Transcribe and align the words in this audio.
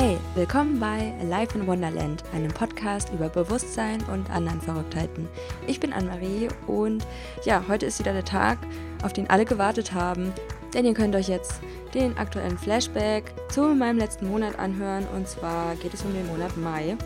Hey, 0.00 0.16
willkommen 0.36 0.78
bei 0.78 1.12
Life 1.24 1.58
in 1.58 1.66
Wonderland, 1.66 2.22
einem 2.32 2.52
Podcast 2.52 3.12
über 3.12 3.28
Bewusstsein 3.28 4.00
und 4.04 4.30
anderen 4.30 4.60
Verrücktheiten. 4.60 5.26
Ich 5.66 5.80
bin 5.80 5.92
Anne-Marie 5.92 6.46
und 6.68 7.04
ja, 7.44 7.64
heute 7.66 7.86
ist 7.86 7.98
wieder 7.98 8.12
der 8.12 8.24
Tag, 8.24 8.58
auf 9.02 9.12
den 9.12 9.28
alle 9.28 9.44
gewartet 9.44 9.92
haben, 9.92 10.32
denn 10.72 10.84
ihr 10.84 10.94
könnt 10.94 11.16
euch 11.16 11.28
jetzt 11.28 11.54
den 11.94 12.16
aktuellen 12.16 12.56
Flashback 12.56 13.24
zu 13.48 13.74
meinem 13.74 13.98
letzten 13.98 14.28
Monat 14.28 14.56
anhören 14.56 15.04
und 15.16 15.26
zwar 15.26 15.74
geht 15.74 15.94
es 15.94 16.04
um 16.04 16.12
den 16.12 16.28
Monat 16.28 16.56
Mai. 16.56 16.96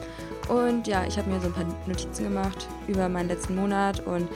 Und 0.50 0.86
ja, 0.86 1.06
ich 1.06 1.16
habe 1.16 1.30
mir 1.30 1.40
so 1.40 1.46
ein 1.46 1.54
paar 1.54 1.64
Notizen 1.86 2.24
gemacht 2.24 2.68
über 2.88 3.09
meinen 3.09 3.29
letzten 3.29 3.56
Monat 3.56 4.06
und 4.06 4.29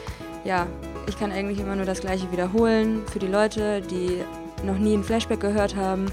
ja, 0.45 0.67
ich 1.07 1.19
kann 1.19 1.31
eigentlich 1.31 1.59
immer 1.59 1.77
nur 1.77 1.85
das 1.85 2.01
gleiche 2.01 2.33
wiederholen 2.33 3.03
für 3.13 3.19
die 3.19 3.27
Leute, 3.27 3.83
die 3.83 4.25
noch 4.65 4.79
nie 4.79 4.97
ein 4.97 5.05
Flashback 5.05 5.41
gehört 5.41 5.77
haben 5.77 6.07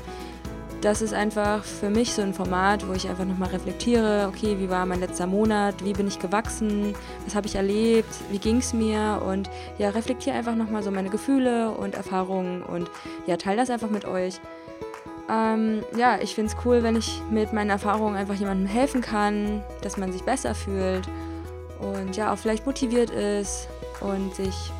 das 0.84 1.02
ist 1.02 1.14
einfach 1.14 1.64
für 1.64 1.90
mich 1.90 2.14
so 2.14 2.22
ein 2.22 2.34
Format, 2.34 2.86
wo 2.86 2.92
ich 2.92 3.08
einfach 3.08 3.24
nochmal 3.24 3.50
reflektiere, 3.50 4.28
okay, 4.28 4.58
wie 4.60 4.70
war 4.70 4.86
mein 4.86 5.00
letzter 5.00 5.28
Monat, 5.28 5.86
wie 5.86 5.94
bin 5.94 6.08
ich 6.08 6.20
gewachsen, 6.20 6.94
was 7.26 7.36
habe 7.36 7.48
ich 7.48 7.56
erlebt, 7.56 8.14
wie 8.32 8.38
ging 8.38 8.58
es 8.58 8.74
mir 8.74 9.22
und 9.26 9.50
ja, 9.78 9.90
reflektiere 9.90 10.36
einfach 10.36 10.56
nochmal 10.56 10.84
so 10.84 10.92
meine 10.92 11.10
Gefühle 11.10 11.72
und 11.72 11.96
Erfahrungen 11.96 12.64
und 12.64 12.92
ja, 13.28 13.38
teile 13.38 13.58
das 13.58 13.70
einfach 13.70 13.90
mit 13.90 14.04
euch. 14.04 14.42
Ähm, 15.30 15.84
ja, 15.96 16.20
ich 16.22 16.36
finde 16.36 16.52
es 16.52 16.66
cool, 16.66 16.84
wenn 16.84 16.98
ich 16.98 17.22
mit 17.32 17.54
meinen 17.54 17.70
Erfahrungen 17.70 18.18
einfach 18.18 18.36
jemandem 18.36 18.68
helfen 18.68 19.00
kann, 19.00 19.64
dass 19.82 19.96
man 19.96 20.12
sich 20.12 20.24
besser 20.24 20.54
fühlt 20.54 21.08
und 21.80 22.18
ja, 22.18 22.34
auch 22.34 22.38
vielleicht 22.38 22.66
motiviert 22.66 23.10
ist 23.10 23.70
und 24.02 24.36
sich 24.36 24.72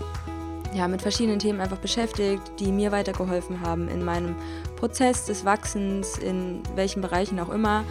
ja, 0.74 0.88
mit 0.88 1.02
verschiedenen 1.02 1.40
Themen 1.40 1.62
einfach 1.62 1.78
beschäftigt, 1.78 2.42
die 2.60 2.72
mir 2.72 2.92
weitergeholfen 2.92 3.62
haben 3.62 3.88
in 3.88 4.04
meinem 4.04 4.36
Prozess 4.76 5.26
des 5.26 5.46
Wachsens, 5.46 6.18
in 6.18 6.62
welchen 6.76 7.02
Bereichen 7.02 7.40
auch 7.40 7.50
immer. 7.50 7.84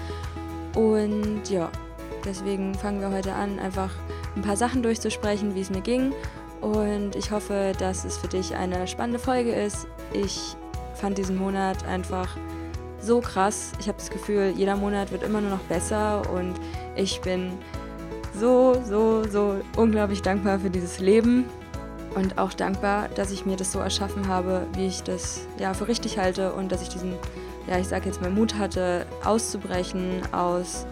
Und 0.75 1.49
ja, 1.49 1.71
deswegen 2.25 2.75
fangen 2.75 3.01
wir 3.01 3.11
heute 3.11 3.35
an, 3.35 3.59
einfach 3.59 3.91
ein 4.37 4.43
paar 4.43 4.57
Sachen 4.57 4.83
durchzusprechen, 4.83 5.55
wie 5.55 5.61
es 5.61 5.71
mir 5.71 5.81
ging. 5.81 6.13
Und 6.61 7.17
ich 7.17 7.31
hoffe, 7.31 7.73
dass 7.79 8.05
es 8.05 8.17
für 8.17 8.29
dich 8.29 8.55
eine 8.55 8.87
spannende 8.87 9.19
Folge 9.19 9.53
ist. 9.53 9.87
Ich 10.13 10.57
fand 10.95 11.19
diesen 11.19 11.37
Monat 11.37 11.85
einfach 11.87 12.37
so 13.01 13.21
krass. 13.21 13.73
Ich 13.81 13.89
habe 13.89 13.99
das 13.99 14.11
Gefühl, 14.11 14.55
jeder 14.57 14.77
Monat 14.77 15.11
wird 15.11 15.25
immer 15.25 15.41
nur 15.41 15.51
noch 15.51 15.63
besser 15.63 16.23
und 16.33 16.55
ich 16.95 17.21
bin 17.21 17.53
so, 18.39 18.81
so, 18.85 19.25
so 19.29 19.57
unglaublich 19.77 20.23
dankbar 20.23 20.61
für 20.61 20.71
dieses 20.71 21.01
Leben, 21.01 21.45
und 22.15 22.39
auch 22.39 22.53
dankbar, 22.53 23.09
dass 23.15 23.31
ich 23.31 23.47
mir 23.47 23.57
das 23.57 23.73
so 23.73 23.79
erschaffen 23.79 24.29
habe, 24.29 24.67
wie 24.75 24.87
ich 24.87 25.03
das 25.03 25.47
ja 25.59 25.75
für 25.75 25.89
richtig 25.89 26.19
halte 26.19 26.53
und 26.53 26.71
dass 26.71 26.83
ich 26.83 26.89
diesen, 26.89 27.15
ja, 27.67 27.79
ich 27.79 27.89
sage 27.89 28.07
jetzt 28.07 28.21
mal 28.21 28.31
Mut 28.31 28.59
hatte, 28.59 29.07
auszubrechen 29.25 30.21
aus 30.33 30.87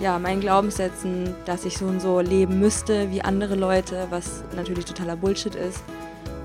ja, 0.00 0.18
meinen 0.18 0.40
Glaubenssätzen, 0.40 1.34
dass 1.44 1.64
ich 1.64 1.78
so 1.78 1.86
und 1.86 2.00
so 2.00 2.20
leben 2.20 2.58
müsste 2.58 3.10
wie 3.10 3.22
andere 3.22 3.54
Leute, 3.54 4.06
was 4.10 4.42
natürlich 4.54 4.84
totaler 4.84 5.16
Bullshit 5.16 5.54
ist. 5.54 5.82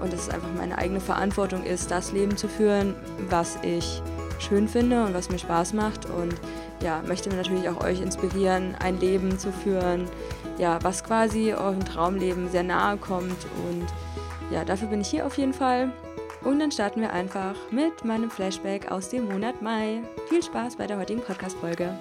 Und 0.02 0.14
dass 0.14 0.22
es 0.22 0.30
einfach 0.30 0.48
meine 0.56 0.78
eigene 0.78 1.02
Verantwortung 1.02 1.64
ist, 1.64 1.92
das 1.92 2.14
Leben 2.14 2.38
zu 2.38 2.48
führen, 2.48 2.96
was 3.30 3.58
ich 3.64 4.02
schön 4.40 4.68
finde 4.68 5.04
und 5.04 5.14
was 5.14 5.30
mir 5.30 5.40
Spaß 5.40 5.74
macht. 5.74 6.06
Und 6.06 6.36
ja, 6.82 7.02
möchte 7.08 7.30
mir 7.30 7.36
natürlich 7.36 7.70
auch 7.70 7.84
euch 7.84 8.02
inspirieren, 8.02 8.76
ein 8.80 9.00
Leben 9.00 9.38
zu 9.38 9.52
führen, 9.52 10.08
ja, 10.58 10.80
was 10.84 11.04
quasi 11.04 11.54
eurem 11.54 11.84
Traumleben 11.86 12.50
sehr 12.50 12.64
nahe 12.64 12.98
kommt 12.98 13.46
und 13.70 13.86
ja, 14.52 14.66
dafür 14.66 14.88
bin 14.88 15.02
ich 15.02 15.08
hier 15.08 15.26
auf 15.26 15.38
jeden 15.38 15.54
Fall. 15.54 15.92
Und 16.44 16.60
dann 16.60 16.72
starten 16.72 17.02
wir 17.02 17.12
einfach 17.12 17.56
mit 17.70 18.06
meinem 18.06 18.32
Flashback 18.32 18.92
aus 18.92 19.10
dem 19.10 19.28
Monat 19.28 19.62
Mai. 19.62 20.02
Viel 20.30 20.42
Spaß 20.42 20.78
bei 20.78 20.88
der 20.88 20.98
heutigen 20.98 21.22
Podcast-Folge. 21.22 21.94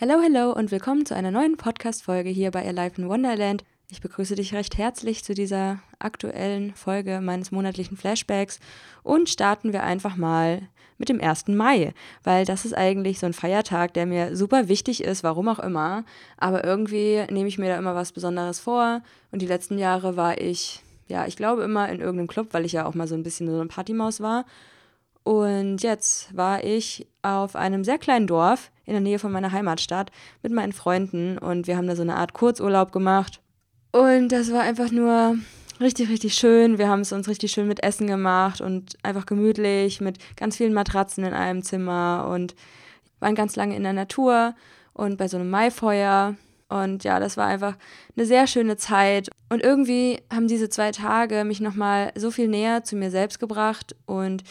Hallo, 0.00 0.14
hallo 0.22 0.52
und 0.52 0.70
willkommen 0.70 1.06
zu 1.06 1.14
einer 1.14 1.30
neuen 1.30 1.56
Podcast-Folge 1.56 2.30
hier 2.30 2.50
bei 2.50 2.66
Alive 2.66 3.00
in 3.00 3.08
Wonderland. 3.08 3.64
Ich 3.90 4.02
begrüße 4.02 4.34
dich 4.34 4.52
recht 4.52 4.76
herzlich 4.76 5.24
zu 5.24 5.32
dieser 5.32 5.78
aktuellen 5.98 6.74
Folge 6.74 7.22
meines 7.22 7.50
monatlichen 7.50 7.96
Flashbacks 7.96 8.60
und 9.02 9.30
starten 9.30 9.72
wir 9.72 9.82
einfach 9.82 10.14
mal 10.14 10.68
mit 10.98 11.08
dem 11.08 11.22
1. 11.22 11.48
Mai, 11.48 11.94
weil 12.22 12.44
das 12.44 12.66
ist 12.66 12.74
eigentlich 12.74 13.18
so 13.18 13.24
ein 13.24 13.32
Feiertag, 13.32 13.94
der 13.94 14.04
mir 14.04 14.36
super 14.36 14.68
wichtig 14.68 15.02
ist, 15.02 15.24
warum 15.24 15.48
auch 15.48 15.58
immer. 15.58 16.04
Aber 16.36 16.64
irgendwie 16.64 17.24
nehme 17.30 17.48
ich 17.48 17.56
mir 17.56 17.70
da 17.70 17.78
immer 17.78 17.94
was 17.94 18.12
Besonderes 18.12 18.60
vor 18.60 19.00
und 19.32 19.40
die 19.40 19.46
letzten 19.46 19.78
Jahre 19.78 20.16
war 20.16 20.38
ich, 20.38 20.82
ja, 21.06 21.26
ich 21.26 21.36
glaube 21.36 21.62
immer 21.62 21.88
in 21.88 22.00
irgendeinem 22.00 22.28
Club, 22.28 22.48
weil 22.50 22.66
ich 22.66 22.72
ja 22.72 22.84
auch 22.84 22.94
mal 22.94 23.08
so 23.08 23.14
ein 23.14 23.22
bisschen 23.22 23.48
so 23.48 23.54
eine 23.54 23.68
Partymaus 23.68 24.20
war. 24.20 24.44
Und 25.24 25.82
jetzt 25.82 26.36
war 26.36 26.62
ich 26.62 27.06
auf 27.22 27.56
einem 27.56 27.84
sehr 27.84 27.98
kleinen 27.98 28.26
Dorf 28.26 28.70
in 28.84 28.92
der 28.92 29.00
Nähe 29.00 29.18
von 29.18 29.32
meiner 29.32 29.52
Heimatstadt 29.52 30.10
mit 30.42 30.52
meinen 30.52 30.72
Freunden 30.72 31.38
und 31.38 31.66
wir 31.66 31.78
haben 31.78 31.86
da 31.86 31.96
so 31.96 32.02
eine 32.02 32.16
Art 32.16 32.34
Kurzurlaub 32.34 32.92
gemacht 32.92 33.40
und 33.98 34.28
das 34.28 34.52
war 34.52 34.60
einfach 34.60 34.90
nur 34.90 35.36
richtig, 35.80 36.08
richtig 36.08 36.34
schön. 36.34 36.78
Wir 36.78 36.88
haben 36.88 37.00
es 37.00 37.12
uns 37.12 37.28
richtig 37.28 37.52
schön 37.52 37.68
mit 37.68 37.82
Essen 37.82 38.06
gemacht 38.06 38.60
und 38.60 38.96
einfach 39.02 39.26
gemütlich 39.26 40.00
mit 40.00 40.18
ganz 40.36 40.56
vielen 40.56 40.74
Matratzen 40.74 41.24
in 41.24 41.34
einem 41.34 41.62
Zimmer 41.62 42.28
und 42.32 42.54
waren 43.20 43.34
ganz 43.34 43.56
lange 43.56 43.76
in 43.76 43.82
der 43.82 43.92
Natur 43.92 44.54
und 44.92 45.16
bei 45.16 45.28
so 45.28 45.36
einem 45.36 45.50
Maifeuer. 45.50 46.36
Und 46.68 47.04
ja, 47.04 47.18
das 47.18 47.36
war 47.36 47.46
einfach 47.46 47.76
eine 48.16 48.26
sehr 48.26 48.46
schöne 48.46 48.76
Zeit. 48.76 49.30
Und 49.48 49.62
irgendwie 49.62 50.20
haben 50.32 50.48
diese 50.48 50.68
zwei 50.68 50.92
Tage 50.92 51.44
mich 51.44 51.60
nochmal 51.60 52.12
so 52.14 52.30
viel 52.30 52.48
näher 52.48 52.84
zu 52.84 52.96
mir 52.96 53.10
selbst 53.10 53.40
gebracht. 53.40 53.96
Und 54.06 54.44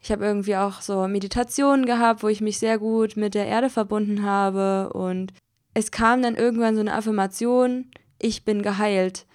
ich 0.00 0.10
habe 0.10 0.24
irgendwie 0.24 0.56
auch 0.56 0.80
so 0.80 1.06
Meditationen 1.06 1.86
gehabt, 1.86 2.22
wo 2.22 2.28
ich 2.28 2.40
mich 2.40 2.58
sehr 2.58 2.78
gut 2.78 3.16
mit 3.16 3.34
der 3.34 3.46
Erde 3.46 3.70
verbunden 3.70 4.24
habe. 4.24 4.92
Und 4.92 5.32
es 5.74 5.92
kam 5.92 6.22
dann 6.22 6.34
irgendwann 6.34 6.74
so 6.74 6.80
eine 6.80 6.94
Affirmation, 6.94 7.86
ich 8.22 8.44
bin 8.44 8.62
geheilt. 8.62 9.26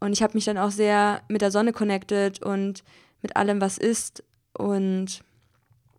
Und 0.00 0.12
ich 0.12 0.22
habe 0.22 0.34
mich 0.34 0.44
dann 0.44 0.58
auch 0.58 0.70
sehr 0.70 1.22
mit 1.28 1.42
der 1.42 1.50
Sonne 1.50 1.72
connected 1.72 2.42
und 2.42 2.84
mit 3.22 3.36
allem, 3.36 3.60
was 3.60 3.78
ist. 3.78 4.22
Und 4.56 5.20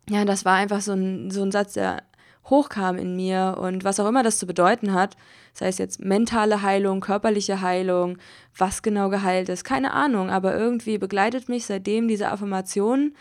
ja, 0.08 0.24
das 0.24 0.44
war 0.44 0.54
einfach 0.54 0.80
so 0.80 0.92
ein, 0.92 1.30
so 1.30 1.42
ein 1.42 1.50
Satz, 1.50 1.74
der 1.74 2.02
hochkam 2.48 2.96
in 2.96 3.16
mir 3.16 3.58
und 3.60 3.84
was 3.84 3.98
auch 3.98 4.08
immer 4.08 4.22
das 4.22 4.38
zu 4.38 4.46
bedeuten 4.46 4.94
hat, 4.94 5.16
sei 5.52 5.66
es 5.66 5.78
jetzt 5.78 6.00
mentale 6.00 6.62
Heilung, 6.62 7.00
körperliche 7.00 7.60
Heilung, 7.60 8.18
was 8.56 8.82
genau 8.82 9.08
geheilt 9.08 9.48
ist, 9.48 9.64
keine 9.64 9.92
Ahnung, 9.92 10.30
aber 10.30 10.56
irgendwie 10.56 10.98
begleitet 10.98 11.48
mich 11.48 11.66
seitdem 11.66 12.06
diese 12.06 12.30
Affirmation 12.30 13.14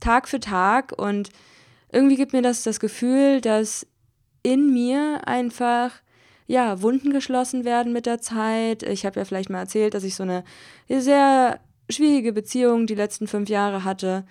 Tag 0.00 0.28
für 0.28 0.40
Tag 0.40 0.92
und 0.96 1.30
irgendwie 1.92 2.16
gibt 2.16 2.32
mir 2.32 2.42
das 2.42 2.62
das 2.62 2.80
Gefühl, 2.80 3.40
dass 3.40 3.86
in 4.42 4.72
mir 4.72 5.20
einfach 5.26 5.92
ja, 6.50 6.82
Wunden 6.82 7.12
geschlossen 7.12 7.64
werden 7.64 7.92
mit 7.92 8.06
der 8.06 8.20
Zeit. 8.20 8.82
Ich 8.82 9.06
habe 9.06 9.20
ja 9.20 9.24
vielleicht 9.24 9.50
mal 9.50 9.60
erzählt, 9.60 9.94
dass 9.94 10.02
ich 10.02 10.16
so 10.16 10.24
eine 10.24 10.42
sehr 10.88 11.60
schwierige 11.88 12.32
Beziehung 12.32 12.88
die 12.88 12.96
letzten 12.96 13.28
fünf 13.28 13.48
Jahre 13.48 13.84
hatte 13.84 14.24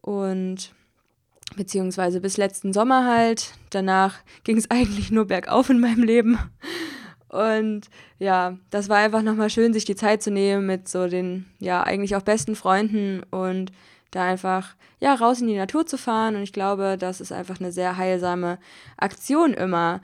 und 0.00 0.72
beziehungsweise 1.56 2.20
bis 2.20 2.36
letzten 2.36 2.72
Sommer 2.72 3.04
halt. 3.04 3.54
Danach 3.70 4.14
ging 4.44 4.58
es 4.58 4.70
eigentlich 4.70 5.10
nur 5.10 5.24
bergauf 5.24 5.68
in 5.68 5.80
meinem 5.80 6.04
Leben. 6.04 6.38
Und 7.30 7.88
ja, 8.20 8.56
das 8.70 8.88
war 8.88 8.98
einfach 8.98 9.22
nochmal 9.22 9.50
schön, 9.50 9.72
sich 9.72 9.84
die 9.84 9.96
Zeit 9.96 10.22
zu 10.22 10.30
nehmen 10.30 10.66
mit 10.66 10.88
so 10.88 11.08
den, 11.08 11.46
ja, 11.58 11.82
eigentlich 11.82 12.14
auch 12.14 12.22
besten 12.22 12.54
Freunden 12.54 13.24
und 13.32 13.72
da 14.12 14.22
einfach, 14.22 14.76
ja, 15.00 15.14
raus 15.14 15.40
in 15.40 15.48
die 15.48 15.56
Natur 15.56 15.84
zu 15.84 15.98
fahren. 15.98 16.36
Und 16.36 16.42
ich 16.42 16.52
glaube, 16.52 16.96
das 16.96 17.20
ist 17.20 17.32
einfach 17.32 17.58
eine 17.58 17.72
sehr 17.72 17.96
heilsame 17.96 18.60
Aktion 18.98 19.52
immer. 19.52 20.00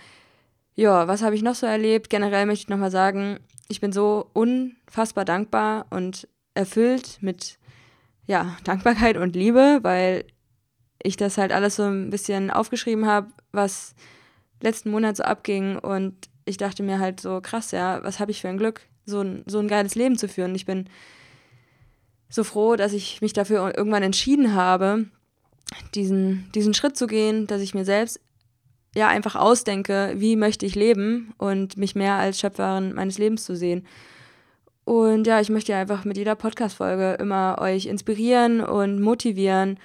Ja, 0.74 1.06
was 1.06 1.22
habe 1.22 1.34
ich 1.34 1.42
noch 1.42 1.54
so 1.54 1.66
erlebt? 1.66 2.08
Generell 2.08 2.46
möchte 2.46 2.64
ich 2.64 2.68
nochmal 2.68 2.90
sagen, 2.90 3.38
ich 3.68 3.80
bin 3.80 3.92
so 3.92 4.30
unfassbar 4.32 5.24
dankbar 5.24 5.86
und 5.90 6.28
erfüllt 6.54 7.18
mit 7.20 7.58
ja, 8.26 8.56
Dankbarkeit 8.64 9.16
und 9.16 9.36
Liebe, 9.36 9.80
weil 9.82 10.24
ich 11.02 11.16
das 11.16 11.38
halt 11.38 11.52
alles 11.52 11.76
so 11.76 11.84
ein 11.84 12.10
bisschen 12.10 12.50
aufgeschrieben 12.50 13.06
habe, 13.06 13.28
was 13.50 13.94
letzten 14.62 14.90
Monat 14.90 15.16
so 15.16 15.24
abging 15.24 15.78
und 15.78 16.14
ich 16.44 16.56
dachte 16.56 16.82
mir 16.82 16.98
halt 16.98 17.20
so 17.20 17.40
krass, 17.40 17.72
ja, 17.72 18.02
was 18.02 18.20
habe 18.20 18.30
ich 18.30 18.40
für 18.40 18.48
ein 18.48 18.58
Glück, 18.58 18.82
so 19.04 19.20
ein, 19.20 19.42
so 19.46 19.58
ein 19.58 19.68
geiles 19.68 19.94
Leben 19.94 20.16
zu 20.16 20.28
führen. 20.28 20.54
Ich 20.54 20.66
bin 20.66 20.88
so 22.28 22.44
froh, 22.44 22.76
dass 22.76 22.92
ich 22.92 23.20
mich 23.20 23.32
dafür 23.32 23.76
irgendwann 23.76 24.02
entschieden 24.02 24.54
habe, 24.54 25.06
diesen, 25.94 26.50
diesen 26.54 26.74
Schritt 26.74 26.96
zu 26.96 27.06
gehen, 27.06 27.46
dass 27.46 27.60
ich 27.60 27.74
mir 27.74 27.84
selbst 27.84 28.20
ja 28.94 29.08
einfach 29.08 29.36
ausdenke, 29.36 30.12
wie 30.16 30.36
möchte 30.36 30.66
ich 30.66 30.74
leben 30.74 31.34
und 31.38 31.76
mich 31.76 31.94
mehr 31.94 32.14
als 32.14 32.38
Schöpferin 32.38 32.94
meines 32.94 33.18
Lebens 33.18 33.44
zu 33.44 33.56
sehen. 33.56 33.86
Und 34.84 35.26
ja, 35.26 35.40
ich 35.40 35.48
möchte 35.48 35.72
ja 35.72 35.80
einfach 35.80 36.04
mit 36.04 36.16
jeder 36.16 36.34
Podcast-Folge 36.34 37.14
immer 37.20 37.58
euch 37.60 37.86
inspirieren 37.86 38.60
und 38.60 39.00
motivieren, 39.00 39.78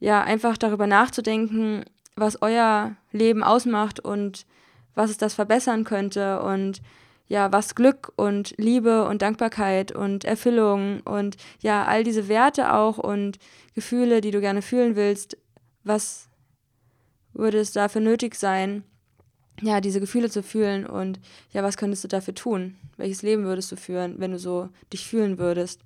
ja, 0.00 0.22
einfach 0.22 0.56
darüber 0.56 0.86
nachzudenken, 0.86 1.84
was 2.14 2.40
euer 2.40 2.96
Leben 3.10 3.42
ausmacht 3.42 4.00
und 4.00 4.46
was 4.94 5.10
es 5.10 5.18
das 5.18 5.34
verbessern 5.34 5.84
könnte 5.84 6.40
und 6.40 6.80
ja, 7.26 7.52
was 7.52 7.74
Glück 7.74 8.12
und 8.16 8.54
Liebe 8.56 9.06
und 9.06 9.22
Dankbarkeit 9.22 9.92
und 9.92 10.24
Erfüllung 10.24 11.00
und 11.00 11.36
ja, 11.60 11.84
all 11.84 12.04
diese 12.04 12.28
Werte 12.28 12.72
auch 12.72 12.96
und 12.96 13.38
Gefühle, 13.74 14.20
die 14.20 14.30
du 14.30 14.40
gerne 14.40 14.62
fühlen 14.62 14.96
willst, 14.96 15.36
was 15.84 16.27
würde 17.38 17.58
es 17.58 17.72
dafür 17.72 18.00
nötig 18.00 18.34
sein, 18.34 18.82
ja, 19.62 19.80
diese 19.80 20.00
Gefühle 20.00 20.30
zu 20.30 20.42
fühlen 20.42 20.86
und 20.86 21.18
ja, 21.52 21.62
was 21.62 21.76
könntest 21.76 22.04
du 22.04 22.08
dafür 22.08 22.34
tun? 22.34 22.76
Welches 22.96 23.22
Leben 23.22 23.44
würdest 23.44 23.72
du 23.72 23.76
führen, 23.76 24.16
wenn 24.18 24.32
du 24.32 24.38
so 24.38 24.68
dich 24.92 25.06
fühlen 25.06 25.38
würdest? 25.38 25.80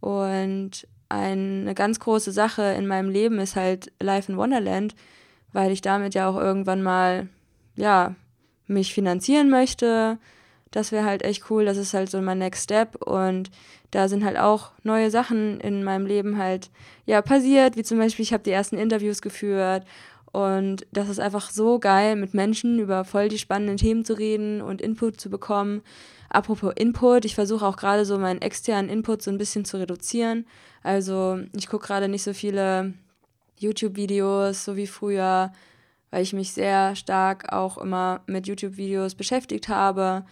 Und 0.00 0.86
eine 1.08 1.74
ganz 1.74 2.00
große 2.00 2.32
Sache 2.32 2.62
in 2.62 2.86
meinem 2.86 3.10
Leben 3.10 3.38
ist 3.38 3.56
halt 3.56 3.92
Life 4.00 4.30
in 4.30 4.38
Wonderland, 4.38 4.94
weil 5.52 5.72
ich 5.72 5.80
damit 5.80 6.14
ja 6.14 6.28
auch 6.28 6.36
irgendwann 6.36 6.82
mal, 6.82 7.28
ja, 7.76 8.14
mich 8.66 8.92
finanzieren 8.92 9.48
möchte. 9.48 10.18
Das 10.70 10.92
wäre 10.92 11.06
halt 11.06 11.22
echt 11.22 11.50
cool. 11.50 11.64
Das 11.64 11.78
ist 11.78 11.94
halt 11.94 12.10
so 12.10 12.20
mein 12.20 12.38
Next 12.38 12.64
Step. 12.64 13.02
Und 13.06 13.50
da 13.90 14.08
sind 14.08 14.22
halt 14.22 14.36
auch 14.36 14.72
neue 14.82 15.10
Sachen 15.10 15.60
in 15.60 15.82
meinem 15.82 16.04
Leben 16.04 16.36
halt, 16.36 16.70
ja, 17.06 17.22
passiert. 17.22 17.76
Wie 17.76 17.84
zum 17.84 17.96
Beispiel, 17.96 18.22
ich 18.22 18.34
habe 18.34 18.42
die 18.42 18.50
ersten 18.50 18.76
Interviews 18.76 19.22
geführt 19.22 19.84
und 20.32 20.86
das 20.92 21.08
ist 21.08 21.20
einfach 21.20 21.50
so 21.50 21.78
geil, 21.78 22.16
mit 22.16 22.34
Menschen 22.34 22.78
über 22.78 23.04
voll 23.04 23.28
die 23.28 23.38
spannenden 23.38 23.76
Themen 23.76 24.04
zu 24.04 24.14
reden 24.14 24.60
und 24.60 24.82
Input 24.82 25.20
zu 25.20 25.30
bekommen. 25.30 25.82
Apropos 26.28 26.72
Input, 26.76 27.24
ich 27.24 27.34
versuche 27.34 27.64
auch 27.64 27.76
gerade 27.76 28.04
so 28.04 28.18
meinen 28.18 28.42
externen 28.42 28.90
Input 28.90 29.22
so 29.22 29.30
ein 29.30 29.38
bisschen 29.38 29.64
zu 29.64 29.78
reduzieren. 29.78 30.46
Also 30.82 31.38
ich 31.56 31.68
gucke 31.68 31.86
gerade 31.86 32.08
nicht 32.08 32.22
so 32.22 32.34
viele 32.34 32.92
YouTube-Videos, 33.56 34.64
so 34.64 34.76
wie 34.76 34.86
früher, 34.86 35.52
weil 36.10 36.22
ich 36.22 36.34
mich 36.34 36.52
sehr 36.52 36.94
stark 36.96 37.52
auch 37.52 37.78
immer 37.78 38.20
mit 38.26 38.46
YouTube-Videos 38.46 39.14
beschäftigt 39.14 39.68
habe, 39.68 40.24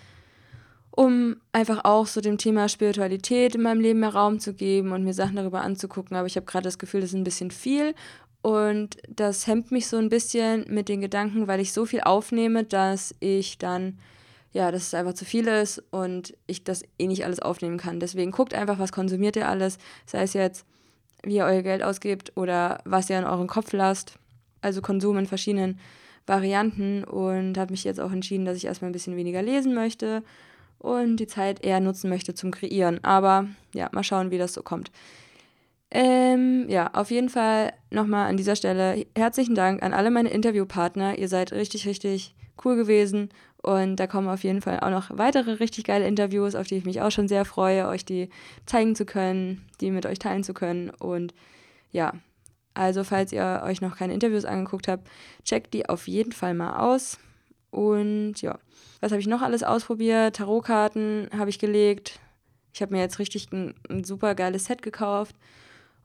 um 0.91 1.37
einfach 1.53 1.85
auch 1.85 2.07
so 2.07 2.21
dem 2.21 2.39
Thema 2.39 2.69
Spiritualität 2.69 3.55
in 3.55 3.63
meinem 3.63 3.81
Leben 3.81 4.01
mehr 4.01 4.15
Raum 4.15 4.41
zu 4.41 4.55
geben 4.55 4.93
und 4.93 5.05
mir 5.05 5.15
Sachen 5.15 5.37
darüber 5.37 5.63
anzugucken. 5.63 6.17
Aber 6.17 6.27
ich 6.27 6.37
habe 6.37 6.47
gerade 6.47 6.65
das 6.65 6.79
Gefühl, 6.79 7.01
das 7.01 7.11
ist 7.11 7.17
ein 7.17 7.25
bisschen 7.25 7.51
viel 7.51 7.95
und 8.47 8.99
das 9.09 9.49
hemmt 9.49 9.73
mich 9.73 9.89
so 9.89 9.97
ein 9.97 10.09
bisschen 10.09 10.67
mit 10.69 10.89
den 10.89 11.01
Gedanken, 11.01 11.49
weil 11.49 11.59
ich 11.59 11.73
so 11.73 11.85
viel 11.85 12.03
aufnehme, 12.03 12.63
dass 12.63 13.13
ich 13.19 13.59
dann, 13.59 13.99
ja, 14.53 14.71
dass 14.71 14.85
es 14.85 14.95
einfach 14.95 15.15
zu 15.15 15.25
viel 15.25 15.49
ist 15.49 15.83
und 15.91 16.33
ich 16.47 16.63
das 16.63 16.85
eh 16.97 17.09
nicht 17.09 17.25
alles 17.25 17.41
aufnehmen 17.41 17.77
kann. 17.77 17.99
Deswegen 17.99 18.31
guckt 18.31 18.55
einfach, 18.55 18.79
was 18.79 18.93
konsumiert 18.93 19.35
ihr 19.35 19.49
alles, 19.49 19.79
sei 20.07 20.23
es 20.23 20.33
jetzt, 20.33 20.65
wie 21.25 21.39
ihr 21.39 21.45
euer 21.45 21.63
Geld 21.63 21.83
ausgebt 21.83 22.35
oder 22.37 22.79
was 22.85 23.11
ihr 23.11 23.19
in 23.19 23.25
euren 23.25 23.49
Kopf 23.49 23.73
lasst. 23.73 24.15
Also 24.61 24.81
Konsum 24.81 25.19
in 25.19 25.27
verschiedenen 25.27 25.81
Varianten 26.25 27.03
und 27.03 27.59
habe 27.59 27.73
mich 27.73 27.83
jetzt 27.83 27.99
auch 27.99 28.13
entschieden, 28.13 28.45
dass 28.45 28.59
ich 28.59 28.67
erstmal 28.67 28.91
ein 28.91 28.93
bisschen 28.93 29.17
weniger 29.17 29.43
lesen 29.43 29.75
möchte 29.75 30.23
und 30.79 31.17
die 31.17 31.27
Zeit 31.27 31.65
eher 31.65 31.81
nutzen 31.81 32.09
möchte 32.11 32.33
zum 32.33 32.53
Kreieren. 32.53 33.03
Aber 33.03 33.49
ja, 33.75 33.89
mal 33.91 34.05
schauen, 34.05 34.31
wie 34.31 34.39
das 34.39 34.55
so 34.55 34.63
kommt. 34.63 34.93
Ähm, 35.91 36.69
ja, 36.69 36.91
auf 36.95 37.11
jeden 37.11 37.29
Fall 37.29 37.73
nochmal 37.91 38.29
an 38.29 38.37
dieser 38.37 38.57
Stelle 38.57 39.07
herzlichen 39.17 39.55
Dank 39.55 39.83
an 39.83 39.93
alle 39.93 40.11
meine 40.11 40.31
Interviewpartner. 40.31 41.19
Ihr 41.19 41.29
seid 41.29 41.53
richtig, 41.53 41.87
richtig 41.87 42.35
cool 42.65 42.77
gewesen. 42.77 43.31
Und 43.63 43.97
da 43.97 44.07
kommen 44.07 44.29
auf 44.29 44.45
jeden 44.45 44.63
Fall 44.63 44.81
auch 44.81 44.91
noch 44.91 45.11
weitere 45.19 45.53
richtig 45.53 45.85
geile 45.85 46.07
Interviews, 46.07 46.55
auf 46.55 46.67
die 46.67 46.77
ich 46.77 46.85
mich 46.85 47.01
auch 47.01 47.11
schon 47.11 47.27
sehr 47.27 47.45
freue, 47.45 47.89
euch 47.89 48.05
die 48.05 48.29
zeigen 48.65 48.95
zu 48.95 49.05
können, 49.05 49.67
die 49.81 49.91
mit 49.91 50.07
euch 50.07 50.19
teilen 50.19 50.45
zu 50.45 50.55
können. 50.55 50.91
Und 50.91 51.35
ja, 51.91 52.13
also 52.75 53.03
falls 53.03 53.33
ihr 53.33 53.63
euch 53.65 53.81
noch 53.81 53.97
keine 53.97 54.15
Interviews 54.15 54.45
angeguckt 54.45 54.87
habt, 54.87 55.09
checkt 55.45 55.75
die 55.75 55.89
auf 55.89 56.07
jeden 56.07 56.33
Fall 56.33 56.55
mal 56.55 56.79
aus. 56.79 57.19
Und 57.71 58.41
ja, 58.41 58.59
was 59.01 59.13
habe 59.13 59.21
ich 59.21 59.27
noch 59.27 59.43
alles 59.43 59.63
ausprobiert? 59.63 60.37
Tarotkarten 60.37 61.29
habe 61.37 61.51
ich 61.51 61.59
gelegt. 61.59 62.21
Ich 62.73 62.83
habe 62.83 62.95
mir 62.95 63.01
jetzt 63.01 63.19
richtig 63.19 63.51
ein, 63.53 63.75
ein 63.89 64.05
super 64.05 64.35
geiles 64.35 64.67
Set 64.67 64.83
gekauft. 64.83 65.35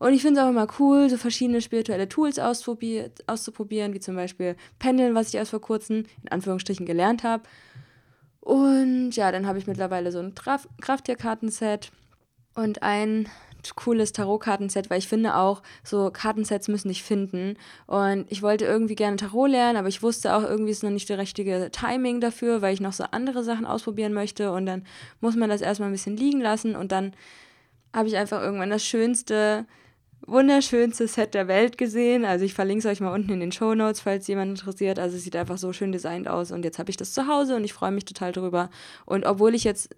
Und 0.01 0.13
ich 0.13 0.24
finde 0.24 0.39
es 0.39 0.44
auch 0.44 0.50
immer 0.50 0.65
cool, 0.80 1.12
so 1.12 1.18
verschiedene 1.18 1.62
spirituelle 1.62 2.09
Tools 2.09 2.39
auszuprobieren, 2.39 3.94
wie 3.94 4.00
zum 4.00 4.15
Beispiel 4.15 4.56
Pendeln, 4.80 5.13
was 5.13 5.27
ich 5.27 5.36
erst 5.36 5.51
vor 5.51 5.62
kurzem 5.62 6.06
in 6.24 6.30
Anführungsstrichen 6.30 6.88
gelernt 6.88 7.24
habe. 7.24 7.44
Und 8.39 9.12
ja, 9.12 9.31
dann 9.31 9.45
habe 9.45 9.59
ich 9.59 9.68
mittlerweile 9.68 10.12
so 10.12 10.18
ein 10.18 10.33
Traf 10.33 10.68
Krafttierkartenset 10.81 11.92
und 12.56 12.81
ein 12.81 13.30
cooles 13.75 14.12
Tarotkartenset, 14.12 14.89
weil 14.89 14.98
ich 14.98 15.07
finde 15.07 15.36
auch, 15.36 15.62
so 15.83 16.09
Kartensets 16.09 16.68
müssen 16.68 16.88
dich 16.88 17.03
finden. 17.03 17.56
Und 17.86 18.25
ich 18.31 18.42
wollte 18.42 18.65
irgendwie 18.65 18.95
gerne 18.95 19.18
Tarot 19.18 19.51
lernen, 19.51 19.77
aber 19.77 19.88
ich 19.88 20.01
wusste 20.01 20.36
auch, 20.36 20.42
irgendwie 20.42 20.71
ist 20.71 20.81
noch 20.81 20.89
nicht 20.89 21.09
der 21.09 21.19
richtige 21.19 21.69
Timing 21.71 22.21
dafür, 22.21 22.63
weil 22.63 22.74
ich 22.74 22.81
noch 22.81 22.94
so 22.94 23.03
andere 23.12 23.44
Sachen 23.44 23.68
ausprobieren 23.68 24.13
möchte. 24.13 24.51
Und 24.51 24.65
dann 24.65 24.83
muss 25.19 25.36
man 25.36 25.51
das 25.51 25.62
erstmal 25.62 25.89
ein 25.89 25.94
bisschen 25.94 26.18
liegen 26.18 26.42
lassen. 26.42 26.75
Und 26.75 26.92
dann 26.92 27.13
habe 27.94 28.07
ich 28.07 28.18
einfach 28.18 28.42
irgendwann 28.42 28.71
das 28.71 28.83
schönste 28.83 29.68
wunderschönste 30.25 31.07
Set 31.07 31.33
der 31.33 31.47
Welt 31.47 31.77
gesehen. 31.77 32.25
Also 32.25 32.45
ich 32.45 32.53
verlinke 32.53 32.88
es 32.88 32.91
euch 32.91 33.01
mal 33.01 33.13
unten 33.13 33.31
in 33.31 33.39
den 33.39 33.51
Show 33.51 33.73
Notes, 33.73 34.01
falls 34.01 34.27
jemand 34.27 34.51
interessiert. 34.51 35.00
Also 35.00 35.18
es 35.18 35.23
sieht 35.23 35.35
einfach 35.35 35.57
so 35.57 35.73
schön 35.73 35.91
designt 35.91 36.27
aus 36.27 36.51
und 36.51 36.63
jetzt 36.63 36.79
habe 36.79 36.89
ich 36.89 36.97
das 36.97 37.13
zu 37.13 37.27
Hause 37.27 37.56
und 37.56 37.63
ich 37.63 37.73
freue 37.73 37.91
mich 37.91 38.06
total 38.06 38.31
drüber. 38.31 38.69
Und 39.06 39.25
obwohl 39.25 39.56
ich 39.56 39.63
jetzt 39.63 39.95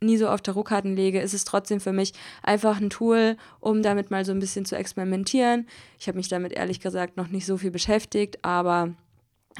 nie 0.00 0.16
so 0.16 0.28
auf 0.28 0.42
Tarotkarten 0.42 0.94
lege, 0.94 1.20
ist 1.20 1.34
es 1.34 1.44
trotzdem 1.44 1.80
für 1.80 1.92
mich 1.92 2.12
einfach 2.42 2.80
ein 2.80 2.90
Tool, 2.90 3.36
um 3.60 3.82
damit 3.82 4.10
mal 4.10 4.24
so 4.24 4.32
ein 4.32 4.38
bisschen 4.38 4.64
zu 4.64 4.76
experimentieren. 4.76 5.66
Ich 5.98 6.08
habe 6.08 6.18
mich 6.18 6.28
damit 6.28 6.52
ehrlich 6.52 6.80
gesagt 6.80 7.16
noch 7.16 7.28
nicht 7.28 7.46
so 7.46 7.56
viel 7.56 7.70
beschäftigt, 7.70 8.44
aber 8.44 8.94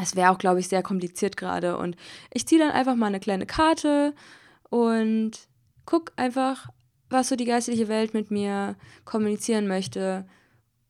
es 0.01 0.15
wäre 0.15 0.31
auch, 0.31 0.39
glaube 0.39 0.61
ich, 0.61 0.69
sehr 0.69 0.83
kompliziert 0.83 1.37
gerade. 1.37 1.79
Und 1.79 1.97
ich 2.33 2.47
ziehe 2.47 2.61
dann 2.61 2.71
einfach 2.71 2.97
mal 2.97 3.07
eine 3.07 3.21
kleine 3.21 3.47
Karte 3.47 4.15
und 4.69 5.33
gucke 5.87 6.13
einfach 6.17 6.69
was 7.11 7.29
so 7.29 7.37
die 7.37 7.45
geistliche 7.45 7.89
Welt 7.89 8.15
mit 8.15 8.31
mir 8.31 8.77
kommunizieren 9.05 9.67
möchte. 9.67 10.27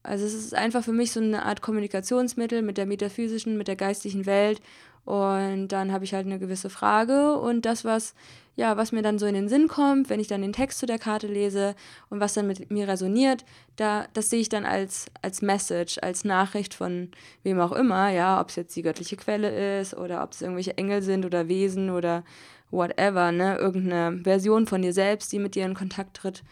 Also 0.03 0.25
es 0.25 0.35
ist 0.35 0.55
einfach 0.55 0.85
für 0.85 0.93
mich 0.93 1.13
so 1.13 1.21
eine 1.21 1.45
Art 1.45 1.63
Kommunikationsmittel 1.63 2.63
mit 2.63 2.79
der 2.79 2.87
metaphysischen, 2.87 3.59
mit 3.59 3.69
der 3.69 3.77
geistlichen 3.77 4.25
Welt. 4.27 4.61
Und 5.07 5.69
dann 5.69 5.93
habe 5.93 6.05
ich 6.05 6.15
halt 6.15 6.27
eine 6.27 6.41
gewisse 6.41 6.69
Frage 6.69 7.39
und 7.39 7.65
das, 7.65 7.85
was, 7.85 8.15
ja, 8.57 8.77
was 8.77 8.91
mir 8.91 9.03
dann 9.03 9.21
so 9.21 9.27
in 9.27 9.35
den 9.35 9.49
Sinn 9.49 9.69
kommt, 9.69 10.11
wenn 10.11 10.19
ich 10.19 10.27
dann 10.27 10.43
den 10.43 10.53
Text 10.53 10.81
zu 10.81 10.87
der 10.87 10.99
Karte 10.99 11.29
lese 11.29 11.77
und 12.11 12.19
was 12.19 12.35
dann 12.35 12.49
mit 12.49 12.73
mir 12.73 12.89
resoniert, 12.89 13.45
da, 13.77 14.07
das 14.15 14.31
sehe 14.31 14.41
ich 14.41 14.49
dann 14.49 14.65
als, 14.65 15.07
als 15.23 15.43
Message, 15.43 15.99
als 16.03 16.25
Nachricht 16.25 16.75
von 16.75 17.13
wem 17.45 17.61
auch 17.61 17.71
immer, 17.71 18.11
ja, 18.11 18.41
ob 18.41 18.49
es 18.49 18.57
jetzt 18.57 18.75
die 18.75 18.83
göttliche 18.83 19.17
Quelle 19.17 19.79
ist 19.81 19.95
oder 19.95 20.25
ob 20.25 20.33
es 20.33 20.43
irgendwelche 20.43 20.77
Engel 20.77 21.03
sind 21.03 21.25
oder 21.25 21.47
Wesen 21.47 21.91
oder 21.91 22.25
whatever, 22.71 23.33
ne, 23.33 23.57
irgendeine 23.57 24.19
Version 24.23 24.67
von 24.67 24.83
dir 24.83 24.93
selbst, 24.93 25.33
die 25.33 25.39
mit 25.39 25.55
dir 25.55 25.65
in 25.65 25.75
Kontakt 25.75 26.17
tritt. 26.17 26.43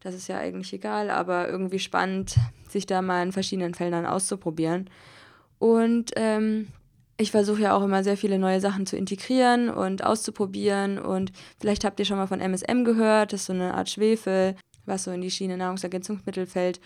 Das 0.00 0.14
ist 0.14 0.28
ja 0.28 0.38
eigentlich 0.38 0.72
egal, 0.72 1.10
aber 1.10 1.48
irgendwie 1.48 1.78
spannend, 1.78 2.36
sich 2.68 2.86
da 2.86 3.02
mal 3.02 3.22
in 3.22 3.32
verschiedenen 3.32 3.74
Feldern 3.74 4.06
auszuprobieren. 4.06 4.88
Und 5.58 6.12
ähm, 6.16 6.68
ich 7.16 7.32
versuche 7.32 7.62
ja 7.62 7.76
auch 7.76 7.82
immer 7.82 8.04
sehr 8.04 8.16
viele 8.16 8.38
neue 8.38 8.60
Sachen 8.60 8.86
zu 8.86 8.96
integrieren 8.96 9.68
und 9.68 10.04
auszuprobieren. 10.04 10.98
Und 10.98 11.32
vielleicht 11.58 11.84
habt 11.84 11.98
ihr 11.98 12.06
schon 12.06 12.16
mal 12.16 12.28
von 12.28 12.40
MSM 12.40 12.84
gehört, 12.84 13.32
das 13.32 13.40
ist 13.40 13.46
so 13.46 13.52
eine 13.52 13.74
Art 13.74 13.90
Schwefel, 13.90 14.54
was 14.86 15.04
so 15.04 15.10
in 15.10 15.20
die 15.20 15.30
Schiene 15.30 15.56
Nahrungsergänzungsmittel 15.56 16.46
fällt. 16.46 16.80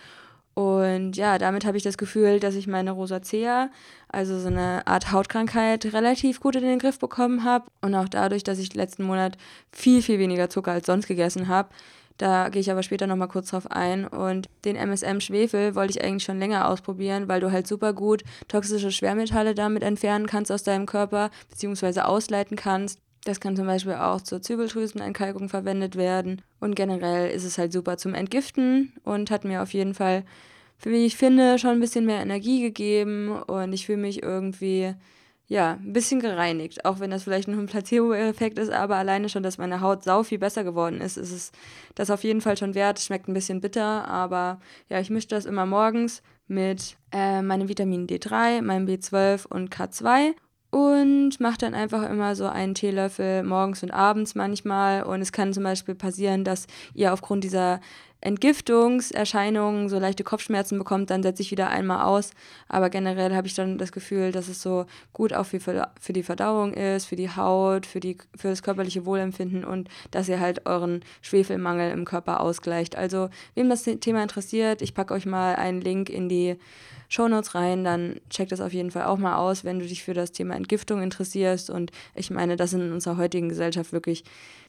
Und 0.54 1.16
ja, 1.16 1.38
damit 1.38 1.64
habe 1.64 1.76
ich 1.76 1.82
das 1.82 1.96
Gefühl, 1.96 2.38
dass 2.38 2.54
ich 2.54 2.66
meine 2.66 2.90
Rosacea, 2.90 3.70
also 4.08 4.38
so 4.38 4.48
eine 4.48 4.86
Art 4.86 5.10
Hautkrankheit, 5.10 5.92
relativ 5.92 6.40
gut 6.40 6.56
in 6.56 6.62
den 6.62 6.78
Griff 6.78 6.98
bekommen 6.98 7.44
habe. 7.44 7.66
Und 7.80 7.94
auch 7.94 8.08
dadurch, 8.08 8.44
dass 8.44 8.58
ich 8.58 8.74
letzten 8.74 9.04
Monat 9.04 9.38
viel, 9.72 10.02
viel 10.02 10.18
weniger 10.18 10.50
Zucker 10.50 10.72
als 10.72 10.86
sonst 10.86 11.06
gegessen 11.06 11.48
habe. 11.48 11.70
Da 12.18 12.50
gehe 12.50 12.60
ich 12.60 12.70
aber 12.70 12.82
später 12.82 13.06
nochmal 13.06 13.28
kurz 13.28 13.50
drauf 13.50 13.70
ein. 13.70 14.06
Und 14.06 14.48
den 14.64 14.76
MSM-Schwefel 14.76 15.74
wollte 15.74 15.92
ich 15.92 16.04
eigentlich 16.04 16.24
schon 16.24 16.38
länger 16.38 16.68
ausprobieren, 16.68 17.28
weil 17.28 17.40
du 17.40 17.50
halt 17.50 17.66
super 17.66 17.94
gut 17.94 18.22
toxische 18.48 18.92
Schwermetalle 18.92 19.54
damit 19.54 19.82
entfernen 19.82 20.26
kannst 20.26 20.52
aus 20.52 20.62
deinem 20.62 20.86
Körper, 20.86 21.30
beziehungsweise 21.48 22.06
ausleiten 22.06 22.56
kannst. 22.56 23.00
Das 23.24 23.38
kann 23.38 23.56
zum 23.56 23.66
Beispiel 23.66 23.94
auch 23.94 24.20
zur 24.20 24.42
Zwiebeltrüsenentkalkung 24.42 25.48
verwendet 25.48 25.96
werden. 25.96 26.42
Und 26.58 26.74
generell 26.74 27.30
ist 27.30 27.44
es 27.44 27.56
halt 27.56 27.72
super 27.72 27.96
zum 27.96 28.14
Entgiften 28.14 28.92
und 29.04 29.30
hat 29.30 29.44
mir 29.44 29.62
auf 29.62 29.72
jeden 29.72 29.94
Fall, 29.94 30.24
wie 30.82 31.06
ich 31.06 31.16
finde, 31.16 31.58
schon 31.58 31.70
ein 31.70 31.80
bisschen 31.80 32.04
mehr 32.04 32.20
Energie 32.20 32.62
gegeben. 32.62 33.30
Und 33.30 33.72
ich 33.72 33.86
fühle 33.86 33.98
mich 33.98 34.24
irgendwie, 34.24 34.94
ja, 35.46 35.74
ein 35.74 35.92
bisschen 35.92 36.18
gereinigt. 36.18 36.84
Auch 36.84 36.98
wenn 36.98 37.12
das 37.12 37.22
vielleicht 37.22 37.46
nur 37.46 37.60
ein 37.60 37.66
Placebo-Effekt 37.66 38.58
ist, 38.58 38.72
aber 38.72 38.96
alleine 38.96 39.28
schon, 39.28 39.44
dass 39.44 39.56
meine 39.56 39.80
Haut 39.80 40.02
sau 40.02 40.24
viel 40.24 40.38
besser 40.38 40.64
geworden 40.64 41.00
ist, 41.00 41.16
ist 41.16 41.30
es 41.30 41.52
das 41.94 42.10
auf 42.10 42.24
jeden 42.24 42.40
Fall 42.40 42.56
schon 42.56 42.74
wert. 42.74 42.98
Schmeckt 42.98 43.28
ein 43.28 43.34
bisschen 43.34 43.60
bitter, 43.60 44.08
aber 44.08 44.60
ja, 44.88 44.98
ich 44.98 45.10
mische 45.10 45.28
das 45.28 45.44
immer 45.44 45.64
morgens 45.64 46.22
mit 46.48 46.96
äh, 47.12 47.40
meinem 47.40 47.68
Vitamin 47.68 48.08
D3, 48.08 48.62
meinem 48.62 48.86
B12 48.86 49.46
und 49.46 49.72
K2 49.72 50.34
und 50.72 51.38
mache 51.38 51.58
dann 51.58 51.74
einfach 51.74 52.08
immer 52.08 52.34
so 52.34 52.46
einen 52.46 52.74
Teelöffel 52.74 53.42
morgens 53.42 53.82
und 53.82 53.90
abends 53.90 54.34
manchmal. 54.34 55.02
Und 55.02 55.20
es 55.20 55.30
kann 55.30 55.52
zum 55.52 55.64
Beispiel 55.64 55.94
passieren, 55.94 56.44
dass 56.44 56.66
ihr 56.94 57.12
aufgrund 57.12 57.44
dieser 57.44 57.80
Entgiftungserscheinungen, 58.22 59.90
so 59.90 59.98
leichte 59.98 60.24
Kopfschmerzen 60.24 60.78
bekommt, 60.78 61.10
dann 61.10 61.22
setze 61.22 61.42
ich 61.42 61.50
wieder 61.50 61.68
einmal 61.68 62.06
aus. 62.06 62.30
Aber 62.68 62.88
generell 62.88 63.34
habe 63.34 63.48
ich 63.48 63.54
dann 63.54 63.76
das 63.76 63.92
Gefühl, 63.92 64.32
dass 64.32 64.48
es 64.48 64.62
so 64.62 64.86
gut 65.12 65.34
auch 65.34 65.44
für, 65.44 65.84
die 66.08 66.22
Verdauung 66.22 66.72
ist, 66.72 67.04
für 67.04 67.16
die 67.16 67.28
Haut, 67.28 67.84
für, 67.84 68.00
die, 68.00 68.16
für 68.34 68.48
das 68.48 68.62
körperliche 68.62 69.04
Wohlempfinden 69.04 69.66
und 69.66 69.90
dass 70.10 70.26
ihr 70.26 70.40
halt 70.40 70.64
euren 70.64 71.04
Schwefelmangel 71.20 71.90
im 71.90 72.06
Körper 72.06 72.40
ausgleicht. 72.40 72.96
Also, 72.96 73.28
wem 73.54 73.68
das 73.68 73.82
Thema 73.82 74.22
interessiert, 74.22 74.80
ich 74.80 74.94
packe 74.94 75.12
euch 75.12 75.26
mal 75.26 75.56
einen 75.56 75.82
Link 75.82 76.08
in 76.08 76.30
die 76.30 76.56
Shownotes 77.12 77.54
rein, 77.54 77.84
dann 77.84 78.20
check 78.30 78.48
das 78.48 78.62
auf 78.62 78.72
jeden 78.72 78.90
Fall 78.90 79.04
auch 79.04 79.18
mal 79.18 79.36
aus, 79.36 79.64
wenn 79.64 79.78
du 79.78 79.86
dich 79.86 80.02
für 80.02 80.14
das 80.14 80.32
Thema 80.32 80.56
Entgiftung 80.56 81.02
interessierst. 81.02 81.68
Und 81.68 81.90
ich 82.14 82.30
meine, 82.30 82.56
das 82.56 82.72
ist 82.72 82.80
in 82.80 82.90
unserer 82.92 83.18
heutigen 83.18 83.50
Gesellschaft 83.50 83.92
wirklich 83.92 84.24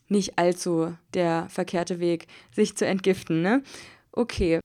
nicht 0.09 0.37
allzu 0.37 0.93
der 1.13 1.47
verkehrte 1.49 2.01
Weg, 2.01 2.27
sich 2.53 2.75
zu 2.75 2.85
entgiften. 2.85 3.41
Ne? 3.41 3.63
Okay. 4.11 4.59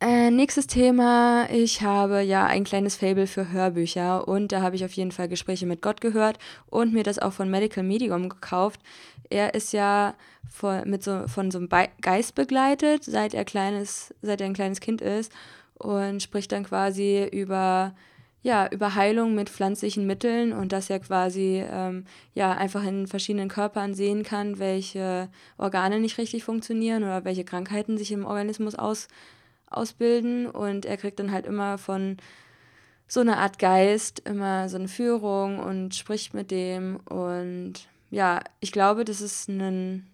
Äh, 0.00 0.30
nächstes 0.30 0.68
Thema. 0.68 1.48
Ich 1.50 1.82
habe 1.82 2.20
ja 2.20 2.46
ein 2.46 2.62
kleines 2.62 2.94
Fable 2.94 3.26
für 3.26 3.50
Hörbücher 3.50 4.28
und 4.28 4.52
da 4.52 4.62
habe 4.62 4.76
ich 4.76 4.84
auf 4.84 4.92
jeden 4.92 5.10
Fall 5.10 5.28
Gespräche 5.28 5.66
mit 5.66 5.82
Gott 5.82 6.00
gehört 6.00 6.38
und 6.66 6.92
mir 6.92 7.02
das 7.02 7.18
auch 7.18 7.32
von 7.32 7.50
Medical 7.50 7.82
Medium 7.82 8.28
gekauft. 8.28 8.80
Er 9.28 9.54
ist 9.54 9.72
ja 9.72 10.14
von, 10.48 10.88
mit 10.88 11.02
so, 11.02 11.26
von 11.26 11.50
so 11.50 11.58
einem 11.58 11.68
Geist 12.00 12.36
begleitet, 12.36 13.02
seit 13.02 13.34
er, 13.34 13.44
kleines, 13.44 14.14
seit 14.22 14.40
er 14.40 14.46
ein 14.46 14.54
kleines 14.54 14.78
Kind 14.78 15.00
ist 15.00 15.32
und 15.84 16.22
spricht 16.22 16.52
dann 16.52 16.64
quasi 16.64 17.28
über 17.30 17.94
ja, 18.44 18.68
über 18.70 18.94
Heilung 18.94 19.34
mit 19.34 19.48
pflanzlichen 19.48 20.06
Mitteln 20.06 20.52
und 20.52 20.70
dass 20.72 20.90
er 20.90 21.00
quasi 21.00 21.64
ähm, 21.66 22.04
ja, 22.34 22.52
einfach 22.52 22.84
in 22.84 23.06
verschiedenen 23.06 23.48
Körpern 23.48 23.94
sehen 23.94 24.22
kann, 24.22 24.58
welche 24.58 25.30
Organe 25.56 25.98
nicht 25.98 26.18
richtig 26.18 26.44
funktionieren 26.44 27.04
oder 27.04 27.24
welche 27.24 27.44
Krankheiten 27.44 27.96
sich 27.96 28.12
im 28.12 28.26
Organismus 28.26 28.74
aus, 28.74 29.08
ausbilden. 29.70 30.46
Und 30.46 30.84
er 30.84 30.98
kriegt 30.98 31.20
dann 31.20 31.32
halt 31.32 31.46
immer 31.46 31.78
von 31.78 32.18
so 33.08 33.20
einer 33.20 33.38
Art 33.38 33.58
Geist 33.58 34.20
immer 34.28 34.68
so 34.68 34.76
eine 34.76 34.88
Führung 34.88 35.58
und 35.58 35.94
spricht 35.94 36.34
mit 36.34 36.50
dem. 36.50 36.96
Und 37.08 37.88
ja, 38.10 38.40
ich 38.60 38.72
glaube, 38.72 39.06
das 39.06 39.22
ist 39.22 39.48
ein 39.48 40.06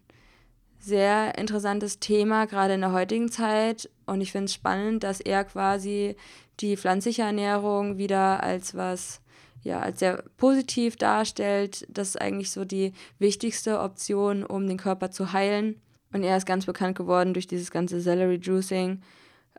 sehr 0.83 1.37
interessantes 1.37 1.99
Thema, 1.99 2.45
gerade 2.45 2.73
in 2.73 2.81
der 2.81 2.91
heutigen 2.91 3.31
Zeit. 3.31 3.89
Und 4.05 4.21
ich 4.21 4.31
finde 4.31 4.45
es 4.45 4.53
spannend, 4.53 5.03
dass 5.03 5.21
er 5.21 5.43
quasi 5.43 6.15
die 6.59 6.77
pflanzliche 6.77 7.21
Ernährung 7.23 7.97
wieder 7.97 8.43
als 8.43 8.75
was, 8.75 9.21
ja, 9.63 9.79
als 9.79 9.99
sehr 9.99 10.23
positiv 10.37 10.95
darstellt. 10.95 11.85
Das 11.89 12.09
ist 12.09 12.21
eigentlich 12.21 12.51
so 12.51 12.65
die 12.65 12.93
wichtigste 13.19 13.79
Option, 13.79 14.43
um 14.43 14.67
den 14.67 14.77
Körper 14.77 15.11
zu 15.11 15.33
heilen. 15.33 15.79
Und 16.13 16.23
er 16.23 16.37
ist 16.37 16.45
ganz 16.45 16.65
bekannt 16.65 16.97
geworden 16.97 17.33
durch 17.33 17.47
dieses 17.47 17.71
ganze 17.71 18.01
Celery 18.01 18.35
Juicing. 18.35 19.01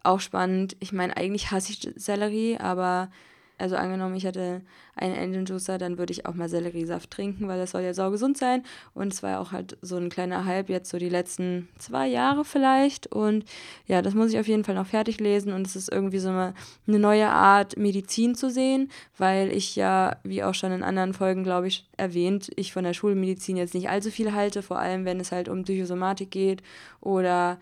Auch 0.03 0.21
spannend. 0.21 0.77
Ich 0.81 0.93
meine, 0.93 1.17
eigentlich 1.17 1.51
hasse 1.51 1.73
ich 1.73 1.89
Sellerie, 1.97 2.59
aber 2.59 3.11
also 3.59 3.77
angenommen, 3.77 4.17
ich 4.17 4.25
hätte 4.25 4.63
einen 4.97 5.15
Engine 5.15 5.45
Juicer, 5.45 5.79
dann 5.79 5.97
würde 5.97 6.13
ich 6.13 6.27
auch 6.27 6.35
mal 6.35 6.49
Selleriesaft 6.49 7.11
trinken, 7.11 7.49
weil 7.49 7.59
das 7.59 7.71
soll 7.71 7.83
ja 7.83 7.95
saugesund 7.95 8.37
sein. 8.37 8.63
Und 8.95 9.13
es 9.13 9.23
war 9.23 9.31
ja 9.31 9.41
auch 9.41 9.53
halt 9.53 9.79
so 9.83 9.97
ein 9.97 10.11
kleiner 10.11 10.45
Hype 10.45 10.69
jetzt 10.69 10.91
so 10.91 10.99
die 10.99 11.09
letzten 11.09 11.69
zwei 11.79 12.09
Jahre 12.09 12.45
vielleicht. 12.45 13.07
Und 13.07 13.45
ja, 13.87 14.03
das 14.03 14.15
muss 14.15 14.33
ich 14.33 14.39
auf 14.39 14.49
jeden 14.49 14.65
Fall 14.65 14.75
noch 14.75 14.87
fertig 14.87 15.21
lesen. 15.21 15.53
Und 15.53 15.67
es 15.67 15.77
ist 15.77 15.91
irgendwie 15.91 16.19
so 16.19 16.29
eine, 16.29 16.55
eine 16.87 16.99
neue 16.99 17.29
Art, 17.29 17.77
Medizin 17.77 18.35
zu 18.35 18.51
sehen, 18.51 18.91
weil 19.17 19.53
ich 19.53 19.77
ja, 19.77 20.17
wie 20.25 20.43
auch 20.43 20.55
schon 20.55 20.73
in 20.73 20.83
anderen 20.83 21.15
Folgen, 21.15 21.45
glaube 21.45 21.69
ich, 21.69 21.87
erwähnt, 21.97 22.51
ich 22.57 22.73
von 22.73 22.85
der 22.85 22.95
Schulmedizin 22.95 23.57
jetzt 23.57 23.75
nicht 23.75 23.89
allzu 23.89 24.11
viel 24.11 24.33
halte, 24.33 24.63
vor 24.63 24.79
allem 24.79 25.05
wenn 25.05 25.21
es 25.21 25.33
halt 25.33 25.49
um 25.49 25.63
Psychosomatik 25.63 26.31
geht 26.31 26.63
oder 27.01 27.59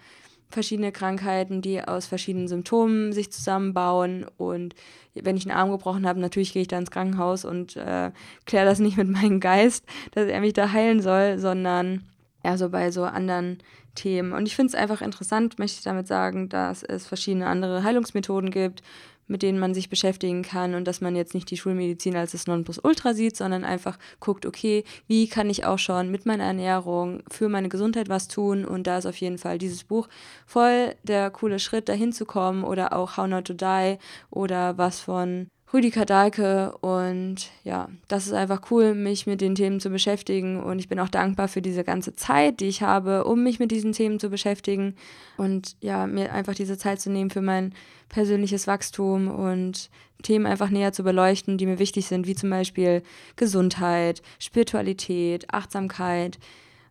verschiedene 0.51 0.93
Krankheiten, 0.93 1.63
die 1.63 1.83
aus 1.83 2.07
verschiedenen 2.07 2.49
Symptomen 2.49 3.13
sich 3.13 3.31
zusammenbauen. 3.33 4.27
Und 4.37 4.75
wenn 5.15 5.37
ich 5.37 5.49
einen 5.49 5.57
Arm 5.57 5.71
gebrochen 5.71 6.07
habe, 6.07 6.21
natürlich 6.21 6.53
gehe 6.53 6.63
ich 6.63 6.69
da 6.69 6.79
ins 6.79 6.91
Krankenhaus 6.91 7.45
und 7.45 7.77
äh, 7.77 8.11
kläre 8.47 8.67
das 8.67 8.79
nicht 8.79 8.97
mit 8.97 9.09
meinem 9.09 9.41
Geist, 9.41 9.85
dass 10.13 10.27
er 10.27 10.41
mich 10.41 10.53
da 10.53 10.73
heilen 10.73 11.01
soll, 11.01 11.39
sondern 11.39 12.05
eher 12.43 12.59
so 12.59 12.69
bei 12.71 12.91
so 12.91 13.05
anderen 13.05 13.59
Themen. 13.95 14.33
Und 14.33 14.47
ich 14.47 14.57
finde 14.57 14.71
es 14.71 14.75
einfach 14.75 15.03
interessant, 15.03 15.59
möchte 15.59 15.79
ich 15.79 15.85
damit 15.85 16.07
sagen, 16.07 16.49
dass 16.49 16.83
es 16.83 17.07
verschiedene 17.07 17.47
andere 17.47 17.83
Heilungsmethoden 17.83 18.51
gibt, 18.51 18.83
mit 19.31 19.43
denen 19.43 19.59
man 19.59 19.73
sich 19.73 19.89
beschäftigen 19.89 20.43
kann 20.43 20.75
und 20.75 20.85
dass 20.87 21.01
man 21.01 21.17
jetzt 21.17 21.35
nicht 21.35 21.51
die 21.51 21.57
Schulmedizin 21.57 22.17
als 22.17 22.33
das 22.33 22.47
Nonplusultra 22.47 23.15
sieht, 23.15 23.37
sondern 23.37 23.65
einfach 23.65 23.99
guckt, 24.19 24.45
okay, 24.45 24.85
wie 25.07 25.29
kann 25.29 25.49
ich 25.49 25.65
auch 25.65 25.79
schon 25.79 26.11
mit 26.11 26.27
meiner 26.27 26.45
Ernährung 26.45 27.23
für 27.31 27.49
meine 27.49 27.69
Gesundheit 27.69 28.09
was 28.09 28.29
tun? 28.29 28.65
Und 28.65 28.87
da 28.87 28.99
ist 28.99 29.07
auf 29.07 29.17
jeden 29.17 29.39
Fall 29.39 29.59
dieses 29.59 29.85
Buch 29.85 30.09
voll 30.47 30.95
der 31.05 31.31
coole 31.31 31.59
Schritt, 31.59 31.89
dahin 31.89 32.13
zu 32.13 32.27
kommen 32.27 32.65
oder 32.65 32.93
auch 32.93 33.17
How 33.17 33.29
Not 33.29 33.47
to 33.47 33.55
Die 33.55 33.99
oder 34.31 34.77
was 34.77 35.01
von 35.01 35.49
Rüdiger 35.73 36.05
Dahlke 36.05 36.77
und 36.79 37.49
ja, 37.63 37.89
das 38.09 38.27
ist 38.27 38.33
einfach 38.33 38.71
cool, 38.73 38.95
mich 38.95 39.29
mit 39.29 39.41
den 39.41 39.55
Themen 39.55 39.79
zu 39.79 39.91
beschäftigen 39.91 40.61
und 40.61 40.81
ich 40.81 40.89
bin 40.89 40.99
auch 40.99 41.09
dankbar 41.09 41.47
für 41.47 41.63
diese 41.63 41.85
ganze 41.85 42.17
Zeit, 42.17 42.59
die 42.59 42.67
ich 42.67 42.83
habe, 42.83 43.23
um 43.23 43.45
mich 43.45 43.61
mit 43.61 43.71
diesen 43.71 43.93
Themen 43.93 44.19
zu 44.19 44.31
beschäftigen 44.31 44.97
und 45.37 45.77
ja, 45.81 46.09
mir 46.09 46.33
einfach 46.33 46.55
diese 46.55 46.77
Zeit 46.77 47.01
zu 47.01 47.09
nehmen 47.09 47.31
für 47.31 47.41
mein 47.41 47.73
persönliches 48.09 48.67
Wachstum 48.67 49.29
und 49.29 49.91
Themen 50.25 50.47
einfach 50.47 50.71
näher 50.71 50.93
zu 50.93 51.05
beleuchten, 51.05 51.57
die 51.57 51.67
mir 51.67 51.79
wichtig 51.79 52.07
sind, 52.07 52.27
wie 52.27 52.35
zum 52.35 52.51
Beispiel 52.51 53.05
Gesundheit, 53.37 54.23
Spiritualität, 54.41 55.55
Achtsamkeit, 55.55 56.41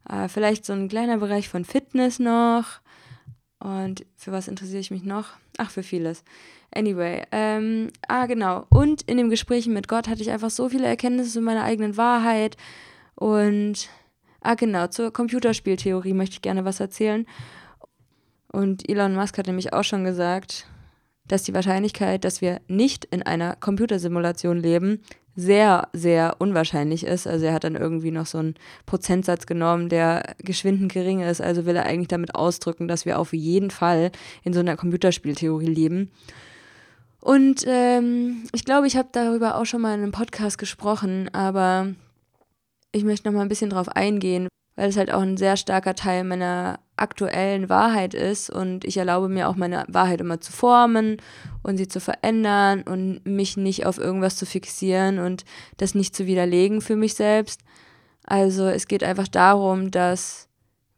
äh, 0.08 0.30
vielleicht 0.30 0.66
so 0.66 0.72
ein 0.72 0.88
kleiner 0.88 1.18
Bereich 1.18 1.50
von 1.50 1.66
Fitness 1.66 2.20
noch 2.20 2.80
und 3.60 4.06
für 4.16 4.32
was 4.32 4.48
interessiere 4.48 4.80
ich 4.80 4.92
mich 4.92 5.04
noch? 5.04 5.34
Ach, 5.58 5.70
für 5.70 5.84
vieles. 5.84 6.24
Anyway, 6.74 7.24
ähm, 7.32 7.90
ah 8.08 8.26
genau. 8.26 8.66
Und 8.70 9.02
in 9.04 9.18
dem 9.18 9.30
Gespräch 9.30 9.68
mit 9.68 9.88
Gott 9.88 10.08
hatte 10.08 10.22
ich 10.22 10.32
einfach 10.32 10.50
so 10.50 10.70
viele 10.70 10.88
Erkenntnisse 10.88 11.32
zu 11.32 11.42
meiner 11.42 11.64
eigenen 11.64 11.98
Wahrheit. 11.98 12.56
Und, 13.16 13.90
ah 14.42 14.56
genau, 14.56 14.88
zur 14.88 15.12
Computerspieltheorie 15.12 16.14
möchte 16.14 16.36
ich 16.36 16.42
gerne 16.42 16.64
was 16.64 16.80
erzählen. 16.80 17.26
Und 18.52 18.90
Elon 18.90 19.16
Musk 19.16 19.38
hat 19.38 19.48
nämlich 19.48 19.74
auch 19.74 19.84
schon 19.84 20.06
gesagt, 20.06 20.66
dass 21.28 21.44
die 21.44 21.54
Wahrscheinlichkeit, 21.54 22.24
dass 22.24 22.42
wir 22.42 22.62
nicht 22.68 23.06
in 23.06 23.24
einer 23.24 23.56
Computersimulation 23.56 24.58
leben, 24.58 25.02
sehr, 25.36 25.88
sehr 25.94 26.36
unwahrscheinlich 26.40 27.06
ist. 27.06 27.28
Also 27.28 27.46
er 27.46 27.54
hat 27.54 27.64
dann 27.64 27.76
irgendwie 27.76 28.12
noch 28.12 28.26
so 28.26 28.40
einen 28.40 28.56
Prozentsatz 28.86 29.46
genommen, 29.46 29.90
der 29.90 30.36
geschwindend 30.40 30.92
gering 30.92 31.22
ist. 31.22 31.42
Also 31.42 31.66
will 31.66 31.76
er 31.76 31.86
eigentlich 31.86 32.10
damit 32.10 32.36
ausdrücken, 32.36 32.88
dass 32.88 33.06
wir 33.06 33.20
auf 33.20 33.34
jeden 33.34 33.72
Fall 33.72 34.12
in 34.44 34.54
so 34.54 34.60
einer 34.60 34.76
Computerspieltheorie 34.76 35.68
leben. 35.68 36.12
Und 37.22 37.64
ähm, 37.68 38.44
ich 38.54 38.66
glaube, 38.66 38.88
ich 38.88 38.96
habe 38.96 39.10
darüber 39.12 39.56
auch 39.56 39.66
schon 39.66 39.82
mal 39.82 39.94
in 39.94 40.02
einem 40.02 40.12
Podcast 40.12 40.58
gesprochen, 40.58 41.30
aber 41.34 41.94
ich 42.92 43.04
möchte 43.04 43.28
noch 43.28 43.36
mal 43.36 43.42
ein 43.42 43.50
bisschen 43.50 43.70
drauf 43.70 43.90
eingehen, 43.90 44.48
weil 44.76 44.90
es 44.90 44.98
halt 44.98 45.12
auch 45.12 45.22
ein 45.22 45.38
sehr 45.38 45.58
starker 45.58 45.96
Teil 45.96 46.24
meiner 46.24 46.80
aktuellen 47.02 47.70
Wahrheit 47.70 48.14
ist 48.14 48.50
und 48.50 48.86
ich 48.86 48.98
erlaube 48.98 49.30
mir 49.30 49.50
auch 49.50 49.56
meine 49.56 49.86
Wahrheit 49.88 50.22
immer 50.22 50.42
zu 50.42 50.52
formen 50.52 51.18
und 51.64 51.78
sie 51.78 51.88
zu 51.88 52.00
verändern 52.00 52.84
und 52.84 53.26
mich 53.26 53.58
nicht 53.58 53.86
auf 53.86 53.98
irgendwas 53.98 54.36
zu 54.36 54.46
fixieren 54.46 55.20
und 55.20 55.46
das 55.78 55.96
nicht 55.96 56.16
zu 56.16 56.26
widerlegen 56.26 56.82
für 56.82 56.96
mich 56.96 57.14
selbst. 57.14 57.62
Also 58.24 58.68
es 58.68 58.88
geht 58.88 59.04
einfach 59.04 59.28
darum, 59.28 59.92
dass 59.92 60.50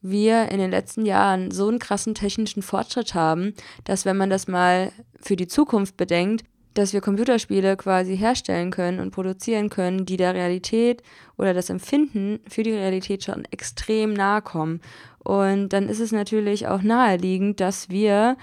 wir 0.02 0.52
in 0.52 0.60
den 0.60 0.72
letzten 0.72 1.06
Jahren 1.06 1.52
so 1.52 1.68
einen 1.68 1.80
krassen 1.80 2.16
technischen 2.16 2.64
Fortschritt 2.64 3.14
haben, 3.14 3.54
dass 3.84 4.06
wenn 4.06 4.18
man 4.18 4.30
das 4.30 4.48
mal 4.48 4.92
für 5.20 5.36
die 5.36 5.48
Zukunft 5.48 5.96
bedenkt, 5.96 6.44
dass 6.74 6.94
wir 6.94 7.02
Computerspiele 7.02 7.76
quasi 7.76 8.18
herstellen 8.18 8.72
können 8.72 9.00
und 9.00 9.12
produzieren 9.12 9.70
können, 9.70 10.06
die 10.06 10.18
der 10.18 10.34
Realität 10.34 11.04
oder 11.38 11.54
das 11.54 11.70
Empfinden 11.70 12.40
für 12.48 12.64
die 12.64 12.72
Realität 12.72 13.24
schon 13.24 13.46
extrem 13.46 14.14
nahe 14.14 14.42
kommen. 14.42 14.80
Und 15.24 15.70
dann 15.70 15.88
ist 15.88 16.00
es 16.00 16.12
natürlich 16.12 16.68
auch 16.68 16.82
naheliegend, 16.82 17.60
dass 17.60 17.90
wir, 17.90 18.38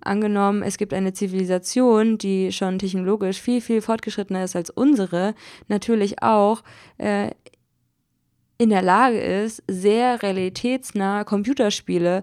angenommen, 0.00 0.62
es 0.62 0.78
gibt 0.78 0.94
eine 0.94 1.12
Zivilisation, 1.12 2.18
die 2.18 2.52
schon 2.52 2.78
technologisch 2.78 3.40
viel, 3.40 3.60
viel 3.60 3.82
fortgeschrittener 3.82 4.44
ist 4.44 4.56
als 4.56 4.70
unsere, 4.70 5.34
natürlich 5.68 6.22
auch 6.22 6.62
äh, 6.98 7.30
in 8.58 8.70
der 8.70 8.82
Lage 8.82 9.18
ist, 9.18 9.62
sehr 9.66 10.22
realitätsnahe 10.22 11.24
Computerspiele 11.24 12.22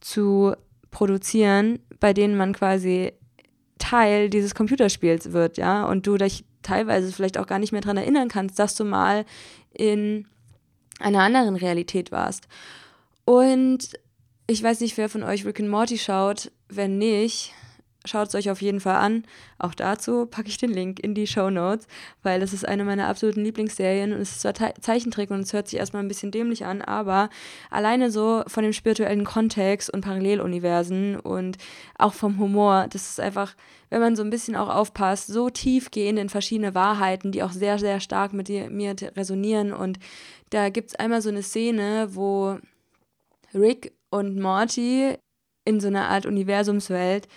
zu 0.00 0.54
produzieren, 0.90 1.78
bei 2.00 2.12
denen 2.12 2.36
man 2.36 2.52
quasi 2.52 3.12
Teil 3.78 4.28
dieses 4.28 4.54
Computerspiels 4.54 5.32
wird, 5.32 5.56
ja, 5.56 5.84
und 5.84 6.06
du 6.06 6.16
dich 6.16 6.44
teilweise 6.62 7.12
vielleicht 7.12 7.38
auch 7.38 7.46
gar 7.46 7.58
nicht 7.58 7.72
mehr 7.72 7.80
daran 7.80 7.96
erinnern 7.96 8.28
kannst, 8.28 8.58
dass 8.58 8.74
du 8.74 8.84
mal 8.84 9.24
in 9.72 10.26
einer 10.98 11.20
anderen 11.20 11.56
Realität 11.56 12.10
warst. 12.10 12.48
Und 13.28 13.90
ich 14.46 14.62
weiß 14.62 14.80
nicht, 14.80 14.96
wer 14.96 15.10
von 15.10 15.22
euch 15.22 15.44
Rick 15.44 15.60
and 15.60 15.68
Morty 15.68 15.98
schaut. 15.98 16.50
Wenn 16.70 16.96
nicht, 16.96 17.52
schaut 18.06 18.28
es 18.28 18.34
euch 18.34 18.48
auf 18.48 18.62
jeden 18.62 18.80
Fall 18.80 18.96
an. 18.96 19.24
Auch 19.58 19.74
dazu 19.74 20.24
packe 20.24 20.48
ich 20.48 20.56
den 20.56 20.70
Link 20.70 20.98
in 20.98 21.12
die 21.12 21.26
Show 21.26 21.50
Notes, 21.50 21.86
weil 22.22 22.40
das 22.40 22.54
ist 22.54 22.66
eine 22.66 22.86
meiner 22.86 23.06
absoluten 23.06 23.44
Lieblingsserien 23.44 24.14
und 24.14 24.20
es 24.22 24.30
ist 24.30 24.40
zwar 24.40 24.54
Zeichentrick 24.54 25.30
und 25.30 25.40
es 25.40 25.52
hört 25.52 25.68
sich 25.68 25.78
erstmal 25.78 26.02
ein 26.02 26.08
bisschen 26.08 26.30
dämlich 26.30 26.64
an, 26.64 26.80
aber 26.80 27.28
alleine 27.68 28.10
so 28.10 28.44
von 28.46 28.64
dem 28.64 28.72
spirituellen 28.72 29.24
Kontext 29.24 29.90
und 29.90 30.00
Paralleluniversen 30.00 31.20
und 31.20 31.58
auch 31.98 32.14
vom 32.14 32.38
Humor, 32.38 32.86
das 32.88 33.10
ist 33.10 33.20
einfach, 33.20 33.56
wenn 33.90 34.00
man 34.00 34.16
so 34.16 34.22
ein 34.22 34.30
bisschen 34.30 34.56
auch 34.56 34.74
aufpasst, 34.74 35.26
so 35.26 35.50
tiefgehend 35.50 36.18
in 36.18 36.30
verschiedene 36.30 36.74
Wahrheiten, 36.74 37.30
die 37.30 37.42
auch 37.42 37.52
sehr, 37.52 37.78
sehr 37.78 38.00
stark 38.00 38.32
mit 38.32 38.48
mir 38.48 38.96
resonieren 39.14 39.74
und 39.74 39.98
da 40.48 40.70
gibt 40.70 40.88
es 40.88 40.94
einmal 40.94 41.20
so 41.20 41.28
eine 41.28 41.42
Szene, 41.42 42.08
wo 42.12 42.58
Rick 43.54 43.92
und 44.10 44.38
Morty 44.40 45.14
in 45.64 45.80
so 45.80 45.88
einer 45.88 46.08
Art 46.08 46.26
Universumswelt 46.26 47.28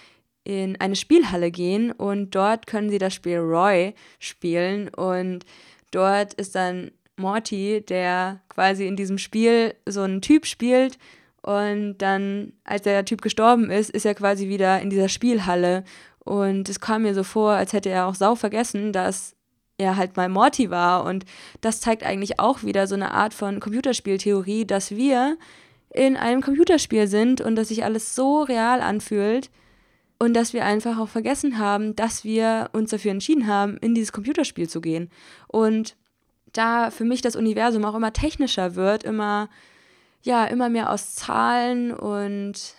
in 0.44 0.80
eine 0.80 0.96
Spielhalle 0.96 1.52
gehen 1.52 1.92
und 1.92 2.32
dort 2.34 2.66
können 2.66 2.90
sie 2.90 2.98
das 2.98 3.14
Spiel 3.14 3.38
Roy 3.38 3.94
spielen 4.20 4.90
und 4.90 5.46
dort 5.92 6.34
ist 6.34 6.56
dann 6.56 6.92
Morty, 7.18 7.84
der 7.88 8.42
quasi 8.50 8.88
in 8.88 8.96
diesem 8.96 9.18
Spiel 9.18 9.76
so 9.88 10.02
einen 10.02 10.22
Typ 10.22 10.46
spielt 10.46 10.98
und 11.44 11.98
dann, 12.00 12.54
als 12.64 12.84
der 12.84 13.06
Typ 13.06 13.22
gestorben 13.22 13.70
ist, 13.70 13.90
ist 13.90 14.06
er 14.06 14.16
quasi 14.16 14.48
wieder 14.48 14.82
in 14.82 14.90
dieser 14.90 15.10
Spielhalle 15.10 15.84
und 16.20 16.70
es 16.70 16.80
kam 16.80 17.04
mir 17.04 17.14
so 17.14 17.24
vor, 17.24 17.52
als 17.52 17.74
hätte 17.74 17.90
er 17.90 18.08
auch 18.08 18.16
sau 18.16 18.36
vergessen, 18.36 18.94
dass 18.94 19.36
er 19.78 19.98
halt 19.98 20.16
mal 20.18 20.30
Morty 20.30 20.70
war 20.70 21.04
und 21.06 21.26
das 21.62 21.82
zeigt 21.82 22.04
eigentlich 22.04 22.40
auch 22.40 22.64
wieder 22.64 22.88
so 22.88 22.96
eine 22.96 23.12
Art 23.12 23.34
von 23.34 23.60
Computerspieltheorie, 23.60 24.66
dass 24.66 24.92
wir 24.92 25.38
in 25.94 26.18
einem 26.18 26.42
Computerspiel 26.42 27.08
sind 27.08 27.42
und 27.42 27.56
dass 27.56 27.70
sich 27.70 27.84
alles 27.84 28.16
so 28.16 28.44
real 28.44 28.82
anfühlt 28.82 29.50
und 30.20 30.34
dass 30.34 30.54
wir 30.54 30.66
einfach 30.66 30.98
auch 31.00 31.10
vergessen 31.10 31.58
haben, 31.58 31.96
dass 31.96 32.24
wir 32.24 32.70
uns 32.74 32.92
dafür 32.92 33.12
entschieden 33.12 33.48
haben, 33.48 33.78
in 33.78 33.96
dieses 33.96 34.12
Computerspiel 34.12 34.70
zu 34.70 34.82
gehen. 34.82 35.10
Und 35.48 35.96
da 36.54 36.92
für 36.92 37.06
mich 37.06 37.22
das 37.22 37.36
Universum 37.36 37.86
auch 37.86 37.96
immer 37.96 38.14
technischer 38.14 38.76
wird, 38.76 39.04
immer 39.04 39.50
ja, 40.24 40.46
immer 40.46 40.70
mehr 40.70 40.92
aus 40.92 41.16
Zahlen 41.16 41.92
und 41.92 42.76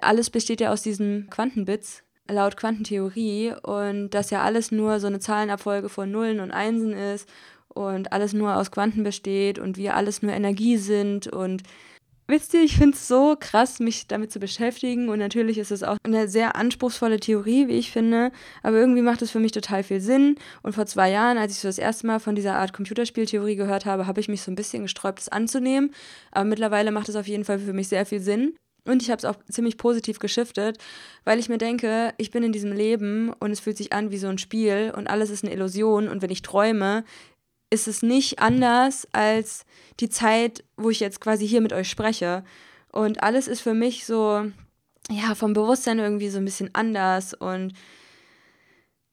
alles 0.00 0.30
besteht 0.30 0.60
ja 0.60 0.72
aus 0.72 0.82
diesen 0.82 1.28
Quantenbits 1.30 2.02
laut 2.28 2.56
Quantentheorie 2.56 3.54
und 3.62 4.10
dass 4.10 4.30
ja 4.30 4.42
alles 4.42 4.70
nur 4.70 5.00
so 5.00 5.08
eine 5.08 5.18
Zahlenabfolge 5.18 5.88
von 5.88 6.10
Nullen 6.10 6.40
und 6.40 6.52
Einsen 6.52 6.92
ist 6.92 7.28
und 7.68 8.12
alles 8.12 8.32
nur 8.32 8.56
aus 8.56 8.70
Quanten 8.70 9.02
besteht 9.02 9.58
und 9.58 9.76
wir 9.76 9.96
alles 9.96 10.22
nur 10.22 10.32
Energie 10.32 10.76
sind 10.76 11.26
und 11.26 11.62
Wisst 12.30 12.54
ihr, 12.54 12.62
ich 12.62 12.76
finde 12.76 12.96
es 12.96 13.08
so 13.08 13.34
krass, 13.40 13.80
mich 13.80 14.06
damit 14.06 14.30
zu 14.30 14.38
beschäftigen. 14.38 15.08
Und 15.08 15.18
natürlich 15.18 15.58
ist 15.58 15.72
es 15.72 15.82
auch 15.82 15.96
eine 16.04 16.28
sehr 16.28 16.54
anspruchsvolle 16.54 17.18
Theorie, 17.18 17.66
wie 17.66 17.72
ich 17.72 17.90
finde, 17.90 18.30
aber 18.62 18.76
irgendwie 18.76 19.02
macht 19.02 19.20
es 19.22 19.32
für 19.32 19.40
mich 19.40 19.50
total 19.50 19.82
viel 19.82 20.00
Sinn. 20.00 20.36
Und 20.62 20.74
vor 20.74 20.86
zwei 20.86 21.10
Jahren, 21.10 21.38
als 21.38 21.54
ich 21.54 21.58
so 21.58 21.66
das 21.66 21.78
erste 21.78 22.06
Mal 22.06 22.20
von 22.20 22.36
dieser 22.36 22.54
Art 22.54 22.72
Computerspieltheorie 22.72 23.56
gehört 23.56 23.84
habe, 23.84 24.06
habe 24.06 24.20
ich 24.20 24.28
mich 24.28 24.42
so 24.42 24.52
ein 24.52 24.54
bisschen 24.54 24.84
gesträubt, 24.84 25.18
es 25.18 25.28
anzunehmen, 25.28 25.92
aber 26.30 26.44
mittlerweile 26.44 26.92
macht 26.92 27.08
es 27.08 27.16
auf 27.16 27.26
jeden 27.26 27.44
Fall 27.44 27.58
für 27.58 27.72
mich 27.72 27.88
sehr 27.88 28.06
viel 28.06 28.20
Sinn. 28.20 28.54
Und 28.86 29.02
ich 29.02 29.10
habe 29.10 29.18
es 29.18 29.24
auch 29.24 29.36
ziemlich 29.50 29.76
positiv 29.76 30.20
geschiftet, 30.20 30.78
weil 31.24 31.38
ich 31.38 31.48
mir 31.48 31.58
denke, 31.58 32.14
ich 32.16 32.30
bin 32.30 32.42
in 32.42 32.52
diesem 32.52 32.72
Leben 32.72 33.32
und 33.40 33.50
es 33.50 33.60
fühlt 33.60 33.76
sich 33.76 33.92
an 33.92 34.10
wie 34.10 34.18
so 34.18 34.28
ein 34.28 34.38
Spiel 34.38 34.92
und 34.96 35.08
alles 35.08 35.30
ist 35.30 35.44
eine 35.44 35.52
Illusion. 35.52 36.08
Und 36.08 36.22
wenn 36.22 36.30
ich 36.30 36.42
träume, 36.42 37.04
ist 37.70 37.88
es 37.88 38.02
nicht 38.02 38.40
anders 38.40 39.08
als 39.12 39.64
die 40.00 40.08
Zeit, 40.08 40.64
wo 40.76 40.90
ich 40.90 41.00
jetzt 41.00 41.20
quasi 41.20 41.46
hier 41.46 41.60
mit 41.60 41.72
euch 41.72 41.88
spreche. 41.88 42.44
Und 42.92 43.22
alles 43.22 43.48
ist 43.48 43.60
für 43.60 43.74
mich 43.74 44.04
so, 44.04 44.44
ja, 45.08 45.34
vom 45.34 45.52
Bewusstsein 45.52 46.00
irgendwie 46.00 46.28
so 46.28 46.38
ein 46.38 46.44
bisschen 46.44 46.70
anders. 46.72 47.32
Und 47.34 47.72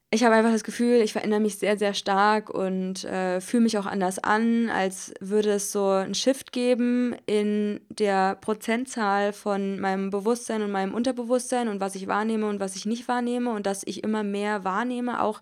ich 0.10 0.24
habe 0.24 0.36
einfach 0.36 0.52
das 0.52 0.64
Gefühl, 0.64 1.02
ich 1.02 1.12
verändere 1.12 1.42
mich 1.42 1.58
sehr, 1.58 1.78
sehr 1.78 1.94
stark 1.94 2.50
und 2.50 3.04
äh, 3.04 3.42
fühle 3.42 3.64
mich 3.64 3.78
auch 3.78 3.86
anders 3.86 4.20
an, 4.20 4.70
als 4.70 5.14
würde 5.20 5.52
es 5.52 5.74
so 5.74 5.90
einen 5.90 6.16
Shift 6.16 6.54
geben 6.54 7.14
in 7.26 7.82
der 7.90 8.36
Prozentzahl 8.36 9.34
von 9.34 9.80
meinem 9.80 10.10
Bewusstsein 10.10 10.62
und 10.62 10.72
meinem 10.72 10.94
Unterbewusstsein 10.94 11.68
und 11.68 11.82
was 11.82 11.96
ich 11.96 12.08
wahrnehme 12.08 12.48
und 12.48 12.62
was 12.62 12.78
ich 12.78 12.86
nicht 12.86 13.10
wahrnehme 13.10 13.52
und 13.52 13.66
dass 13.66 13.84
ich 13.86 14.02
immer 14.02 14.24
mehr 14.24 14.64
wahrnehme, 14.64 15.22
auch 15.22 15.42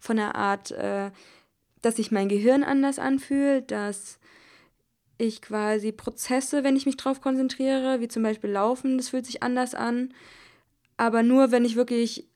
von 0.00 0.16
der 0.16 0.34
Art, 0.34 0.70
äh, 0.70 1.10
dass 1.82 1.96
sich 1.96 2.10
mein 2.10 2.28
Gehirn 2.28 2.64
anders 2.64 2.98
anfühlt, 2.98 3.70
dass 3.70 4.18
ich 5.18 5.40
quasi 5.40 5.92
Prozesse, 5.92 6.64
wenn 6.64 6.76
ich 6.76 6.86
mich 6.86 6.96
drauf 6.96 7.20
konzentriere, 7.20 8.00
wie 8.00 8.08
zum 8.08 8.22
Beispiel 8.22 8.50
Laufen, 8.50 8.98
das 8.98 9.10
fühlt 9.10 9.26
sich 9.26 9.42
anders 9.42 9.74
an. 9.74 10.12
Aber 10.96 11.22
nur, 11.22 11.50
wenn 11.50 11.64
ich 11.64 11.76
wirklich 11.76 12.28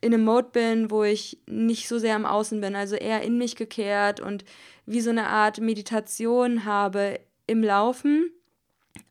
in 0.00 0.12
einem 0.12 0.24
Mode 0.24 0.48
bin, 0.52 0.90
wo 0.90 1.04
ich 1.04 1.38
nicht 1.46 1.88
so 1.88 1.98
sehr 1.98 2.16
am 2.16 2.26
Außen 2.26 2.60
bin, 2.60 2.74
also 2.74 2.96
eher 2.96 3.22
in 3.22 3.38
mich 3.38 3.54
gekehrt 3.56 4.20
und 4.20 4.44
wie 4.84 5.00
so 5.00 5.10
eine 5.10 5.28
Art 5.28 5.60
Meditation 5.60 6.64
habe 6.64 7.20
im 7.46 7.62
Laufen. 7.62 8.32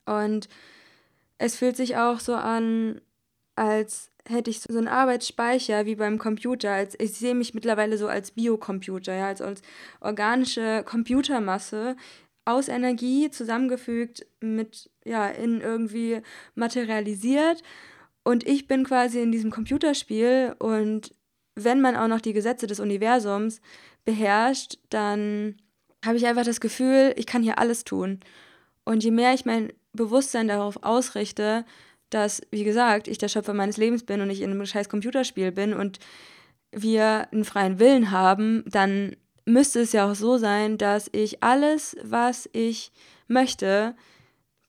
Und 0.05 0.49
es 1.37 1.55
fühlt 1.55 1.77
sich 1.77 1.95
auch 1.95 2.19
so 2.19 2.35
an, 2.35 2.99
als 3.55 4.10
hätte 4.27 4.49
ich 4.49 4.61
so 4.61 4.77
einen 4.77 4.87
Arbeitsspeicher 4.87 5.85
wie 5.85 5.95
beim 5.95 6.17
Computer. 6.17 6.71
Als, 6.71 6.95
ich 6.99 7.13
sehe 7.13 7.35
mich 7.35 7.53
mittlerweile 7.53 7.97
so 7.97 8.07
als 8.07 8.31
Biocomputer, 8.31 9.15
ja, 9.15 9.27
als, 9.27 9.41
als 9.41 9.61
organische 9.99 10.83
Computermasse 10.85 11.95
aus 12.45 12.67
Energie 12.67 13.29
zusammengefügt 13.29 14.25
mit, 14.39 14.89
ja, 15.05 15.27
in 15.27 15.61
irgendwie 15.61 16.21
materialisiert. 16.55 17.61
Und 18.23 18.47
ich 18.47 18.67
bin 18.67 18.83
quasi 18.83 19.21
in 19.21 19.31
diesem 19.31 19.51
Computerspiel 19.51 20.55
und 20.59 21.13
wenn 21.55 21.81
man 21.81 21.95
auch 21.95 22.07
noch 22.07 22.21
die 22.21 22.33
Gesetze 22.33 22.67
des 22.67 22.79
Universums 22.79 23.61
beherrscht, 24.05 24.77
dann 24.89 25.57
habe 26.05 26.17
ich 26.17 26.25
einfach 26.25 26.45
das 26.45 26.61
Gefühl, 26.61 27.13
ich 27.17 27.25
kann 27.25 27.43
hier 27.43 27.59
alles 27.59 27.83
tun. 27.83 28.19
Und 28.83 29.03
je 29.03 29.11
mehr 29.11 29.33
ich 29.33 29.45
mein 29.45 29.71
Bewusstsein 29.93 30.47
darauf 30.47 30.81
ausrichte, 30.83 31.65
dass, 32.13 32.41
wie 32.51 32.63
gesagt, 32.63 33.07
ich 33.07 33.17
der 33.17 33.27
Schöpfer 33.27 33.53
meines 33.53 33.77
Lebens 33.77 34.03
bin 34.03 34.21
und 34.21 34.29
ich 34.29 34.41
in 34.41 34.51
einem 34.51 34.65
scheiß 34.65 34.89
Computerspiel 34.89 35.51
bin 35.51 35.73
und 35.73 35.99
wir 36.71 37.27
einen 37.31 37.43
freien 37.43 37.79
Willen 37.79 38.11
haben, 38.11 38.63
dann 38.67 39.15
müsste 39.45 39.81
es 39.81 39.91
ja 39.91 40.09
auch 40.09 40.15
so 40.15 40.37
sein, 40.37 40.77
dass 40.77 41.09
ich 41.11 41.43
alles, 41.43 41.97
was 42.03 42.49
ich 42.53 42.91
möchte, 43.27 43.95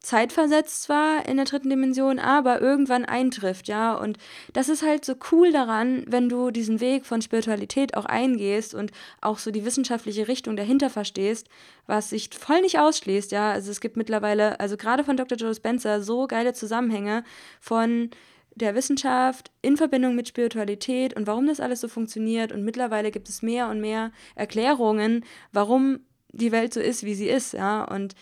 zeitversetzt 0.02 0.82
zwar 0.82 1.26
in 1.28 1.36
der 1.36 1.46
dritten 1.46 1.70
Dimension, 1.70 2.18
aber 2.18 2.60
irgendwann 2.60 3.04
eintrifft, 3.04 3.68
ja. 3.68 3.94
Und 3.94 4.18
das 4.52 4.68
ist 4.68 4.82
halt 4.82 5.04
so 5.04 5.14
cool 5.30 5.52
daran, 5.52 6.04
wenn 6.08 6.28
du 6.28 6.50
diesen 6.50 6.80
Weg 6.80 7.06
von 7.06 7.22
Spiritualität 7.22 7.96
auch 7.96 8.04
eingehst 8.04 8.74
und 8.74 8.90
auch 9.20 9.38
so 9.38 9.50
die 9.50 9.64
wissenschaftliche 9.64 10.26
Richtung 10.26 10.56
dahinter 10.56 10.90
verstehst, 10.90 11.48
was 11.86 12.10
sich 12.10 12.30
voll 12.36 12.60
nicht 12.62 12.78
ausschließt, 12.78 13.32
ja. 13.32 13.52
Also 13.52 13.70
es 13.70 13.80
gibt 13.80 13.96
mittlerweile, 13.96 14.58
also 14.58 14.76
gerade 14.76 15.04
von 15.04 15.16
Dr. 15.16 15.38
Joe 15.38 15.54
Spencer, 15.54 16.02
so 16.02 16.26
geile 16.26 16.52
Zusammenhänge 16.52 17.22
von 17.60 18.10
der 18.54 18.74
Wissenschaft 18.74 19.50
in 19.62 19.76
Verbindung 19.76 20.14
mit 20.14 20.28
Spiritualität 20.28 21.14
und 21.14 21.26
warum 21.26 21.46
das 21.46 21.60
alles 21.60 21.80
so 21.80 21.88
funktioniert. 21.88 22.52
Und 22.52 22.64
mittlerweile 22.64 23.10
gibt 23.10 23.28
es 23.28 23.40
mehr 23.40 23.68
und 23.68 23.80
mehr 23.80 24.12
Erklärungen, 24.34 25.24
warum 25.52 26.00
die 26.32 26.52
Welt 26.52 26.74
so 26.74 26.80
ist, 26.80 27.04
wie 27.04 27.14
sie 27.14 27.28
ist, 27.28 27.52
ja. 27.52 27.84
Und 27.84 28.14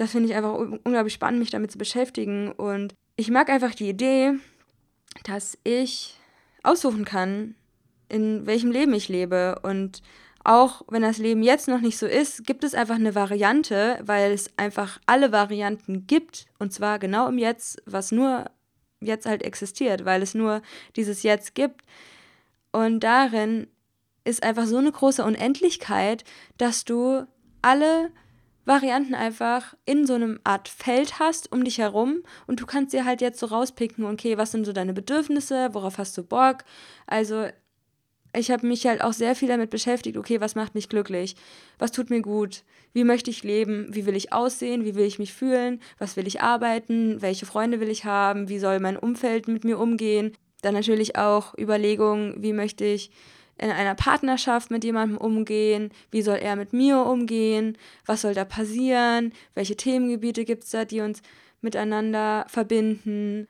das 0.00 0.12
finde 0.12 0.30
ich 0.30 0.34
einfach 0.34 0.54
unglaublich 0.54 1.12
spannend, 1.12 1.40
mich 1.40 1.50
damit 1.50 1.70
zu 1.70 1.76
beschäftigen. 1.76 2.50
Und 2.52 2.94
ich 3.16 3.30
mag 3.30 3.50
einfach 3.50 3.74
die 3.74 3.90
Idee, 3.90 4.32
dass 5.24 5.58
ich 5.62 6.16
aussuchen 6.62 7.04
kann, 7.04 7.54
in 8.08 8.46
welchem 8.46 8.70
Leben 8.70 8.94
ich 8.94 9.10
lebe. 9.10 9.58
Und 9.62 10.00
auch 10.42 10.80
wenn 10.88 11.02
das 11.02 11.18
Leben 11.18 11.42
jetzt 11.42 11.68
noch 11.68 11.82
nicht 11.82 11.98
so 11.98 12.06
ist, 12.06 12.46
gibt 12.46 12.64
es 12.64 12.72
einfach 12.72 12.94
eine 12.94 13.14
Variante, 13.14 14.00
weil 14.02 14.32
es 14.32 14.48
einfach 14.56 14.98
alle 15.04 15.32
Varianten 15.32 16.06
gibt. 16.06 16.46
Und 16.58 16.72
zwar 16.72 16.98
genau 16.98 17.28
im 17.28 17.36
Jetzt, 17.36 17.82
was 17.84 18.10
nur 18.10 18.46
jetzt 19.02 19.26
halt 19.26 19.42
existiert, 19.42 20.06
weil 20.06 20.22
es 20.22 20.34
nur 20.34 20.62
dieses 20.96 21.22
Jetzt 21.22 21.54
gibt. 21.54 21.82
Und 22.72 23.00
darin 23.00 23.66
ist 24.24 24.42
einfach 24.42 24.64
so 24.64 24.78
eine 24.78 24.92
große 24.92 25.22
Unendlichkeit, 25.22 26.24
dass 26.56 26.86
du 26.86 27.26
alle 27.60 28.12
Varianten 28.64 29.14
einfach 29.14 29.74
in 29.84 30.06
so 30.06 30.14
einem 30.14 30.38
Art 30.44 30.68
Feld 30.68 31.18
hast 31.18 31.50
um 31.50 31.64
dich 31.64 31.78
herum 31.78 32.22
und 32.46 32.60
du 32.60 32.66
kannst 32.66 32.92
dir 32.92 33.04
halt 33.04 33.20
jetzt 33.20 33.40
so 33.40 33.46
rauspicken, 33.46 34.04
okay, 34.04 34.36
was 34.38 34.52
sind 34.52 34.64
so 34.64 34.72
deine 34.72 34.92
Bedürfnisse, 34.92 35.70
worauf 35.72 35.98
hast 35.98 36.16
du 36.18 36.22
Bock? 36.22 36.64
Also 37.06 37.46
ich 38.36 38.50
habe 38.50 38.66
mich 38.66 38.86
halt 38.86 39.02
auch 39.02 39.12
sehr 39.12 39.34
viel 39.34 39.48
damit 39.48 39.70
beschäftigt, 39.70 40.16
okay, 40.16 40.40
was 40.40 40.54
macht 40.54 40.74
mich 40.74 40.88
glücklich? 40.88 41.34
Was 41.78 41.90
tut 41.90 42.10
mir 42.10 42.22
gut? 42.22 42.62
Wie 42.92 43.04
möchte 43.04 43.30
ich 43.30 43.42
leben? 43.42 43.88
Wie 43.92 44.06
will 44.06 44.16
ich 44.16 44.32
aussehen? 44.32 44.84
Wie 44.84 44.94
will 44.94 45.06
ich 45.06 45.18
mich 45.18 45.32
fühlen? 45.32 45.80
Was 45.98 46.16
will 46.16 46.26
ich 46.26 46.40
arbeiten? 46.40 47.22
Welche 47.22 47.46
Freunde 47.46 47.80
will 47.80 47.88
ich 47.88 48.04
haben? 48.04 48.48
Wie 48.48 48.58
soll 48.58 48.78
mein 48.80 48.96
Umfeld 48.96 49.48
mit 49.48 49.64
mir 49.64 49.78
umgehen? 49.78 50.32
Dann 50.62 50.74
natürlich 50.74 51.16
auch 51.16 51.56
Überlegungen, 51.58 52.42
wie 52.42 52.52
möchte 52.52 52.84
ich 52.84 53.10
in 53.60 53.70
einer 53.70 53.94
Partnerschaft 53.94 54.70
mit 54.70 54.84
jemandem 54.84 55.18
umgehen? 55.18 55.90
Wie 56.10 56.22
soll 56.22 56.38
er 56.38 56.56
mit 56.56 56.72
mir 56.72 57.04
umgehen? 57.04 57.76
Was 58.06 58.22
soll 58.22 58.34
da 58.34 58.44
passieren? 58.44 59.32
Welche 59.54 59.76
Themengebiete 59.76 60.44
gibt 60.44 60.64
es 60.64 60.70
da, 60.70 60.84
die 60.84 61.00
uns 61.00 61.22
miteinander 61.60 62.46
verbinden? 62.48 63.46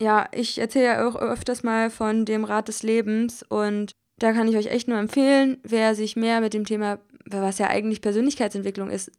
ja, 0.00 0.28
ich 0.32 0.58
erzähle 0.58 0.84
ja 0.86 1.06
auch 1.06 1.14
öfters 1.16 1.62
mal 1.62 1.90
von 1.90 2.24
dem 2.24 2.44
Rat 2.44 2.68
des 2.68 2.82
Lebens 2.82 3.44
und 3.48 3.92
da 4.18 4.32
kann 4.32 4.48
ich 4.48 4.56
euch 4.56 4.66
echt 4.66 4.88
nur 4.88 4.98
empfehlen, 4.98 5.58
wer 5.62 5.94
sich 5.94 6.16
mehr 6.16 6.40
mit 6.40 6.54
dem 6.54 6.64
Thema, 6.64 6.98
was 7.26 7.58
ja 7.58 7.68
eigentlich 7.68 8.00
Persönlichkeitsentwicklung 8.00 8.90
ist, 8.90 9.12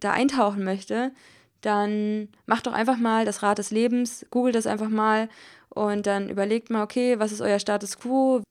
da 0.00 0.10
eintauchen 0.10 0.64
möchte, 0.64 1.12
dann 1.60 2.28
macht 2.46 2.66
doch 2.66 2.72
einfach 2.72 2.98
mal 2.98 3.24
das 3.24 3.42
Rad 3.42 3.58
des 3.58 3.70
Lebens, 3.70 4.26
googelt 4.30 4.56
das 4.56 4.66
einfach 4.66 4.88
mal 4.88 5.28
und 5.68 6.06
dann 6.06 6.28
überlegt 6.28 6.68
mal, 6.68 6.82
okay, 6.82 7.18
was 7.18 7.32
ist 7.32 7.40
euer 7.40 7.60
Status 7.60 7.98
quo, 7.98 8.42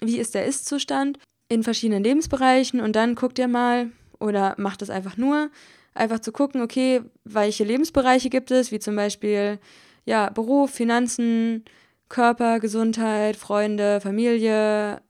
wie 0.00 0.18
ist 0.18 0.34
der 0.34 0.46
Ist-Zustand 0.46 1.18
in 1.48 1.62
verschiedenen 1.62 2.04
Lebensbereichen 2.04 2.80
und 2.80 2.94
dann 2.94 3.14
guckt 3.14 3.38
ihr 3.38 3.48
mal 3.48 3.90
oder 4.20 4.54
macht 4.58 4.82
es 4.82 4.90
einfach 4.90 5.16
nur, 5.16 5.50
einfach 5.94 6.20
zu 6.20 6.32
gucken, 6.32 6.62
okay, 6.62 7.02
welche 7.24 7.64
Lebensbereiche 7.64 8.30
gibt 8.30 8.50
es, 8.50 8.70
wie 8.70 8.78
zum 8.78 8.96
Beispiel 8.96 9.58
ja, 10.04 10.30
Beruf, 10.30 10.70
Finanzen, 10.70 11.64
Körper, 12.08 12.60
Gesundheit, 12.60 13.36
Freunde, 13.36 14.00
Familie, 14.00 15.02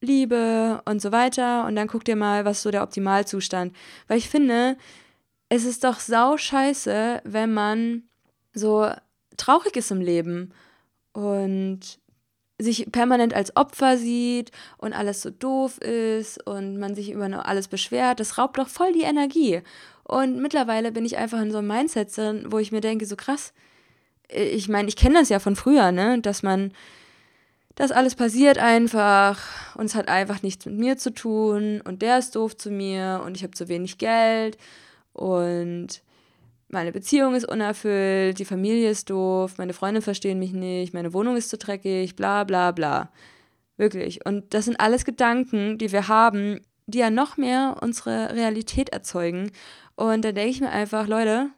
Liebe 0.00 0.80
und 0.84 1.02
so 1.02 1.10
weiter. 1.10 1.66
Und 1.66 1.74
dann 1.74 1.88
guckt 1.88 2.08
ihr 2.08 2.16
mal, 2.16 2.44
was 2.44 2.62
so 2.62 2.70
der 2.70 2.82
Optimalzustand. 2.82 3.74
Weil 4.06 4.18
ich 4.18 4.28
finde, 4.28 4.76
es 5.48 5.64
ist 5.64 5.82
doch 5.82 5.98
sau 5.98 6.36
scheiße, 6.36 7.22
wenn 7.24 7.52
man 7.52 8.04
so 8.54 8.88
traurig 9.36 9.76
ist 9.76 9.90
im 9.90 10.00
Leben 10.00 10.52
und 11.12 11.98
sich 12.58 12.90
permanent 12.90 13.34
als 13.34 13.54
Opfer 13.56 13.96
sieht 13.96 14.50
und 14.78 14.92
alles 14.92 15.22
so 15.22 15.30
doof 15.30 15.78
ist 15.78 16.44
und 16.46 16.78
man 16.78 16.94
sich 16.94 17.10
über 17.10 17.46
alles 17.46 17.68
beschwert, 17.68 18.20
das 18.20 18.36
raubt 18.36 18.58
doch 18.58 18.68
voll 18.68 18.92
die 18.92 19.02
Energie. 19.02 19.62
Und 20.02 20.40
mittlerweile 20.40 20.90
bin 20.90 21.04
ich 21.04 21.18
einfach 21.18 21.40
in 21.40 21.52
so 21.52 21.58
einem 21.58 21.68
Mindset 21.68 22.16
drin, 22.16 22.46
wo 22.48 22.58
ich 22.58 22.72
mir 22.72 22.80
denke, 22.80 23.06
so 23.06 23.14
krass, 23.14 23.52
ich 24.28 24.68
meine, 24.68 24.88
ich 24.88 24.96
kenne 24.96 25.20
das 25.20 25.28
ja 25.28 25.38
von 25.38 25.56
früher, 25.56 25.92
ne, 25.92 26.20
dass 26.20 26.42
man, 26.42 26.72
das 27.76 27.92
alles 27.92 28.16
passiert 28.16 28.58
einfach 28.58 29.38
und 29.76 29.86
es 29.86 29.94
hat 29.94 30.08
einfach 30.08 30.42
nichts 30.42 30.66
mit 30.66 30.76
mir 30.76 30.98
zu 30.98 31.14
tun 31.14 31.80
und 31.82 32.02
der 32.02 32.18
ist 32.18 32.34
doof 32.34 32.56
zu 32.56 32.70
mir 32.70 33.22
und 33.24 33.36
ich 33.36 33.44
habe 33.44 33.52
zu 33.52 33.68
wenig 33.68 33.98
Geld 33.98 34.58
und 35.12 36.02
meine 36.68 36.92
Beziehung 36.92 37.34
ist 37.34 37.48
unerfüllt, 37.48 38.38
die 38.38 38.44
Familie 38.44 38.90
ist 38.90 39.10
doof, 39.10 39.54
meine 39.58 39.72
Freunde 39.72 40.02
verstehen 40.02 40.38
mich 40.38 40.52
nicht, 40.52 40.92
meine 40.94 41.14
Wohnung 41.14 41.36
ist 41.36 41.48
zu 41.48 41.56
dreckig, 41.56 42.14
bla 42.16 42.44
bla 42.44 42.72
bla. 42.72 43.10
Wirklich. 43.76 44.26
Und 44.26 44.52
das 44.54 44.66
sind 44.66 44.80
alles 44.80 45.04
Gedanken, 45.04 45.78
die 45.78 45.92
wir 45.92 46.08
haben, 46.08 46.60
die 46.86 46.98
ja 46.98 47.10
noch 47.10 47.36
mehr 47.36 47.76
unsere 47.80 48.34
Realität 48.34 48.90
erzeugen. 48.90 49.52
Und 49.94 50.24
da 50.24 50.32
denke 50.32 50.50
ich 50.50 50.60
mir 50.60 50.70
einfach, 50.70 51.06
Leute, 51.06 51.50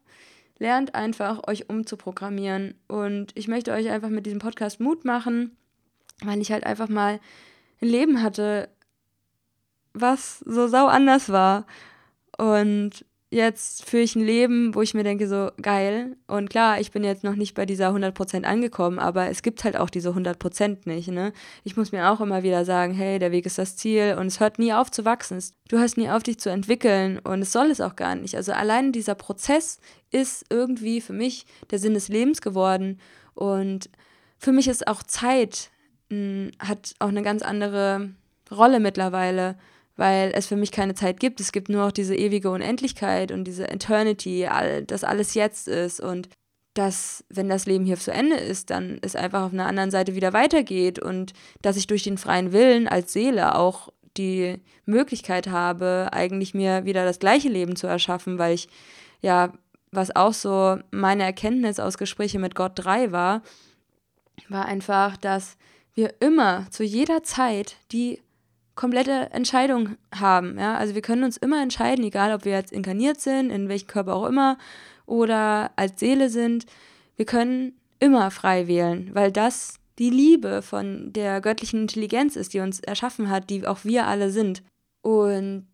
lernt 0.59 0.95
einfach, 0.95 1.49
euch 1.49 1.69
umzuprogrammieren. 1.69 2.75
Und 2.87 3.33
ich 3.35 3.49
möchte 3.49 3.73
euch 3.73 3.91
einfach 3.91 4.11
mit 4.11 4.27
diesem 4.27 4.39
Podcast 4.39 4.81
Mut 4.81 5.05
machen, 5.05 5.57
weil 6.23 6.41
ich 6.41 6.53
halt 6.53 6.65
einfach 6.65 6.89
mal 6.89 7.19
ein 7.81 7.89
Leben 7.89 8.23
hatte, 8.23 8.69
was 9.95 10.41
so 10.41 10.69
sau 10.69 10.87
anders 10.87 11.31
war. 11.31 11.67
Und 12.37 13.05
jetzt 13.31 13.85
führe 13.85 14.03
ich 14.03 14.17
ein 14.17 14.25
Leben, 14.25 14.75
wo 14.75 14.83
ich 14.83 14.93
mir 14.93 15.05
denke, 15.05 15.29
so 15.29 15.51
geil. 15.63 16.17
Und 16.27 16.51
klar, 16.51 16.81
ich 16.81 16.91
bin 16.91 17.05
jetzt 17.05 17.23
noch 17.23 17.37
nicht 17.37 17.55
bei 17.55 17.65
dieser 17.65 17.91
100% 17.91 18.43
angekommen, 18.43 18.99
aber 18.99 19.29
es 19.29 19.43
gibt 19.43 19.63
halt 19.63 19.77
auch 19.77 19.89
diese 19.89 20.11
100% 20.11 20.79
nicht. 20.85 21.09
Ne? 21.09 21.33
Ich 21.63 21.77
muss 21.77 21.93
mir 21.93 22.11
auch 22.11 22.21
immer 22.21 22.43
wieder 22.43 22.65
sagen, 22.65 22.93
hey, 22.93 23.21
der 23.21 23.31
Weg 23.31 23.47
ist 23.47 23.59
das 23.59 23.77
Ziel 23.77 24.17
und 24.19 24.27
es 24.27 24.41
hört 24.41 24.59
nie 24.59 24.73
auf 24.73 24.91
zu 24.91 25.05
wachsen. 25.05 25.43
Du 25.69 25.79
hörst 25.79 25.97
nie 25.97 26.11
auf, 26.11 26.25
dich 26.25 26.39
zu 26.41 26.51
entwickeln 26.51 27.21
und 27.21 27.43
es 27.43 27.53
soll 27.53 27.71
es 27.71 27.81
auch 27.81 27.95
gar 27.95 28.17
nicht. 28.17 28.35
Also 28.35 28.53
allein 28.53 28.91
dieser 28.91 29.15
Prozess 29.15 29.79
ist 30.11 30.45
irgendwie 30.51 31.01
für 31.01 31.13
mich 31.13 31.47
der 31.71 31.79
Sinn 31.79 31.95
des 31.95 32.09
Lebens 32.09 32.41
geworden. 32.41 32.99
Und 33.35 33.91
für 34.39 34.51
mich 34.51 34.67
ist 34.67 34.89
auch 34.89 35.05
Zeit, 35.05 35.71
mh, 36.09 36.17
hm, 36.17 36.51
hat 36.59 36.95
auch 36.99 37.09
eine 37.09 37.23
ganz 37.23 37.43
andere 37.43 38.11
Rolle 38.51 38.81
mittlerweile 38.81 39.57
weil 40.01 40.33
es 40.35 40.47
für 40.47 40.57
mich 40.57 40.73
keine 40.73 40.95
Zeit 40.95 41.21
gibt. 41.21 41.41
Es 41.41 41.53
gibt 41.53 41.69
nur 41.69 41.85
noch 41.85 41.93
diese 41.93 42.17
ewige 42.17 42.51
Unendlichkeit 42.51 43.31
und 43.33 43.45
diese 43.45 43.69
Eternity, 43.69 44.47
all, 44.47 44.83
dass 44.87 45.05
alles 45.05 45.35
jetzt 45.35 45.69
ist 45.69 46.01
und 46.01 46.31
dass, 46.73 47.23
wenn 47.29 47.51
das 47.51 47.67
Leben 47.67 47.85
hier 47.85 47.99
zu 47.99 48.11
Ende 48.11 48.37
ist, 48.37 48.71
dann 48.71 48.99
es 49.03 49.15
einfach 49.15 49.43
auf 49.43 49.53
einer 49.53 49.67
anderen 49.67 49.91
Seite 49.91 50.15
wieder 50.15 50.33
weitergeht 50.33 50.99
und 50.99 51.35
dass 51.61 51.77
ich 51.77 51.87
durch 51.87 52.03
den 52.03 52.17
freien 52.17 52.55
Willen 52.55 52.89
als 52.89 53.13
Seele 53.13 53.55
auch 53.57 53.93
die 54.17 54.57
Möglichkeit 54.87 55.49
habe, 55.49 56.09
eigentlich 56.13 56.55
mir 56.55 56.87
wieder 56.87 57.05
das 57.05 57.19
gleiche 57.19 57.51
Leben 57.51 57.77
zu 57.77 57.87
erschaffen, 57.87 58.39
weil 58.39 58.55
ich 58.55 58.71
ja, 59.21 59.53
was 59.93 60.17
auch 60.17 60.33
so 60.33 60.79
meine 60.91 61.25
Erkenntnis 61.25 61.79
aus 61.79 61.99
Gespräche 61.99 62.39
mit 62.39 62.55
Gott 62.55 62.73
3 62.77 63.13
war, 63.13 63.43
war 64.49 64.65
einfach, 64.65 65.19
dass 65.19 65.59
wir 65.93 66.15
immer 66.21 66.71
zu 66.71 66.85
jeder 66.85 67.23
Zeit 67.23 67.77
die 67.93 68.23
komplette 68.81 69.29
Entscheidung 69.33 69.97
haben. 70.15 70.59
Ja? 70.59 70.79
Also 70.79 70.95
wir 70.95 71.03
können 71.03 71.23
uns 71.23 71.37
immer 71.37 71.63
entscheiden, 71.63 72.03
egal 72.03 72.33
ob 72.33 72.47
wir 72.47 72.53
jetzt 72.53 72.73
inkarniert 72.73 73.21
sind, 73.21 73.51
in 73.51 73.69
welchem 73.69 73.89
Körper 73.89 74.15
auch 74.15 74.25
immer, 74.25 74.57
oder 75.05 75.71
als 75.77 76.01
Seele 76.01 76.31
sind. 76.31 76.65
Wir 77.15 77.27
können 77.27 77.75
immer 77.99 78.31
frei 78.31 78.69
wählen, 78.69 79.11
weil 79.13 79.33
das 79.33 79.75
die 79.99 80.09
Liebe 80.09 80.63
von 80.63 81.13
der 81.13 81.43
göttlichen 81.43 81.83
Intelligenz 81.83 82.37
ist, 82.37 82.55
die 82.55 82.61
uns 82.61 82.81
erschaffen 82.81 83.29
hat, 83.29 83.51
die 83.51 83.67
auch 83.67 83.85
wir 83.85 84.07
alle 84.07 84.31
sind. 84.31 84.63
Und 85.03 85.67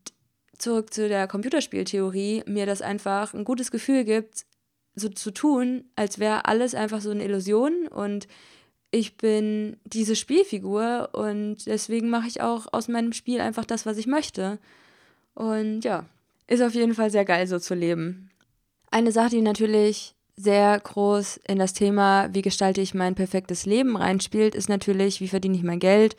zurück 0.59 0.93
zu 0.93 1.09
der 1.09 1.29
Computerspieltheorie, 1.29 2.43
mir 2.47 2.67
das 2.67 2.83
einfach 2.83 3.35
ein 3.35 3.45
gutes 3.45 3.71
Gefühl 3.71 4.03
gibt, 4.03 4.47
so 4.97 5.09
zu 5.11 5.31
tun, 5.31 5.85
als 5.95 6.19
wäre 6.19 6.47
alles 6.47 6.75
einfach 6.75 7.01
so 7.01 7.11
eine 7.11 7.23
Illusion 7.23 7.87
und 7.87 8.27
ich 8.97 9.17
bin 9.17 9.77
diese 9.85 10.17
Spielfigur 10.17 11.11
und 11.13 11.67
deswegen 11.67 12.11
mache 12.11 12.29
ich 12.29 12.41
auch 12.41 12.67
aus 12.73 12.89
meinem 12.89 13.13
Spiel 13.13 13.41
einfach 13.41 13.65
das, 13.65 13.87
was 13.87 13.99
ich 13.99 14.07
möchte. 14.07 14.59
Und 15.35 15.83
ja, 15.83 16.07
ist 16.47 16.63
auf 16.63 16.75
jeden 16.75 16.95
Fall 16.95 17.11
sehr 17.11 17.25
geil, 17.25 17.47
so 17.47 17.59
zu 17.59 17.75
leben. 17.75 18.31
Eine 18.91 19.13
Sache, 19.13 19.31
die 19.31 19.43
natürlich 19.43 20.15
sehr 20.37 20.79
groß 20.79 21.41
in 21.49 21.59
das 21.59 21.73
Thema, 21.73 22.29
wie 22.33 22.43
gestalte 22.43 22.81
ich 22.81 22.95
mein 22.95 23.15
perfektes 23.15 23.67
Leben 23.67 23.97
reinspielt, 23.97 24.55
ist 24.55 24.69
natürlich, 24.69 25.21
wie 25.21 25.29
verdiene 25.29 25.57
ich 25.57 25.63
mein 25.63 25.79
Geld, 25.79 26.17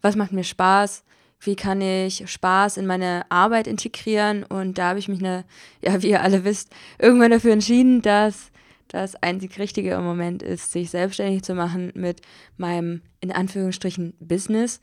was 0.00 0.16
macht 0.16 0.32
mir 0.32 0.44
Spaß, 0.44 1.04
wie 1.40 1.56
kann 1.56 1.80
ich 1.80 2.30
Spaß 2.30 2.76
in 2.76 2.86
meine 2.86 3.24
Arbeit 3.30 3.66
integrieren. 3.66 4.42
Und 4.42 4.78
da 4.78 4.88
habe 4.88 4.98
ich 4.98 5.08
mich, 5.08 5.20
eine, 5.20 5.44
ja, 5.82 6.02
wie 6.02 6.10
ihr 6.10 6.22
alle 6.22 6.44
wisst, 6.44 6.70
irgendwann 6.98 7.30
dafür 7.30 7.52
entschieden, 7.52 8.02
dass 8.02 8.50
das 8.88 9.14
einzig 9.16 9.58
Richtige 9.58 9.92
im 9.94 10.04
Moment 10.04 10.42
ist, 10.42 10.72
sich 10.72 10.90
selbstständig 10.90 11.42
zu 11.42 11.54
machen 11.54 11.92
mit 11.94 12.20
meinem, 12.56 13.02
in 13.20 13.32
Anführungsstrichen, 13.32 14.14
Business. 14.20 14.80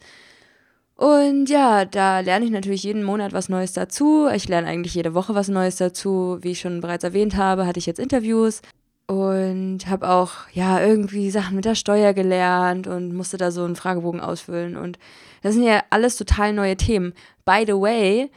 Und 0.95 1.49
ja, 1.49 1.83
da 1.83 2.21
lerne 2.21 2.45
ich 2.45 2.51
natürlich 2.51 2.83
jeden 2.83 3.03
Monat 3.03 3.33
was 3.33 3.49
Neues 3.49 3.73
dazu. 3.73 4.29
Ich 4.33 4.47
lerne 4.47 4.67
eigentlich 4.67 4.95
jede 4.95 5.13
Woche 5.13 5.35
was 5.35 5.49
Neues 5.49 5.75
dazu. 5.75 6.37
Wie 6.41 6.51
ich 6.51 6.59
schon 6.61 6.79
bereits 6.79 7.03
erwähnt 7.03 7.35
habe, 7.35 7.65
hatte 7.65 7.79
ich 7.79 7.85
jetzt 7.85 7.99
Interviews 7.99 8.61
und 9.07 9.87
habe 9.87 10.09
auch 10.09 10.31
ja 10.53 10.81
irgendwie 10.81 11.29
Sachen 11.29 11.55
mit 11.55 11.65
der 11.65 11.75
Steuer 11.75 12.13
gelernt 12.13 12.87
und 12.87 13.13
musste 13.13 13.37
da 13.37 13.51
so 13.51 13.63
einen 13.63 13.75
Fragebogen 13.75 14.21
ausfüllen. 14.21 14.77
Und 14.77 14.97
das 15.41 15.53
sind 15.53 15.63
ja 15.63 15.83
alles 15.89 16.15
total 16.15 16.53
neue 16.53 16.77
Themen. 16.77 17.13
By 17.43 17.65
the 17.67 17.73
way, 17.73 18.31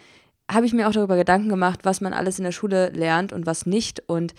habe 0.51 0.67
ich 0.67 0.73
mir 0.73 0.89
auch 0.89 0.93
darüber 0.93 1.17
Gedanken 1.17 1.49
gemacht, 1.49 1.81
was 1.85 2.01
man 2.01 2.13
alles 2.13 2.39
in 2.39 2.45
der 2.45 2.53
Schule 2.53 2.91
lernt 2.91 3.33
und 3.33 3.47
was 3.47 3.67
nicht. 3.67 4.03
Und 4.09 4.35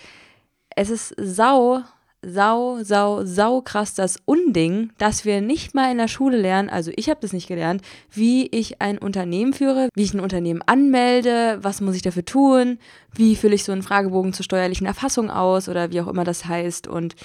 es 0.79 0.89
ist 0.89 1.13
sau, 1.17 1.81
sau, 2.21 2.81
sau, 2.83 3.25
sau 3.25 3.59
krass 3.61 3.95
das 3.95 4.17
Unding, 4.23 4.91
dass 4.97 5.25
wir 5.25 5.41
nicht 5.41 5.75
mal 5.75 5.91
in 5.91 5.97
der 5.97 6.07
Schule 6.07 6.37
lernen, 6.37 6.69
also 6.69 6.89
ich 6.95 7.09
habe 7.09 7.19
das 7.19 7.33
nicht 7.33 7.49
gelernt, 7.49 7.81
wie 8.11 8.47
ich 8.47 8.81
ein 8.81 8.97
Unternehmen 8.97 9.51
führe, 9.51 9.89
wie 9.93 10.03
ich 10.03 10.13
ein 10.13 10.21
Unternehmen 10.21 10.61
anmelde, 10.65 11.59
was 11.61 11.81
muss 11.81 11.97
ich 11.97 12.01
dafür 12.01 12.23
tun, 12.23 12.79
wie 13.13 13.35
fülle 13.35 13.55
ich 13.55 13.65
so 13.65 13.73
einen 13.73 13.83
Fragebogen 13.83 14.31
zur 14.31 14.45
steuerlichen 14.45 14.87
Erfassung 14.87 15.29
aus 15.29 15.67
oder 15.67 15.91
wie 15.91 15.99
auch 15.99 16.07
immer 16.07 16.23
das 16.23 16.45
heißt 16.45 16.87
und 16.87 17.15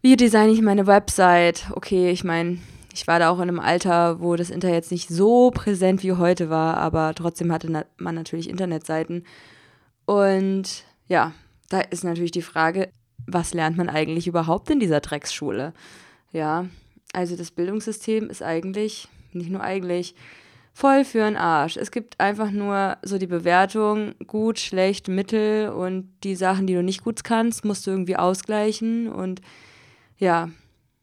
wie 0.00 0.14
designe 0.14 0.52
ich 0.52 0.62
meine 0.62 0.86
Website. 0.86 1.64
Okay, 1.72 2.12
ich 2.12 2.22
meine, 2.22 2.58
ich 2.92 3.08
war 3.08 3.18
da 3.18 3.30
auch 3.30 3.38
in 3.38 3.48
einem 3.48 3.58
Alter, 3.58 4.20
wo 4.20 4.36
das 4.36 4.50
Internet 4.50 4.92
nicht 4.92 5.08
so 5.08 5.50
präsent 5.50 6.04
wie 6.04 6.12
heute 6.12 6.50
war, 6.50 6.76
aber 6.76 7.14
trotzdem 7.16 7.50
hatte 7.50 7.84
man 7.96 8.14
natürlich 8.14 8.48
Internetseiten. 8.48 9.24
Und 10.06 10.84
ja, 11.08 11.32
da 11.74 11.80
ist 11.80 12.04
natürlich 12.04 12.30
die 12.30 12.40
Frage, 12.42 12.88
was 13.26 13.52
lernt 13.52 13.76
man 13.76 13.88
eigentlich 13.88 14.28
überhaupt 14.28 14.70
in 14.70 14.78
dieser 14.78 15.00
Drecksschule? 15.00 15.72
Ja, 16.30 16.66
also 17.12 17.34
das 17.36 17.50
Bildungssystem 17.50 18.30
ist 18.30 18.42
eigentlich, 18.42 19.08
nicht 19.32 19.50
nur 19.50 19.60
eigentlich, 19.60 20.14
voll 20.72 21.04
für 21.04 21.24
einen 21.24 21.36
Arsch. 21.36 21.76
Es 21.76 21.90
gibt 21.90 22.20
einfach 22.20 22.52
nur 22.52 22.96
so 23.02 23.18
die 23.18 23.26
Bewertung, 23.26 24.14
gut, 24.28 24.60
schlecht, 24.60 25.08
mittel 25.08 25.70
und 25.70 26.12
die 26.22 26.36
Sachen, 26.36 26.68
die 26.68 26.74
du 26.74 26.82
nicht 26.84 27.02
gut 27.02 27.24
kannst, 27.24 27.64
musst 27.64 27.88
du 27.88 27.90
irgendwie 27.90 28.16
ausgleichen 28.16 29.08
und 29.08 29.40
ja, 30.16 30.50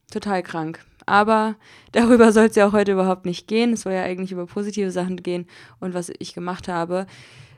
total 0.10 0.42
krank. 0.42 0.80
Aber 1.06 1.58
darüber 1.92 2.32
soll 2.32 2.46
es 2.46 2.56
ja 2.56 2.66
auch 2.66 2.74
heute 2.74 2.94
überhaupt 2.94 3.26
nicht 3.26 3.50
gehen. 3.50 3.74
Es 3.74 3.82
soll 3.82 3.94
ja 3.94 4.04
eigentlich 4.04 4.32
über 4.32 4.46
positive 4.46 4.92
Sachen 4.92 5.18
gehen 5.18 5.48
und 5.82 5.94
was 5.94 6.14
ich 6.18 6.34
gemacht 6.34 6.70
habe. 6.70 7.08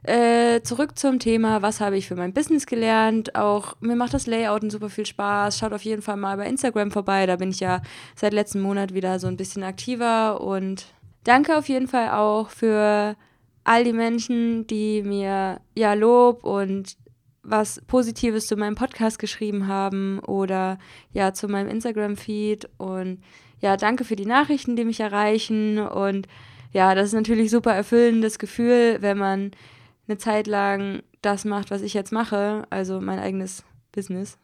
Äh, 0.04 0.62
zurück 0.64 1.00
zum 1.00 1.20
Thema, 1.20 1.62
was 1.62 1.80
habe 1.80 1.98
ich 1.98 2.10
für 2.10 2.18
mein 2.18 2.34
Business 2.34 2.66
gelernt? 2.66 3.36
Auch 3.36 3.76
mir 3.80 3.96
macht 3.96 4.14
das 4.14 4.28
Layouten 4.28 4.70
super 4.70 4.90
viel 4.90 5.06
Spaß. 5.06 5.58
Schaut 5.58 5.72
auf 5.72 5.84
jeden 5.84 6.02
Fall 6.02 6.18
mal 6.18 6.36
bei 6.36 6.46
Instagram 6.46 6.92
vorbei. 6.92 7.26
Da 7.26 7.38
bin 7.38 7.52
ich 7.52 7.62
ja 7.62 7.82
seit 8.14 8.34
letztem 8.34 8.62
Monat 8.62 8.94
wieder 8.94 9.18
so 9.20 9.28
ein 9.28 9.38
bisschen 9.38 9.64
aktiver. 9.64 10.42
Und 10.42 10.88
danke 11.24 11.58
auf 11.58 11.70
jeden 11.70 11.88
Fall 11.88 12.10
auch 12.10 12.50
für 12.50 13.16
all 13.64 13.86
die 13.86 13.94
Menschen, 13.94 14.68
die 14.68 15.04
mir 15.04 15.62
ja 15.74 15.94
Lob 15.94 16.44
und 16.44 16.98
was 17.42 17.82
Positives 17.88 18.48
zu 18.48 18.58
meinem 18.58 18.76
Podcast 18.76 19.20
geschrieben 19.20 19.68
haben 19.68 20.20
oder 20.20 20.80
ja 21.14 21.34
zu 21.34 21.48
meinem 21.48 21.70
Instagram-Feed. 21.70 22.70
Und 22.78 23.22
ja, 23.62 23.78
danke 23.78 24.04
für 24.04 24.18
die 24.18 24.26
Nachrichten, 24.26 24.76
die 24.76 24.84
mich 24.84 25.00
erreichen. 25.00 25.80
Und 25.80 26.28
ja, 26.74 26.94
das 26.94 27.08
ist 27.08 27.14
natürlich 27.14 27.52
super 27.52 27.72
erfüllendes 27.72 28.38
Gefühl, 28.38 28.98
wenn 29.00 29.18
man 29.18 29.52
eine 30.08 30.18
Zeit 30.18 30.48
lang 30.48 31.04
das 31.22 31.46
macht, 31.46 31.72
was 31.72 31.82
ich 31.82 31.94
jetzt 31.94 32.12
mache, 32.12 32.66
also 32.70 33.00
mein 33.00 33.20
eigenes 33.20 33.64
Business. 33.92 34.38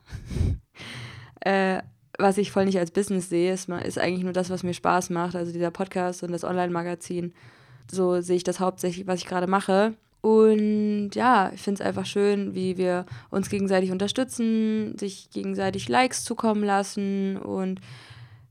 äh, 1.42 1.82
was 2.18 2.38
ich 2.38 2.52
voll 2.52 2.66
nicht 2.66 2.80
als 2.80 2.92
Business 2.92 3.30
sehe, 3.30 3.54
ist, 3.54 3.70
ist 3.70 3.98
eigentlich 3.98 4.24
nur 4.24 4.34
das, 4.34 4.50
was 4.50 4.64
mir 4.64 4.74
Spaß 4.74 5.10
macht, 5.10 5.36
also 5.36 5.52
dieser 5.52 5.72
Podcast 5.72 6.24
und 6.24 6.32
das 6.32 6.44
Online-Magazin. 6.44 7.34
So 7.90 8.22
sehe 8.22 8.36
ich 8.36 8.44
das 8.44 8.60
hauptsächlich, 8.60 9.08
was 9.08 9.20
ich 9.20 9.26
gerade 9.26 9.48
mache. 9.48 9.94
Und 10.22 11.12
ja, 11.14 11.52
ich 11.54 11.62
finde 11.62 11.82
es 11.82 11.88
einfach 11.88 12.06
schön, 12.06 12.54
wie 12.54 12.78
wir 12.78 13.06
uns 13.30 13.50
gegenseitig 13.50 13.92
unterstützen, 13.92 14.98
sich 14.98 15.30
gegenseitig 15.32 15.88
Likes 15.88 16.26
zukommen 16.26 16.64
lassen 16.64 17.38
und 17.38 17.80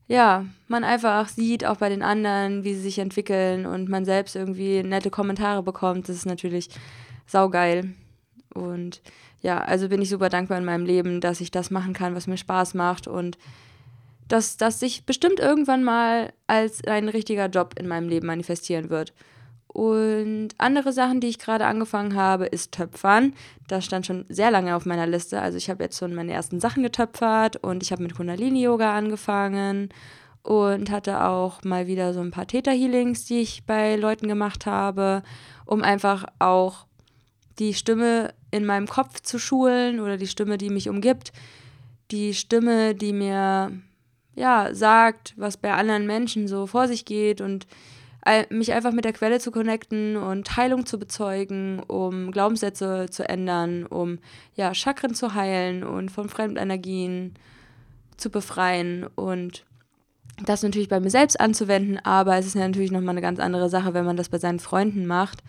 ja, 0.09 0.45
man 0.67 0.83
einfach 0.83 1.29
sieht 1.29 1.63
auch 1.63 1.77
bei 1.77 1.87
den 1.87 2.01
anderen, 2.01 2.63
wie 2.63 2.73
sie 2.73 2.81
sich 2.81 2.97
entwickeln 2.97 3.67
und 3.67 3.89
man 3.89 4.05
selbst 4.05 4.35
irgendwie 4.35 4.81
nette 4.81 5.11
Kommentare 5.11 5.61
bekommt. 5.61 6.09
Das 6.09 6.15
ist 6.15 6.25
natürlich 6.25 6.69
saugeil. 7.27 7.93
Und 8.55 9.03
ja, 9.43 9.59
also 9.59 9.87
bin 9.87 10.01
ich 10.01 10.09
super 10.09 10.29
dankbar 10.29 10.57
in 10.57 10.65
meinem 10.65 10.85
Leben, 10.85 11.21
dass 11.21 11.41
ich 11.41 11.51
das 11.51 11.69
machen 11.69 11.93
kann, 11.93 12.15
was 12.15 12.25
mir 12.25 12.37
Spaß 12.37 12.73
macht 12.73 13.07
und 13.07 13.37
dass 14.27 14.57
das 14.57 14.79
sich 14.79 15.05
bestimmt 15.05 15.39
irgendwann 15.39 15.83
mal 15.83 16.33
als 16.47 16.83
ein 16.85 17.07
richtiger 17.07 17.45
Job 17.45 17.75
in 17.77 17.87
meinem 17.87 18.09
Leben 18.09 18.25
manifestieren 18.25 18.89
wird. 18.89 19.13
Und 19.71 20.49
andere 20.57 20.91
Sachen, 20.91 21.21
die 21.21 21.27
ich 21.27 21.37
gerade 21.37 21.67
angefangen 21.67 22.15
habe, 22.15 22.47
ist 22.47 22.71
Töpfern. 22.71 23.33
Das 23.67 23.85
stand 23.85 24.05
schon 24.05 24.25
sehr 24.27 24.49
lange 24.49 24.75
auf 24.75 24.85
meiner 24.85 25.05
Liste. 25.05 25.41
Also 25.41 25.57
ich 25.57 25.69
habe 25.69 25.83
jetzt 25.83 25.99
schon 25.99 26.15
meine 26.15 26.33
ersten 26.33 26.59
Sachen 26.59 26.81
getöpfert 26.81 27.55
und 27.57 27.83
ich 27.83 27.91
habe 27.91 28.01
mit 28.01 28.15
Kundalini-Yoga 28.15 28.95
angefangen 28.95 29.89
und 30.41 30.89
hatte 30.89 31.23
auch 31.23 31.63
mal 31.63 31.85
wieder 31.85 32.13
so 32.13 32.19
ein 32.19 32.31
paar 32.31 32.47
Theta-Healings, 32.47 33.25
die 33.25 33.41
ich 33.41 33.65
bei 33.65 33.95
Leuten 33.95 34.27
gemacht 34.27 34.65
habe, 34.65 35.21
um 35.65 35.83
einfach 35.83 36.25
auch 36.39 36.85
die 37.59 37.75
Stimme 37.75 38.33
in 38.49 38.65
meinem 38.65 38.87
Kopf 38.87 39.21
zu 39.21 39.37
schulen 39.37 39.99
oder 39.99 40.17
die 40.17 40.27
Stimme, 40.27 40.57
die 40.57 40.71
mich 40.71 40.89
umgibt, 40.89 41.31
die 42.09 42.33
Stimme, 42.33 42.95
die 42.95 43.13
mir 43.13 43.71
ja 44.33 44.73
sagt, 44.73 45.33
was 45.37 45.57
bei 45.57 45.73
anderen 45.73 46.07
Menschen 46.07 46.47
so 46.47 46.65
vor 46.65 46.87
sich 46.87 47.05
geht 47.05 47.39
und 47.39 47.67
mich 48.49 48.73
einfach 48.73 48.91
mit 48.91 49.05
der 49.05 49.13
Quelle 49.13 49.39
zu 49.39 49.51
connecten 49.51 50.17
und 50.17 50.57
Heilung 50.57 50.85
zu 50.85 50.99
bezeugen, 50.99 51.81
um 51.87 52.31
Glaubenssätze 52.31 53.07
zu 53.09 53.27
ändern, 53.27 53.85
um 53.85 54.19
ja 54.55 54.73
Chakren 54.73 55.13
zu 55.13 55.33
heilen 55.33 55.83
und 55.83 56.09
von 56.09 56.29
Fremdenergien 56.29 57.35
zu 58.17 58.29
befreien 58.29 59.07
und 59.15 59.65
das 60.45 60.63
natürlich 60.63 60.89
bei 60.89 60.99
mir 60.99 61.09
selbst 61.09 61.39
anzuwenden, 61.39 61.99
aber 62.03 62.37
es 62.37 62.45
ist 62.45 62.55
natürlich 62.55 62.91
nochmal 62.91 63.11
eine 63.11 63.21
ganz 63.21 63.39
andere 63.39 63.69
Sache, 63.69 63.93
wenn 63.93 64.05
man 64.05 64.17
das 64.17 64.29
bei 64.29 64.37
seinen 64.37 64.59
Freunden 64.59 65.05
macht. 65.05 65.43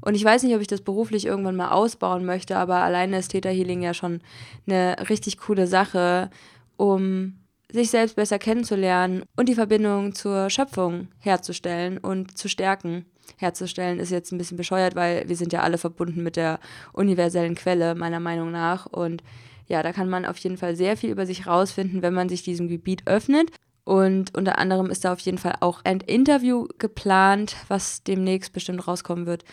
Und 0.00 0.14
ich 0.14 0.24
weiß 0.24 0.42
nicht, 0.44 0.54
ob 0.54 0.60
ich 0.60 0.68
das 0.68 0.82
beruflich 0.82 1.26
irgendwann 1.26 1.56
mal 1.56 1.70
ausbauen 1.70 2.24
möchte, 2.24 2.56
aber 2.56 2.76
alleine 2.76 3.18
ist 3.18 3.28
Theta 3.28 3.48
Healing 3.48 3.82
ja 3.82 3.92
schon 3.92 4.20
eine 4.66 4.96
richtig 5.08 5.38
coole 5.38 5.66
Sache, 5.66 6.30
um 6.76 7.34
sich 7.72 7.90
selbst 7.90 8.16
besser 8.16 8.38
kennenzulernen 8.38 9.24
und 9.36 9.48
die 9.48 9.54
Verbindung 9.54 10.14
zur 10.14 10.50
Schöpfung 10.50 11.08
herzustellen 11.18 11.98
und 11.98 12.38
zu 12.38 12.48
stärken. 12.48 13.06
Herzustellen 13.38 13.98
ist 13.98 14.10
jetzt 14.10 14.32
ein 14.32 14.38
bisschen 14.38 14.56
bescheuert, 14.56 14.94
weil 14.94 15.28
wir 15.28 15.36
sind 15.36 15.52
ja 15.52 15.62
alle 15.62 15.78
verbunden 15.78 16.22
mit 16.22 16.36
der 16.36 16.60
universellen 16.92 17.54
Quelle, 17.54 17.94
meiner 17.94 18.20
Meinung 18.20 18.50
nach. 18.52 18.86
Und 18.86 19.22
ja, 19.66 19.82
da 19.82 19.92
kann 19.92 20.08
man 20.08 20.24
auf 20.24 20.38
jeden 20.38 20.56
Fall 20.56 20.76
sehr 20.76 20.96
viel 20.96 21.10
über 21.10 21.26
sich 21.26 21.46
rausfinden, 21.46 22.02
wenn 22.02 22.14
man 22.14 22.28
sich 22.28 22.42
diesem 22.42 22.68
Gebiet 22.68 23.06
öffnet. 23.06 23.50
Und 23.84 24.36
unter 24.36 24.58
anderem 24.58 24.90
ist 24.90 25.04
da 25.04 25.12
auf 25.12 25.20
jeden 25.20 25.38
Fall 25.38 25.56
auch 25.60 25.80
ein 25.84 26.00
Interview 26.00 26.66
geplant, 26.78 27.56
was 27.68 28.02
demnächst 28.02 28.52
bestimmt 28.52 28.86
rauskommen 28.86 29.26
wird, 29.26 29.44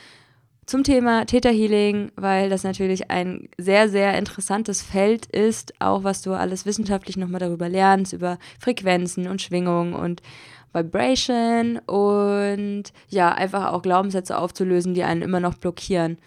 zum 0.66 0.84
Thema 0.84 1.26
Theta 1.26 1.50
Healing, 1.50 2.12
weil 2.16 2.50
das 2.50 2.64
natürlich 2.64 3.12
ein 3.12 3.50
sehr, 3.58 3.90
sehr 3.90 4.18
interessantes 4.18 4.82
Feld 4.82 5.26
ist, 5.26 5.74
auch 5.80 6.04
was 6.04 6.22
du 6.22 6.34
alles 6.34 6.66
wissenschaftlich 6.66 7.18
nochmal 7.18 7.40
darüber 7.40 7.70
lernst, 7.70 8.14
über 8.14 8.38
Frequenzen 8.60 9.28
und 9.28 9.42
Schwingungen 9.42 9.94
und 9.94 10.22
Vibration 10.74 11.78
und 11.80 12.86
ja, 13.10 13.32
einfach 13.32 13.72
auch 13.72 13.82
Glaubenssätze 13.82 14.38
aufzulösen, 14.38 14.94
die 14.94 15.04
einen 15.04 15.22
immer 15.22 15.40
noch 15.40 15.56
blockieren. 15.56 16.18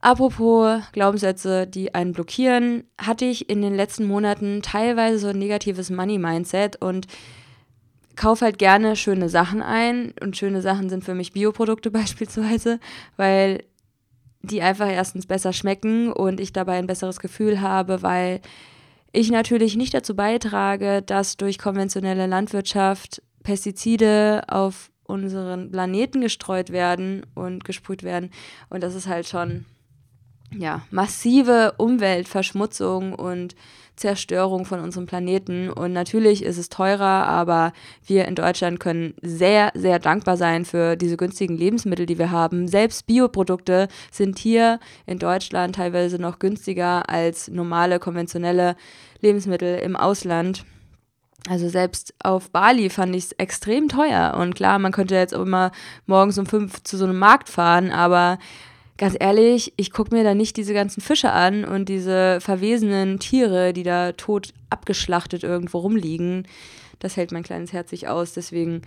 Apropos 0.00 0.82
Glaubenssätze, 0.92 1.66
die 1.66 1.94
einen 1.94 2.12
blockieren, 2.12 2.84
hatte 2.96 3.24
ich 3.24 3.50
in 3.50 3.60
den 3.60 3.74
letzten 3.74 4.06
Monaten 4.06 4.62
teilweise 4.62 5.18
so 5.18 5.28
ein 5.28 5.38
negatives 5.38 5.90
Money-Mindset 5.90 6.76
und 6.76 7.06
kaufe 8.16 8.44
halt 8.44 8.58
gerne 8.58 8.96
schöne 8.96 9.28
Sachen 9.28 9.62
ein 9.62 10.14
und 10.20 10.36
schöne 10.36 10.62
Sachen 10.62 10.88
sind 10.88 11.04
für 11.04 11.14
mich 11.14 11.32
Bioprodukte 11.32 11.90
beispielsweise, 11.92 12.80
weil 13.16 13.64
die 14.42 14.62
einfach 14.62 14.88
erstens 14.88 15.26
besser 15.26 15.52
schmecken 15.52 16.12
und 16.12 16.40
ich 16.40 16.52
dabei 16.52 16.78
ein 16.78 16.86
besseres 16.86 17.20
Gefühl 17.20 17.60
habe, 17.60 18.02
weil 18.02 18.40
ich 19.12 19.30
natürlich 19.30 19.76
nicht 19.76 19.94
dazu 19.94 20.14
beitrage, 20.14 21.02
dass 21.02 21.36
durch 21.36 21.58
konventionelle 21.58 22.26
Landwirtschaft 22.26 23.22
Pestizide 23.42 24.42
auf 24.48 24.90
unseren 25.04 25.70
Planeten 25.70 26.20
gestreut 26.20 26.70
werden 26.70 27.24
und 27.34 27.64
gesprüht 27.64 28.02
werden. 28.02 28.30
Und 28.68 28.82
das 28.82 28.94
ist 28.94 29.06
halt 29.06 29.26
schon 29.26 29.64
ja, 30.52 30.82
massive 30.90 31.74
Umweltverschmutzung 31.78 33.14
und 33.14 33.54
Zerstörung 33.96 34.64
von 34.64 34.80
unserem 34.80 35.06
Planeten. 35.06 35.70
Und 35.70 35.92
natürlich 35.92 36.42
ist 36.42 36.58
es 36.58 36.68
teurer, 36.68 37.26
aber 37.26 37.72
wir 38.06 38.26
in 38.26 38.34
Deutschland 38.34 38.78
können 38.80 39.14
sehr, 39.22 39.72
sehr 39.74 39.98
dankbar 39.98 40.36
sein 40.36 40.64
für 40.64 40.96
diese 40.96 41.16
günstigen 41.16 41.56
Lebensmittel, 41.56 42.06
die 42.06 42.18
wir 42.18 42.30
haben. 42.30 42.68
Selbst 42.68 43.06
Bioprodukte 43.06 43.88
sind 44.10 44.38
hier 44.38 44.78
in 45.06 45.18
Deutschland 45.18 45.76
teilweise 45.76 46.18
noch 46.18 46.38
günstiger 46.38 47.08
als 47.08 47.48
normale, 47.48 47.98
konventionelle 47.98 48.76
Lebensmittel 49.20 49.78
im 49.78 49.96
Ausland. 49.96 50.64
Also 51.48 51.68
selbst 51.68 52.12
auf 52.22 52.50
Bali 52.50 52.90
fand 52.90 53.14
ich 53.14 53.24
es 53.24 53.32
extrem 53.32 53.88
teuer. 53.88 54.34
Und 54.38 54.54
klar, 54.54 54.78
man 54.78 54.92
könnte 54.92 55.14
jetzt 55.14 55.34
auch 55.34 55.42
immer 55.42 55.70
morgens 56.06 56.38
um 56.38 56.46
fünf 56.46 56.82
zu 56.82 56.96
so 56.96 57.04
einem 57.04 57.18
Markt 57.18 57.48
fahren, 57.48 57.92
aber 57.92 58.38
ganz 58.96 59.16
ehrlich, 59.18 59.72
ich 59.76 59.90
gucke 59.90 60.14
mir 60.14 60.24
da 60.24 60.34
nicht 60.34 60.56
diese 60.56 60.74
ganzen 60.74 61.00
Fische 61.00 61.32
an 61.32 61.64
und 61.64 61.88
diese 61.88 62.40
verwesenen 62.40 63.18
Tiere, 63.18 63.72
die 63.72 63.82
da 63.82 64.12
tot 64.12 64.52
abgeschlachtet 64.70 65.42
irgendwo 65.42 65.78
rumliegen. 65.78 66.46
Das 66.98 67.16
hält 67.16 67.32
mein 67.32 67.42
kleines 67.42 67.72
Herz 67.72 67.90
sich 67.90 68.08
aus. 68.08 68.32
Deswegen, 68.32 68.82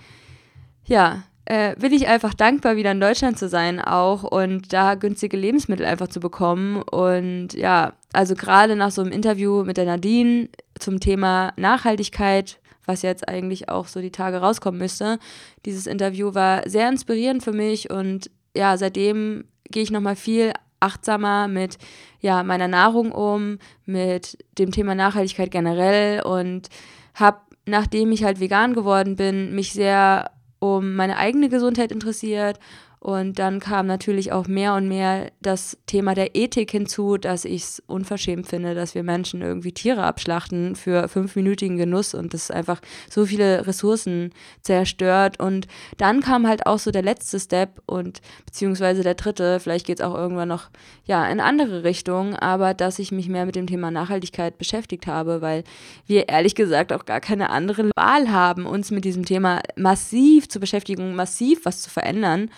ja, 0.86 1.24
äh, 1.45 1.76
bin 1.76 1.93
ich 1.93 2.08
einfach 2.08 2.34
dankbar, 2.34 2.76
wieder 2.76 2.91
in 2.91 3.02
Deutschland 3.02 3.39
zu 3.39 3.50
sein 3.50 3.80
auch 3.80 4.24
und 4.24 4.72
da 4.72 4.95
günstige 4.95 5.38
Lebensmittel 5.38 5.86
einfach 5.86 6.08
zu 6.08 6.19
bekommen. 6.19 6.82
Und 6.82 7.54
ja, 7.54 7.93
also 8.13 8.36
gerade 8.36 8.76
nach 8.76 8.91
so 8.91 9.02
einem 9.02 9.12
Interview 9.12 9.63
mit 9.63 9.78
der 9.78 9.86
Nadine 9.86 10.50
zum 10.80 11.00
Thema 11.00 11.54
Nachhaltigkeit, 11.58 12.60
was 12.86 13.02
jetzt 13.02 13.28
eigentlich 13.28 13.69
auch 13.69 13.88
so 13.88 14.00
die 14.02 14.12
Tage 14.12 14.38
rauskommen 14.38 14.80
müsste, 14.80 15.19
dieses 15.65 15.88
Interview 15.88 16.34
war 16.34 16.67
sehr 16.67 16.88
inspirierend 16.89 17.43
für 17.43 17.54
mich 17.54 17.89
und 17.89 18.30
ja, 18.56 18.78
seitdem 18.78 19.45
gehe 19.71 19.84
ich 19.84 19.91
nochmal 19.91 20.15
viel 20.15 20.53
achtsamer 20.79 21.47
mit 21.47 21.77
ja, 22.21 22.43
meiner 22.43 22.67
Nahrung 22.67 23.12
um, 23.12 23.60
mit 23.86 24.38
dem 24.58 24.71
Thema 24.71 24.95
Nachhaltigkeit 24.95 25.51
generell 25.51 26.21
und 26.21 26.69
habe, 27.13 27.39
nachdem 27.65 28.12
ich 28.12 28.23
halt 28.23 28.39
vegan 28.39 28.73
geworden 28.73 29.15
bin, 29.15 29.53
mich 29.53 29.73
sehr 29.73 30.32
um 30.60 30.95
meine 30.95 31.17
eigene 31.17 31.49
Gesundheit 31.49 31.91
interessiert 31.91 32.60
und 33.01 33.39
dann 33.39 33.62
kam 33.62 33.88
natürlich 33.88 34.33
auch 34.33 34.47
mehr 34.47 34.73
und 34.73 34.89
mehr 34.89 35.31
das 35.41 35.77
Thema 35.85 36.15
der 36.15 36.35
Ethik 36.35 36.71
hinzu, 36.71 37.15
dass 37.15 37.45
ich 37.45 37.63
es 37.63 37.83
unverschämt 37.88 38.47
finde, 38.47 38.75
dass 38.75 38.93
wir 38.93 39.03
Menschen 39.03 39.41
irgendwie 39.41 39.71
Tiere 39.71 40.03
abschlachten 40.03 40.75
für 40.75 41.07
fünfminütigen 41.07 41.77
Genuss 41.77 42.13
und 42.13 42.33
das 42.33 42.51
einfach 42.51 42.81
so 43.09 43.25
viele 43.25 43.65
Ressourcen 43.65 44.31
zerstört. 44.62 45.39
Und 45.39 45.67
dann 45.97 46.19
kam 46.19 46.45
halt 46.45 46.65
auch 46.65 46.77
so 46.77 46.91
der 46.91 47.01
letzte 47.01 47.39
Step 47.39 47.81
und 47.85 48.19
beziehungsweise 48.45 49.01
der 49.01 49.15
dritte, 49.15 49.62
vielleicht 49.62 49.88
geht 49.88 50.01
es 50.01 50.05
auch 50.05 50.15
irgendwann 50.15 50.49
noch 50.49 50.69
ja 51.05 51.25
in 51.29 51.39
andere 51.39 51.85
Richtung, 51.85 52.35
aber 52.35 52.73
dass 52.73 52.99
ich 52.99 53.13
mich 53.13 53.29
mehr 53.29 53.45
mit 53.45 53.55
dem 53.55 53.67
Thema 53.67 53.91
Nachhaltigkeit 53.91 54.57
beschäftigt 54.57 55.07
habe, 55.07 55.41
weil 55.41 55.63
wir 56.05 56.27
ehrlich 56.27 56.53
gesagt 56.53 56.91
auch 56.91 57.05
gar 57.05 57.21
keine 57.21 57.49
andere 57.49 57.91
Wahl 57.95 58.29
haben, 58.29 58.65
uns 58.65 58.91
mit 58.91 59.05
diesem 59.05 59.23
Thema 59.23 59.62
massiv 59.77 60.49
zu 60.49 60.59
beschäftigen, 60.59 61.15
massiv 61.15 61.63
was 61.63 61.81
zu 61.81 61.89
verändern. 61.89 62.49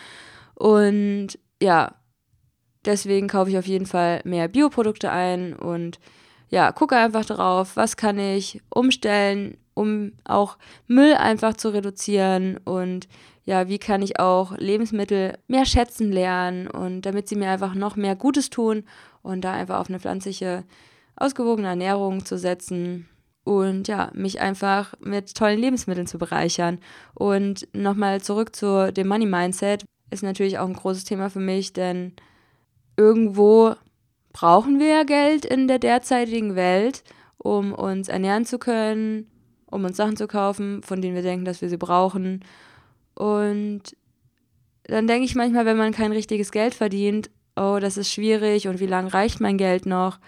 Und 0.62 1.40
ja, 1.60 1.96
deswegen 2.86 3.28
kaufe 3.28 3.50
ich 3.50 3.58
auf 3.58 3.66
jeden 3.66 3.88
Fall 3.88 4.22
mehr 4.26 4.48
Bioprodukte 4.48 5.12
ein 5.12 5.56
und 5.56 6.00
ja, 6.50 6.72
gucke 6.72 6.96
einfach 6.96 7.26
drauf, 7.26 7.76
was 7.76 7.98
kann 7.98 8.20
ich 8.20 8.62
umstellen, 8.70 9.58
um 9.74 10.12
auch 10.24 10.60
Müll 10.86 11.16
einfach 11.16 11.56
zu 11.56 11.70
reduzieren 11.70 12.58
und 12.58 13.08
ja, 13.44 13.70
wie 13.70 13.80
kann 13.80 14.04
ich 14.04 14.20
auch 14.20 14.56
Lebensmittel 14.56 15.36
mehr 15.48 15.66
schätzen 15.66 16.12
lernen 16.12 16.68
und 16.68 17.08
damit 17.08 17.28
sie 17.28 17.38
mir 17.38 17.50
einfach 17.50 17.74
noch 17.74 17.96
mehr 17.96 18.16
Gutes 18.16 18.52
tun 18.52 18.84
und 19.24 19.42
da 19.42 19.54
einfach 19.54 19.80
auf 19.80 19.90
eine 19.90 20.00
pflanzliche, 20.00 20.64
ausgewogene 21.16 21.70
Ernährung 21.70 22.24
zu 22.24 22.38
setzen 22.38 23.10
und 23.44 23.88
ja, 23.88 24.12
mich 24.14 24.40
einfach 24.40 24.94
mit 25.00 25.34
tollen 25.34 25.60
Lebensmitteln 25.60 26.06
zu 26.06 26.20
bereichern. 26.20 26.78
Und 27.16 27.68
nochmal 27.74 28.22
zurück 28.22 28.56
zu 28.56 28.94
dem 28.94 29.08
Money 29.08 29.26
Mindset 29.26 29.84
ist 30.12 30.24
natürlich 30.24 30.60
auch 30.60 30.68
ein 30.68 30.74
großes 30.74 31.06
Thema 31.06 31.30
für 31.30 31.40
mich, 31.40 31.74
denn 31.74 32.14
irgendwo 32.98 33.76
brauchen 34.34 34.80
wir 34.80 34.88
ja 34.88 35.04
Geld 35.04 35.46
in 35.46 35.68
der 35.68 35.80
derzeitigen 35.80 36.56
Welt, 36.56 37.04
um 37.38 37.74
uns 37.74 38.08
ernähren 38.08 38.46
zu 38.46 38.60
können, 38.60 39.28
um 39.66 39.84
uns 39.86 39.98
Sachen 39.98 40.18
zu 40.18 40.28
kaufen, 40.28 40.84
von 40.84 41.02
denen 41.02 41.16
wir 41.16 41.22
denken, 41.22 41.46
dass 41.46 41.62
wir 41.62 41.70
sie 41.70 41.78
brauchen. 41.78 42.44
Und 43.16 43.82
dann 44.84 45.08
denke 45.08 45.26
ich 45.26 45.36
manchmal, 45.36 45.66
wenn 45.66 45.78
man 45.78 45.94
kein 45.94 46.12
richtiges 46.12 46.52
Geld 46.52 46.74
verdient, 46.74 47.30
oh, 47.56 47.80
das 47.82 47.98
ist 47.98 48.12
schwierig 48.12 48.68
und 48.68 48.80
wie 48.80 48.88
lange 48.88 49.14
reicht 49.14 49.40
mein 49.40 49.58
Geld 49.58 49.86
noch? 49.86 50.20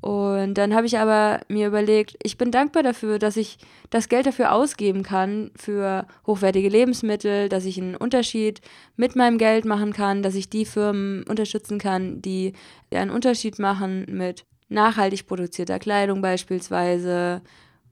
Und 0.00 0.54
dann 0.54 0.74
habe 0.74 0.86
ich 0.86 0.98
aber 0.98 1.40
mir 1.48 1.66
überlegt, 1.66 2.16
ich 2.22 2.38
bin 2.38 2.50
dankbar 2.50 2.82
dafür, 2.82 3.18
dass 3.18 3.36
ich 3.36 3.58
das 3.90 4.08
Geld 4.08 4.26
dafür 4.26 4.52
ausgeben 4.52 5.02
kann, 5.02 5.50
für 5.56 6.06
hochwertige 6.26 6.70
Lebensmittel, 6.70 7.50
dass 7.50 7.66
ich 7.66 7.78
einen 7.78 7.96
Unterschied 7.96 8.62
mit 8.96 9.14
meinem 9.14 9.36
Geld 9.36 9.66
machen 9.66 9.92
kann, 9.92 10.22
dass 10.22 10.34
ich 10.34 10.48
die 10.48 10.64
Firmen 10.64 11.24
unterstützen 11.24 11.78
kann, 11.78 12.22
die 12.22 12.54
einen 12.90 13.10
Unterschied 13.10 13.58
machen 13.58 14.06
mit 14.08 14.44
nachhaltig 14.70 15.26
produzierter 15.26 15.78
Kleidung 15.78 16.22
beispielsweise 16.22 17.42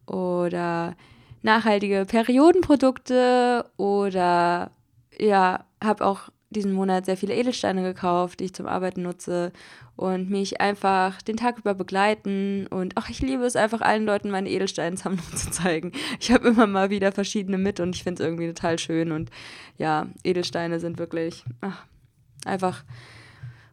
oder 0.07 0.97
nachhaltige 1.43 2.07
Periodenprodukte 2.07 3.67
oder 3.77 4.71
ja, 5.19 5.65
habe 5.83 6.07
auch 6.07 6.31
diesen 6.51 6.73
Monat 6.73 7.05
sehr 7.05 7.17
viele 7.17 7.35
Edelsteine 7.35 7.83
gekauft, 7.83 8.41
die 8.41 8.47
ich 8.47 8.55
zum 8.55 8.67
Arbeiten 8.67 9.03
nutze 9.03 9.53
und 9.99 10.31
mich 10.31 10.61
einfach 10.61 11.21
den 11.23 11.37
Tag 11.37 11.59
über 11.59 11.75
begleiten. 11.75 12.69
Und 12.69 12.93
ach, 12.95 13.11
ich 13.11 13.21
liebe 13.21 13.45
es 13.45 13.57
einfach 13.57 13.81
allen 13.81 14.05
Leuten 14.05 14.31
meine 14.31 14.49
Edelsteinsammlung 14.49 15.27
zu 15.35 15.51
zeigen. 15.51 15.91
Ich 16.21 16.31
habe 16.31 16.49
immer 16.49 16.69
mal 16.69 16.89
wieder 16.89 17.11
verschiedene 17.11 17.59
mit 17.59 17.81
und 17.81 17.97
ich 17.97 18.05
finde 18.05 18.23
es 18.23 18.27
irgendwie 18.27 18.47
total 18.47 18.79
schön. 18.79 19.11
Und 19.11 19.31
ja, 19.77 20.07
Edelsteine 20.23 20.79
sind 20.79 20.99
wirklich 20.99 21.45
ach, 21.63 21.85
einfach 22.45 22.85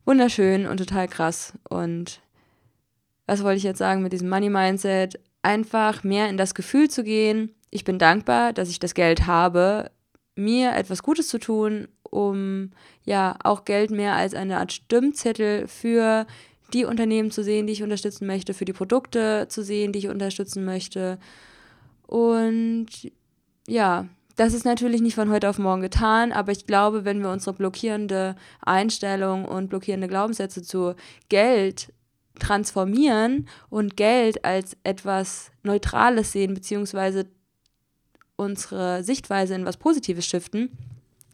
wunderschön 0.04 0.66
und 0.66 0.78
total 0.78 1.08
krass. 1.08 1.54
Und 1.70 2.22
was 3.28 3.44
wollte 3.44 3.58
ich 3.58 3.64
jetzt 3.64 3.80
sagen 3.80 4.02
mit 4.02 4.12
diesem 4.12 4.30
Money 4.30 4.50
Mindset? 4.50 5.20
Einfach 5.44 6.04
mehr 6.04 6.28
in 6.28 6.38
das 6.38 6.56
Gefühl 6.56 6.90
zu 6.90 7.04
gehen. 7.04 7.54
Ich 7.70 7.84
bin 7.84 8.00
dankbar, 8.00 8.52
dass 8.52 8.70
ich 8.70 8.80
das 8.80 8.96
Geld 8.96 9.28
habe, 9.28 9.92
mir 10.36 10.76
etwas 10.76 11.04
Gutes 11.04 11.28
zu 11.28 11.38
tun 11.38 11.88
um 12.16 12.72
ja 13.04 13.38
auch 13.44 13.66
Geld 13.66 13.92
mehr 13.92 14.16
als 14.16 14.34
eine 14.34 14.58
Art 14.58 14.72
Stimmzettel 14.72 15.68
für 15.68 16.26
die 16.74 16.86
Unternehmen 16.86 17.30
zu 17.30 17.44
sehen, 17.44 17.68
die 17.68 17.74
ich 17.74 17.84
unterstützen 17.84 18.26
möchte, 18.26 18.54
für 18.54 18.66
die 18.66 18.74
Produkte 18.74 19.48
zu 19.50 19.64
sehen, 19.64 19.92
die 19.92 20.00
ich 20.00 20.08
unterstützen 20.08 20.66
möchte. 20.66 21.20
Und 22.08 22.88
ja, 23.68 24.08
das 24.38 24.54
ist 24.54 24.66
natürlich 24.66 25.02
nicht 25.02 25.16
von 25.16 25.30
heute 25.30 25.50
auf 25.50 25.60
morgen 25.60 25.82
getan, 25.82 26.32
aber 26.32 26.52
ich 26.52 26.66
glaube, 26.66 27.06
wenn 27.06 27.22
wir 27.22 27.30
unsere 27.30 27.56
blockierende 27.56 28.36
Einstellung 28.62 29.46
und 29.46 29.70
blockierende 29.70 30.08
Glaubenssätze 30.08 30.62
zu 30.64 30.96
Geld 31.30 31.94
transformieren 32.40 33.48
und 33.70 33.96
Geld 33.96 34.44
als 34.44 34.76
etwas 34.84 35.52
Neutrales 35.64 36.32
sehen, 36.32 36.54
beziehungsweise 36.54 37.28
unsere 38.36 39.04
Sichtweise 39.04 39.56
in 39.56 39.66
was 39.66 39.78
Positives 39.78 40.26
shiften, 40.26 40.70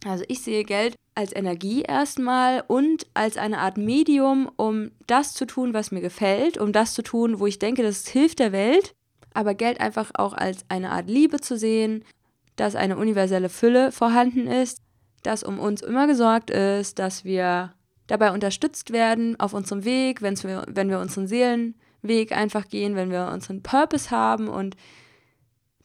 also 0.05 0.23
ich 0.27 0.41
sehe 0.41 0.63
Geld 0.63 0.95
als 1.13 1.35
Energie 1.35 1.81
erstmal 1.81 2.63
und 2.67 3.05
als 3.13 3.37
eine 3.37 3.59
Art 3.59 3.77
Medium, 3.77 4.49
um 4.55 4.91
das 5.07 5.33
zu 5.33 5.45
tun, 5.45 5.73
was 5.73 5.91
mir 5.91 6.01
gefällt, 6.01 6.57
um 6.57 6.71
das 6.71 6.93
zu 6.93 7.03
tun, 7.03 7.39
wo 7.39 7.47
ich 7.47 7.59
denke, 7.59 7.83
das 7.83 8.07
hilft 8.07 8.39
der 8.39 8.51
Welt, 8.51 8.95
aber 9.33 9.53
Geld 9.53 9.79
einfach 9.79 10.11
auch 10.13 10.33
als 10.33 10.65
eine 10.69 10.91
Art 10.91 11.09
Liebe 11.09 11.39
zu 11.39 11.57
sehen, 11.57 12.03
dass 12.55 12.75
eine 12.75 12.97
universelle 12.97 13.49
Fülle 13.49 13.91
vorhanden 13.91 14.47
ist, 14.47 14.81
dass 15.23 15.43
um 15.43 15.59
uns 15.59 15.81
immer 15.81 16.07
gesorgt 16.07 16.49
ist, 16.49 16.99
dass 16.99 17.23
wir 17.23 17.73
dabei 18.07 18.31
unterstützt 18.31 18.91
werden 18.91 19.39
auf 19.39 19.53
unserem 19.53 19.85
Weg, 19.85 20.21
wenn 20.21 20.37
wir 20.89 20.99
unseren 20.99 21.27
Seelenweg 21.27 22.31
einfach 22.31 22.67
gehen, 22.67 22.95
wenn 22.95 23.11
wir 23.11 23.29
unseren 23.33 23.61
Purpose 23.61 24.11
haben 24.11 24.47
und 24.47 24.75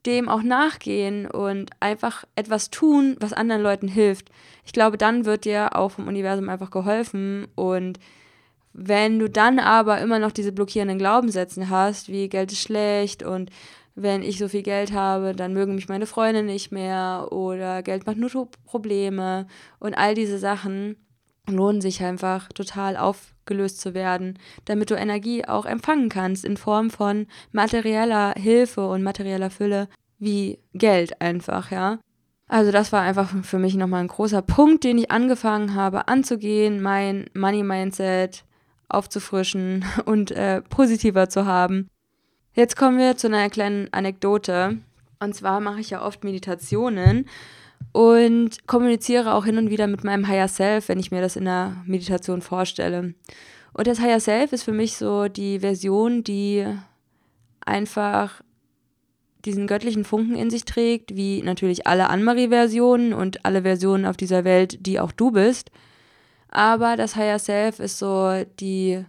dem 0.07 0.29
auch 0.29 0.43
nachgehen 0.43 1.31
und 1.31 1.71
einfach 1.81 2.25
etwas 2.37 2.71
tun, 2.71 3.17
was 3.21 3.33
anderen 3.33 3.63
Leuten 3.63 3.89
hilft. 3.89 4.31
Ich 4.65 4.73
glaube, 4.73 4.97
dann 4.99 5.25
wird 5.25 5.45
dir 5.45 5.77
auch 5.77 5.91
vom 5.91 6.09
Universum 6.09 6.49
einfach 6.49 6.71
geholfen 6.71 7.49
und 7.55 7.99
wenn 8.79 9.19
du 9.19 9.31
dann 9.31 9.59
aber 9.59 10.01
immer 10.01 10.19
noch 10.19 10.33
diese 10.33 10.53
blockierenden 10.53 10.99
Glaubenssätze 10.99 11.71
hast, 11.71 12.09
wie 12.09 12.29
Geld 12.29 12.53
ist 12.53 12.61
schlecht 12.61 13.23
und 13.23 13.51
wenn 13.95 14.23
ich 14.23 14.39
so 14.39 14.49
viel 14.49 14.63
Geld 14.63 14.93
habe, 14.93 15.35
dann 15.35 15.55
mögen 15.55 15.75
mich 15.75 15.89
meine 15.89 16.05
Freunde 16.05 16.43
nicht 16.43 16.71
mehr 16.71 17.29
oder 17.31 17.83
Geld 17.83 18.07
macht 18.07 18.19
nur 18.19 18.51
Probleme 18.67 19.47
und 19.79 19.95
all 19.95 20.15
diese 20.15 20.39
Sachen 20.39 20.97
lohnen 21.49 21.81
sich 21.81 22.03
einfach 22.03 22.49
total 22.49 22.97
aufgelöst 22.97 23.81
zu 23.81 23.95
werden, 23.95 24.39
damit 24.65 24.91
du 24.91 24.95
Energie 24.95 25.45
auch 25.45 25.67
empfangen 25.67 26.09
kannst 26.09 26.45
in 26.45 26.57
Form 26.57 26.91
von 26.91 27.27
materieller 27.53 28.35
Hilfe 28.37 28.89
und 28.89 29.03
materieller 29.03 29.51
Fülle 29.51 29.89
wie 30.19 30.59
Geld 30.73 31.21
einfach, 31.21 31.71
ja. 31.71 31.99
Also 32.49 32.71
das 32.71 32.93
war 32.93 33.03
einfach 33.03 33.29
für 33.45 33.59
mich 33.59 33.75
nochmal 33.75 34.03
ein 34.03 34.09
großer 34.09 34.43
Punkt, 34.43 34.85
den 34.85 34.99
ich 34.99 35.11
angefangen 35.11 35.75
habe 35.75 36.07
anzugehen, 36.09 36.81
mein 36.81 37.29
Money-Mindset 37.35 38.45
aufzufrischen 38.89 39.85
und 40.05 40.31
äh, 40.31 40.63
positiver 40.63 41.29
zu 41.29 41.45
haben. 41.47 41.89
Jetzt 42.55 42.77
kommen 42.77 42.99
wir 42.99 43.17
zu 43.17 43.27
einer 43.27 43.51
kleinen 43.51 43.93
Anekdote. 43.93 44.79
Und 45.19 45.35
zwar 45.35 45.61
mache 45.61 45.81
ich 45.81 45.91
ja 45.91 46.03
oft 46.03 46.25
Meditationen 46.25 47.27
und 47.93 48.67
kommuniziere 48.67 49.35
auch 49.35 49.45
hin 49.45 49.59
und 49.59 49.71
wieder 49.71 49.87
mit 49.87 50.05
meinem 50.05 50.29
Higher 50.29 50.49
Self, 50.49 50.89
wenn 50.89 50.99
ich 50.99 51.11
mir 51.11 51.21
das 51.21 51.37
in 51.37 51.45
der 51.45 51.83
Meditation 51.87 52.43
vorstelle. 52.43 53.15
Und 53.73 53.87
das 53.87 54.01
Higher 54.01 54.21
Self 54.21 54.53
ist 54.53 54.65
für 54.65 54.73
mich 54.73 54.97
so 54.97 55.29
die 55.29 55.61
Version, 55.61 56.25
die 56.25 56.67
einfach 57.65 58.43
diesen 59.45 59.67
göttlichen 59.67 60.05
Funken 60.05 60.35
in 60.37 60.51
sich 60.51 60.65
trägt, 60.65 61.17
wie 61.17 61.43
natürlich 61.43 61.87
alle 61.87 62.11
Anne-Marie-Versionen 62.11 63.13
und 63.13 63.45
alle 63.45 63.63
Versionen 63.63 64.05
auf 64.05 64.17
dieser 64.17 64.45
Welt, 64.45 64.85
die 64.87 65.01
auch 65.01 65.13
du 65.13 65.31
bist. 65.31 65.71
Aber 66.49 66.97
das 66.97 67.17
Higher 67.17 67.39
Self 67.39 67.81
ist 67.81 67.99
so 67.99 68.45
die 68.61 69.05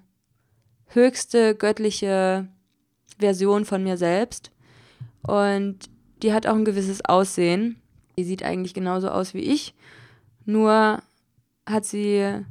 höchste 0.88 1.56
göttliche 1.56 2.48
Version 3.20 3.66
von 3.66 3.84
mir 3.84 3.98
selbst. 3.98 4.52
Und 5.24 5.90
die 6.22 6.34
hat 6.34 6.48
auch 6.48 6.56
ein 6.56 6.66
gewisses 6.66 7.04
Aussehen. 7.04 7.82
Die 8.18 8.24
sieht 8.24 8.44
eigentlich 8.44 8.74
genauso 8.74 9.10
aus 9.10 9.34
wie 9.34 9.42
ich, 9.42 9.76
nur 10.46 11.02
hat 11.68 11.86
sie 11.86 12.46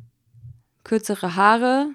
kürzere 0.84 1.34
Haare 1.34 1.88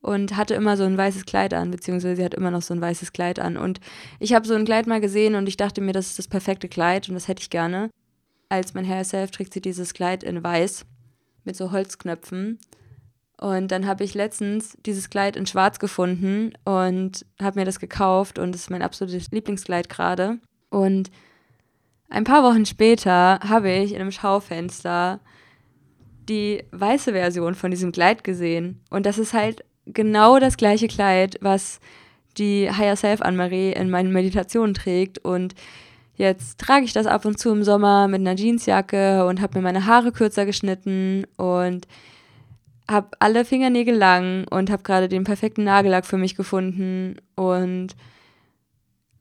und 0.00 0.36
hatte 0.36 0.54
immer 0.54 0.76
so 0.76 0.84
ein 0.84 0.96
weißes 0.96 1.26
Kleid 1.26 1.54
an, 1.54 1.70
beziehungsweise 1.70 2.16
sie 2.16 2.24
hat 2.24 2.34
immer 2.34 2.50
noch 2.50 2.62
so 2.62 2.74
ein 2.74 2.80
weißes 2.80 3.12
Kleid 3.12 3.38
an. 3.38 3.56
Und 3.56 3.80
ich 4.18 4.34
habe 4.34 4.46
so 4.46 4.54
ein 4.54 4.64
Kleid 4.64 4.86
mal 4.86 5.00
gesehen 5.00 5.34
und 5.34 5.46
ich 5.46 5.56
dachte 5.56 5.80
mir, 5.80 5.92
das 5.92 6.08
ist 6.08 6.18
das 6.18 6.28
perfekte 6.28 6.68
Kleid 6.68 7.08
und 7.08 7.14
das 7.14 7.28
hätte 7.28 7.42
ich 7.42 7.50
gerne. 7.50 7.90
Als 8.48 8.74
mein 8.74 8.86
Hair 8.86 9.04
Self 9.04 9.30
trägt 9.30 9.54
sie 9.54 9.60
dieses 9.60 9.94
Kleid 9.94 10.22
in 10.22 10.42
weiß 10.42 10.84
mit 11.44 11.56
so 11.56 11.70
Holzknöpfen. 11.70 12.58
Und 13.40 13.72
dann 13.72 13.86
habe 13.86 14.04
ich 14.04 14.14
letztens 14.14 14.76
dieses 14.86 15.10
Kleid 15.10 15.36
in 15.36 15.46
schwarz 15.46 15.78
gefunden 15.78 16.52
und 16.64 17.26
habe 17.40 17.60
mir 17.60 17.64
das 17.64 17.80
gekauft 17.80 18.38
und 18.38 18.54
es 18.54 18.62
ist 18.62 18.70
mein 18.70 18.82
absolutes 18.82 19.30
Lieblingskleid 19.30 19.88
gerade. 19.88 20.38
Und 20.70 21.10
ein 22.12 22.24
paar 22.24 22.42
Wochen 22.42 22.66
später 22.66 23.40
habe 23.40 23.70
ich 23.70 23.94
in 23.94 24.00
einem 24.00 24.12
Schaufenster 24.12 25.18
die 26.28 26.62
weiße 26.70 27.12
Version 27.12 27.54
von 27.54 27.70
diesem 27.70 27.90
Kleid 27.90 28.22
gesehen. 28.22 28.80
Und 28.90 29.06
das 29.06 29.16
ist 29.16 29.32
halt 29.32 29.64
genau 29.86 30.38
das 30.38 30.58
gleiche 30.58 30.88
Kleid, 30.88 31.38
was 31.40 31.80
die 32.36 32.70
Higher 32.70 32.96
Self 32.96 33.22
Anne-Marie 33.22 33.72
in 33.72 33.88
meinen 33.88 34.12
Meditationen 34.12 34.74
trägt. 34.74 35.20
Und 35.24 35.54
jetzt 36.14 36.58
trage 36.60 36.84
ich 36.84 36.92
das 36.92 37.06
ab 37.06 37.24
und 37.24 37.38
zu 37.38 37.50
im 37.50 37.64
Sommer 37.64 38.08
mit 38.08 38.20
einer 38.20 38.36
Jeansjacke 38.36 39.24
und 39.24 39.40
habe 39.40 39.58
mir 39.58 39.62
meine 39.62 39.86
Haare 39.86 40.12
kürzer 40.12 40.44
geschnitten 40.44 41.26
und 41.38 41.88
habe 42.90 43.08
alle 43.20 43.46
Fingernägel 43.46 43.96
lang 43.96 44.46
und 44.50 44.70
habe 44.70 44.82
gerade 44.82 45.08
den 45.08 45.24
perfekten 45.24 45.64
Nagellack 45.64 46.04
für 46.04 46.18
mich 46.18 46.34
gefunden 46.34 47.16
und 47.36 47.96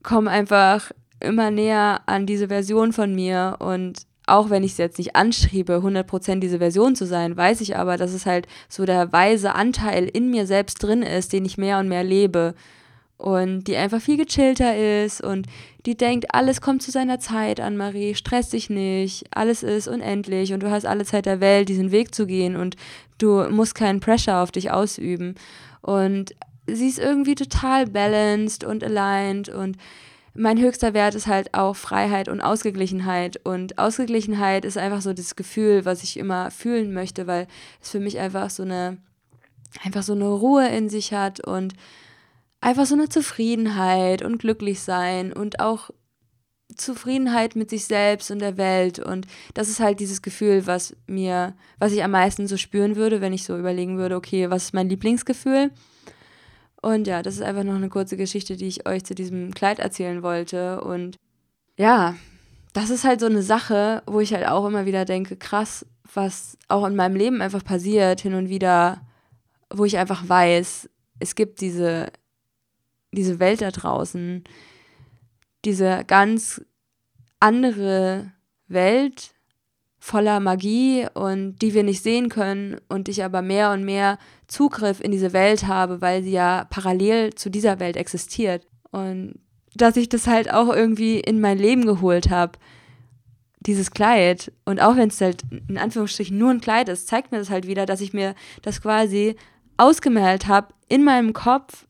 komme 0.04 0.30
einfach 0.30 0.92
immer 1.22 1.52
näher 1.52 2.02
an 2.06 2.26
diese 2.26 2.48
Version 2.48 2.94
von 2.94 3.14
mir 3.14 3.58
und 3.60 4.06
auch 4.28 4.50
wenn 4.50 4.64
ich 4.64 4.74
es 4.74 4.78
jetzt 4.78 4.98
nicht 4.98 5.16
anschriebe, 5.16 5.78
100% 5.78 6.40
diese 6.40 6.60
Version 6.60 6.96
zu 6.96 7.06
sein, 7.06 7.36
weiß 7.36 7.60
ich 7.62 7.76
aber, 7.76 7.98
dass 7.98 8.14
es 8.14 8.26
halt 8.26 8.48
so 8.70 8.86
der 8.86 9.12
weise 9.12 9.56
Anteil 9.56 10.06
in 10.06 10.30
mir 10.30 10.46
selbst 10.46 10.82
drin 10.82 11.02
ist, 11.02 11.34
den 11.34 11.44
ich 11.44 11.58
mehr 11.58 11.80
und 11.80 11.90
mehr 11.90 12.04
lebe 12.04 12.54
und 13.18 13.66
die 13.66 13.76
einfach 13.76 14.02
viel 14.02 14.18
gechillter 14.18 15.04
ist 15.04 15.22
und 15.22 15.48
die 15.86 15.96
denkt, 15.96 16.34
alles 16.34 16.62
kommt 16.62 16.82
zu 16.82 16.92
seiner 16.92 17.20
Zeit 17.20 17.60
an, 17.60 17.78
Marie, 17.78 18.16
stress 18.16 18.50
dich 18.50 18.70
nicht, 18.70 19.26
alles 19.32 19.64
ist 19.64 19.88
unendlich 19.88 20.54
und 20.54 20.62
du 20.64 20.72
hast 20.72 20.86
alle 20.86 21.06
Zeit 21.06 21.26
der 21.26 21.40
Welt, 21.40 21.70
diesen 21.70 21.92
Weg 21.92 22.16
zu 22.16 22.26
gehen 22.26 22.56
und 22.56 22.76
du 23.18 23.48
musst 23.50 23.76
keinen 23.76 24.00
Pressure 24.00 24.38
auf 24.38 24.52
dich 24.52 24.72
ausüben. 24.72 25.36
Und 25.82 26.36
sie 26.68 26.88
ist 26.88 27.00
irgendwie 27.00 27.36
total 27.36 27.88
balanced 27.88 28.64
und 28.64 28.84
aligned 28.84 29.50
und 29.50 29.78
mein 30.34 30.60
höchster 30.60 30.94
Wert 30.94 31.16
ist 31.16 31.28
halt 31.28 31.54
auch 31.54 31.76
Freiheit 31.76 32.30
und 32.30 32.42
Ausgeglichenheit. 32.42 33.40
Und 33.44 33.78
Ausgeglichenheit 33.78 34.66
ist 34.66 34.78
einfach 34.78 35.02
so 35.02 35.14
das 35.14 35.36
Gefühl, 35.36 35.86
was 35.86 36.04
ich 36.04 36.18
immer 36.18 36.52
fühlen 36.52 36.94
möchte, 36.94 37.28
weil 37.28 37.48
es 37.82 37.90
für 37.90 38.00
mich 38.00 38.20
einfach 38.20 38.50
so 38.50 38.64
eine, 38.64 38.98
einfach 39.84 40.04
so 40.04 40.14
eine 40.14 40.28
Ruhe 40.28 40.68
in 40.70 40.90
sich 40.90 41.14
hat 41.14 41.46
und 41.46 41.74
einfach 42.62 42.86
so 42.86 42.96
eine 42.96 43.10
Zufriedenheit 43.10 44.22
und 44.22 44.38
glücklich 44.38 44.82
sein 44.82 45.34
und 45.34 45.60
auch 45.60 45.90
Zufriedenheit 46.76 47.58
mit 47.58 47.70
sich 47.70 47.86
selbst 47.86 48.32
und 48.32 48.40
der 48.40 48.56
Welt. 48.56 49.00
Und 49.00 49.28
das 49.54 49.68
ist 49.68 49.82
halt 49.82 50.00
dieses 50.00 50.22
Gefühl, 50.22 50.66
was 50.68 50.96
mir, 51.08 51.56
was 51.80 51.92
ich 51.92 52.04
am 52.04 52.12
meisten 52.12 52.48
so 52.48 52.56
spüren 52.56 52.96
würde, 52.96 53.20
wenn 53.20 53.34
ich 53.34 53.44
so 53.44 53.58
überlegen 53.58 53.98
würde, 53.98 54.16
okay, 54.16 54.50
was 54.50 54.66
ist 54.66 54.74
mein 54.74 54.88
Lieblingsgefühl? 54.88 55.72
Und 56.82 57.08
ja, 57.08 57.22
das 57.22 57.36
ist 57.36 57.42
einfach 57.42 57.64
noch 57.64 57.76
eine 57.76 57.90
kurze 57.90 58.18
Geschichte, 58.18 58.58
die 58.58 58.68
ich 58.68 58.88
euch 58.88 59.04
zu 59.04 59.14
diesem 59.14 59.54
Kleid 59.54 59.80
erzählen 59.80 60.24
wollte. 60.24 60.82
Und 60.82 61.18
ja, 61.78 62.16
das 62.74 62.90
ist 62.90 63.04
halt 63.04 63.20
so 63.20 63.28
eine 63.28 63.44
Sache, 63.44 64.02
wo 64.08 64.20
ich 64.20 64.34
halt 64.34 64.48
auch 64.48 64.66
immer 64.66 64.86
wieder 64.86 65.06
denke, 65.06 65.36
krass, 65.36 65.86
was 66.14 66.58
auch 66.68 66.86
in 66.86 66.96
meinem 66.96 67.16
Leben 67.16 67.42
einfach 67.42 67.64
passiert, 67.64 68.22
hin 68.22 68.34
und 68.34 68.50
wieder, 68.50 69.02
wo 69.70 69.86
ich 69.86 69.98
einfach 69.98 70.28
weiß, 70.28 70.90
es 71.20 71.36
gibt 71.36 71.62
diese 71.62 72.12
diese 73.12 73.40
Welt 73.40 73.62
da 73.62 73.72
draußen, 73.72 74.44
diese 75.66 76.04
ganz 76.06 76.62
andere 77.40 78.32
Welt 78.68 79.34
voller 80.04 80.40
Magie 80.40 81.06
und 81.14 81.60
die 81.62 81.76
wir 81.76 81.84
nicht 81.84 82.02
sehen 82.02 82.28
können 82.28 82.78
und 82.90 83.08
ich 83.08 83.24
aber 83.24 83.44
mehr 83.44 83.72
und 83.72 83.86
mehr 83.86 84.18
Zugriff 84.48 85.00
in 85.00 85.12
diese 85.12 85.32
Welt 85.32 85.68
habe, 85.68 86.02
weil 86.02 86.24
sie 86.24 86.32
ja 86.32 86.66
parallel 86.72 87.36
zu 87.36 87.52
dieser 87.52 87.80
Welt 87.80 87.96
existiert. 87.96 88.66
Und 88.90 89.40
dass 89.76 89.96
ich 89.98 90.10
das 90.10 90.26
halt 90.26 90.52
auch 90.52 90.74
irgendwie 90.74 91.20
in 91.20 91.40
mein 91.40 91.60
Leben 91.60 91.86
geholt 91.86 92.32
habe, 92.32 92.54
dieses 93.60 93.92
Kleid. 93.92 94.52
Und 94.66 94.82
auch 94.82 94.98
wenn 94.98 95.10
es 95.10 95.22
halt 95.22 95.44
in 95.68 95.78
Anführungsstrichen 95.78 96.36
nur 96.36 96.50
ein 96.50 96.62
Kleid 96.62 96.90
ist, 96.90 97.08
zeigt 97.08 97.32
mir 97.32 97.38
das 97.38 97.52
halt 97.52 97.68
wieder, 97.68 97.86
dass 97.86 98.02
ich 98.02 98.12
mir 98.12 98.34
das 98.64 98.82
quasi 98.82 99.36
ausgemalt 99.78 100.48
habe 100.48 100.74
in 100.90 101.04
meinem 101.04 101.34
Kopf 101.34 101.86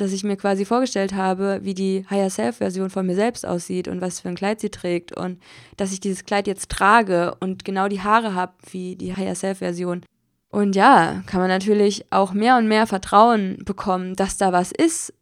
dass 0.00 0.12
ich 0.12 0.24
mir 0.24 0.36
quasi 0.36 0.64
vorgestellt 0.64 1.14
habe, 1.14 1.60
wie 1.62 1.74
die 1.74 2.04
Higher 2.08 2.30
Self-Version 2.30 2.90
von 2.90 3.06
mir 3.06 3.14
selbst 3.14 3.46
aussieht 3.46 3.88
und 3.88 4.00
was 4.00 4.20
für 4.20 4.28
ein 4.28 4.34
Kleid 4.34 4.60
sie 4.60 4.70
trägt 4.70 5.16
und 5.16 5.40
dass 5.76 5.92
ich 5.92 6.00
dieses 6.00 6.24
Kleid 6.24 6.46
jetzt 6.46 6.70
trage 6.70 7.34
und 7.40 7.64
genau 7.64 7.88
die 7.88 8.00
Haare 8.00 8.34
habe 8.34 8.52
wie 8.70 8.96
die 8.96 9.14
Higher 9.16 9.34
Self-Version. 9.34 10.02
Und 10.50 10.74
ja, 10.74 11.22
kann 11.26 11.40
man 11.40 11.48
natürlich 11.48 12.06
auch 12.10 12.32
mehr 12.32 12.56
und 12.56 12.66
mehr 12.66 12.86
Vertrauen 12.86 13.58
bekommen, 13.64 14.16
dass 14.16 14.36
da 14.36 14.52
was 14.52 14.72
ist 14.72 15.12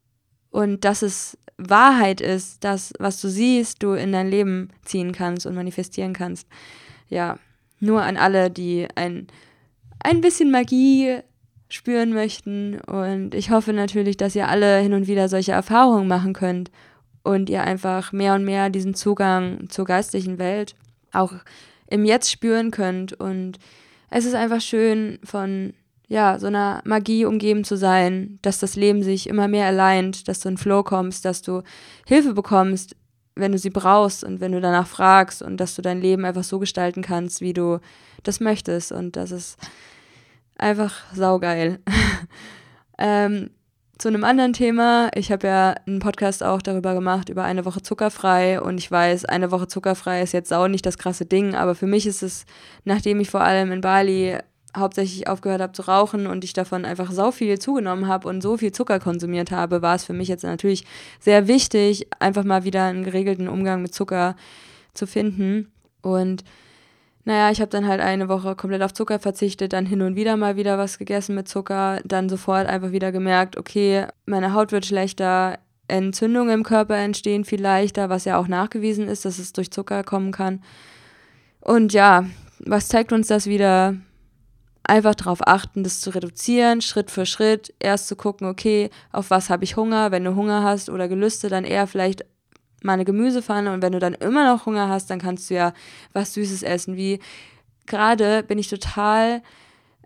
und 0.51 0.85
dass 0.85 1.03
es 1.03 1.37
Wahrheit 1.59 2.21
ist, 2.21 2.65
dass 2.65 2.93
was 2.99 3.21
du 3.21 3.29
siehst, 3.29 3.83
du 3.83 3.93
in 3.93 4.13
dein 4.13 4.31
Leben 4.31 4.71
ziehen 4.85 5.13
kannst 5.13 5.45
und 5.45 5.55
manifestieren 5.55 6.15
kannst. 6.15 6.47
Ja, 7.09 7.39
nur 7.81 8.03
an 8.03 8.17
alle, 8.17 8.51
die 8.51 8.87
ein, 8.95 9.27
ein 10.03 10.21
bisschen 10.21 10.51
Magie 10.51 11.19
spüren 11.69 12.13
möchten. 12.13 12.81
Und 12.81 13.35
ich 13.35 13.51
hoffe 13.51 13.73
natürlich, 13.73 14.17
dass 14.17 14.35
ihr 14.35 14.49
alle 14.49 14.79
hin 14.79 14.95
und 14.95 15.07
wieder 15.07 15.29
solche 15.29 15.53
Erfahrungen 15.53 16.09
machen 16.09 16.33
könnt 16.33 16.71
und 17.23 17.51
ihr 17.51 17.63
einfach 17.63 18.13
mehr 18.13 18.35
und 18.35 18.45
mehr 18.45 18.71
diesen 18.71 18.95
Zugang 18.95 19.69
zur 19.69 19.85
geistlichen 19.85 20.39
Welt 20.39 20.75
auch 21.13 21.33
im 21.87 22.05
Jetzt 22.05 22.31
spüren 22.31 22.71
könnt. 22.71 23.13
Und 23.13 23.59
es 24.11 24.25
ist 24.25 24.35
einfach 24.35 24.61
schön, 24.61 25.19
von 25.25 25.75
ja, 26.09 26.39
so 26.39 26.47
einer 26.47 26.81
Magie 26.85 27.27
umgeben 27.27 27.65
zu 27.65 27.77
sein, 27.77 28.39
dass 28.41 28.59
das 28.59 28.77
Leben 28.77 29.03
sich 29.03 29.29
immer 29.29 29.47
mehr 29.47 29.67
alleint, 29.67 30.27
dass 30.27 30.41
du 30.41 30.49
in 30.49 30.57
Flow 30.57 30.83
kommst, 30.83 31.27
dass 31.27 31.43
du 31.43 31.63
Hilfe 32.07 32.33
bekommst, 32.33 32.97
wenn 33.35 33.53
du 33.53 33.59
sie 33.59 33.71
brauchst 33.71 34.25
und 34.25 34.41
wenn 34.41 34.53
du 34.53 34.61
danach 34.61 34.87
fragst 34.87 35.43
und 35.43 35.59
dass 35.59 35.75
du 35.75 35.83
dein 35.83 36.01
Leben 36.01 36.25
einfach 36.25 36.45
so 36.45 36.59
gestalten 36.59 37.03
kannst, 37.03 37.43
wie 37.43 37.53
du 37.53 37.79
das 38.23 38.41
möchtest. 38.41 38.91
Und 38.91 39.17
das 39.17 39.31
ist 39.31 39.59
Einfach 40.59 40.95
saugeil. 41.15 41.79
ähm, 42.99 43.51
zu 43.99 44.09
einem 44.09 44.25
anderen 44.25 44.53
Thema. 44.53 45.11
Ich 45.15 45.33
habe 45.33 45.47
ja 45.47 45.75
einen 45.87 45.99
Podcast 45.99 46.43
auch 46.43 46.63
darüber 46.63 46.95
gemacht, 46.95 47.29
über 47.29 47.45
eine 47.45 47.65
Woche 47.65 47.83
zuckerfrei. 47.83 48.61
Und 48.61 48.79
ich 48.79 48.91
weiß, 48.91 49.25
eine 49.25 49.51
Woche 49.51 49.69
zuckerfrei 49.69 50.23
ist 50.23 50.33
jetzt 50.33 50.53
auch 50.53 50.69
nicht 50.69 50.87
das 50.87 50.99
krasse 50.99 51.27
Ding, 51.27 51.55
aber 51.55 51.75
für 51.75 51.87
mich 51.87 52.07
ist 52.07 52.23
es, 52.23 52.45
nachdem 52.85 53.21
ich 53.21 53.31
vor 53.31 53.41
allem 53.41 53.73
in 53.73 53.81
Bali 53.81 54.39
hauptsächlich 54.77 55.29
aufgehört 55.29 55.61
habe 55.61 55.73
zu 55.73 55.83
rauchen 55.83 56.27
und 56.27 56.45
ich 56.45 56.53
davon 56.53 56.85
einfach 56.85 57.11
so 57.11 57.33
viel 57.33 57.59
zugenommen 57.59 58.07
habe 58.07 58.29
und 58.29 58.43
so 58.43 58.57
viel 58.57 58.71
Zucker 58.71 59.01
konsumiert 59.01 59.51
habe, 59.51 59.83
war 59.83 59.95
es 59.95 60.05
für 60.05 60.13
mich 60.13 60.29
jetzt 60.29 60.45
natürlich 60.45 60.85
sehr 61.21 61.49
wichtig, 61.49 62.07
einfach 62.21 62.45
mal 62.45 62.65
wieder 62.65 62.85
einen 62.85 63.03
geregelten 63.03 63.49
Umgang 63.49 63.83
mit 63.83 63.95
Zucker 63.95 64.37
zu 64.95 65.07
finden. 65.07 65.73
Und 66.03 66.45
naja, 67.29 67.51
ich 67.51 67.61
habe 67.61 67.69
dann 67.69 67.87
halt 67.87 68.01
eine 68.01 68.31
Woche 68.31 68.57
komplett 68.57 68.81
auf 68.81 68.95
Zucker 68.95 69.19
verzichtet, 69.19 69.75
dann 69.75 69.85
hin 69.85 70.01
und 70.01 70.17
wieder 70.17 70.39
mal 70.39 70.57
wieder 70.57 70.79
was 70.79 70.97
gegessen 70.97 71.35
mit 71.35 71.47
Zucker, 71.47 72.01
dann 72.07 72.31
sofort 72.31 72.67
einfach 72.67 72.91
wieder 72.91 73.13
gemerkt, 73.13 73.59
okay, 73.59 74.07
meine 74.25 74.55
Haut 74.55 74.73
wird 74.73 74.87
schlechter, 74.87 75.59
Entzündungen 75.89 76.55
im 76.55 76.63
Körper 76.63 76.97
entstehen 76.97 77.45
viel 77.45 77.61
leichter, 77.61 78.09
was 78.09 78.25
ja 78.25 78.39
auch 78.39 78.49
nachgewiesen 78.49 79.09
ist, 79.09 79.27
dass 79.27 79.39
es 79.39 79.53
durch 79.53 79.71
Zucker 79.71 80.05
kommen 80.05 80.33
kann. 80.33 80.63
Und 81.61 81.93
ja, 81.93 82.25
was 82.61 82.89
zeigt 82.89 83.13
uns 83.13 83.27
das 83.27 83.45
wieder? 83.45 83.95
Einfach 84.85 85.15
darauf 85.15 85.47
achten, 85.47 85.85
das 85.85 86.01
zu 86.01 86.09
reduzieren, 86.09 86.81
Schritt 86.81 87.11
für 87.11 87.27
Schritt. 87.27 87.75
Erst 87.79 88.09
zu 88.09 88.17
gucken, 88.17 88.47
okay, 88.47 88.89
auf 89.13 89.29
was 89.29 89.51
habe 89.51 89.65
ich 89.65 89.77
Hunger? 89.77 90.13
Wenn 90.13 90.25
du 90.25 90.35
Hunger 90.35 90.63
hast 90.63 90.89
oder 90.89 91.09
Gelüste, 91.09 91.51
dann 91.51 91.65
eher 91.65 91.87
vielleicht 91.87 92.25
mal 92.83 92.95
eine 92.95 93.05
Gemüsepfanne 93.05 93.73
und 93.73 93.83
wenn 93.83 93.93
du 93.93 93.99
dann 93.99 94.15
immer 94.15 94.51
noch 94.51 94.67
Hunger 94.67 94.89
hast, 94.89 95.11
dann 95.11 95.21
kannst 95.21 95.51
du 95.51 95.55
ja 95.55 95.73
was 96.13 96.35
Süßes 96.35 96.63
essen. 96.63 96.97
Wie 96.97 97.21
gerade 97.87 98.43
bin 98.43 98.59
ich 98.59 98.69
total 98.69 99.43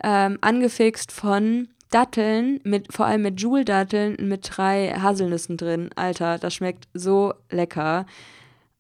ähm, 0.03 0.39
angefixt 0.41 1.13
von 1.13 1.69
Datteln, 1.91 2.59
mit, 2.65 2.93
vor 2.93 3.07
allem 3.07 3.23
mit 3.23 3.41
Joule-Datteln 3.41 4.17
mit 4.21 4.51
drei 4.57 4.95
Haselnüssen 4.99 5.57
drin. 5.57 5.91
Alter, 5.95 6.39
das 6.39 6.55
schmeckt 6.55 6.89
so 6.95 7.35
lecker. 7.51 8.07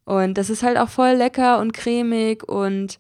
Und 0.05 0.39
das 0.39 0.51
ist 0.51 0.63
halt 0.63 0.79
auch 0.79 0.89
voll 0.89 1.13
lecker 1.13 1.61
und 1.61 1.73
cremig 1.73 2.43
und 2.49 2.99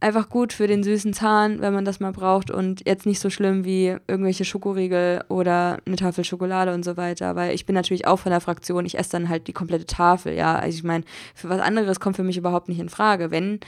einfach 0.00 0.30
gut 0.30 0.54
für 0.54 0.66
den 0.66 0.82
süßen 0.82 1.12
Zahn, 1.12 1.60
wenn 1.60 1.74
man 1.74 1.84
das 1.84 2.00
mal 2.00 2.12
braucht 2.12 2.50
und 2.50 2.86
jetzt 2.86 3.04
nicht 3.04 3.20
so 3.20 3.28
schlimm 3.28 3.64
wie 3.64 3.96
irgendwelche 4.08 4.46
Schokoriegel 4.46 5.24
oder 5.28 5.78
eine 5.86 5.96
Tafel 5.96 6.24
Schokolade 6.24 6.72
und 6.72 6.84
so 6.84 6.96
weiter, 6.96 7.36
weil 7.36 7.54
ich 7.54 7.66
bin 7.66 7.74
natürlich 7.74 8.06
auch 8.06 8.18
von 8.18 8.30
der 8.32 8.40
Fraktion, 8.40 8.86
ich 8.86 8.98
esse 8.98 9.12
dann 9.12 9.28
halt 9.28 9.46
die 9.46 9.52
komplette 9.52 9.84
Tafel, 9.84 10.32
ja, 10.34 10.56
also 10.56 10.76
ich 10.76 10.84
meine, 10.84 11.04
für 11.34 11.50
was 11.50 11.60
anderes 11.60 12.00
kommt 12.00 12.16
für 12.16 12.22
mich 12.22 12.38
überhaupt 12.38 12.68
nicht 12.68 12.80
in 12.80 12.88
Frage. 12.88 13.30
Wenn 13.30 13.60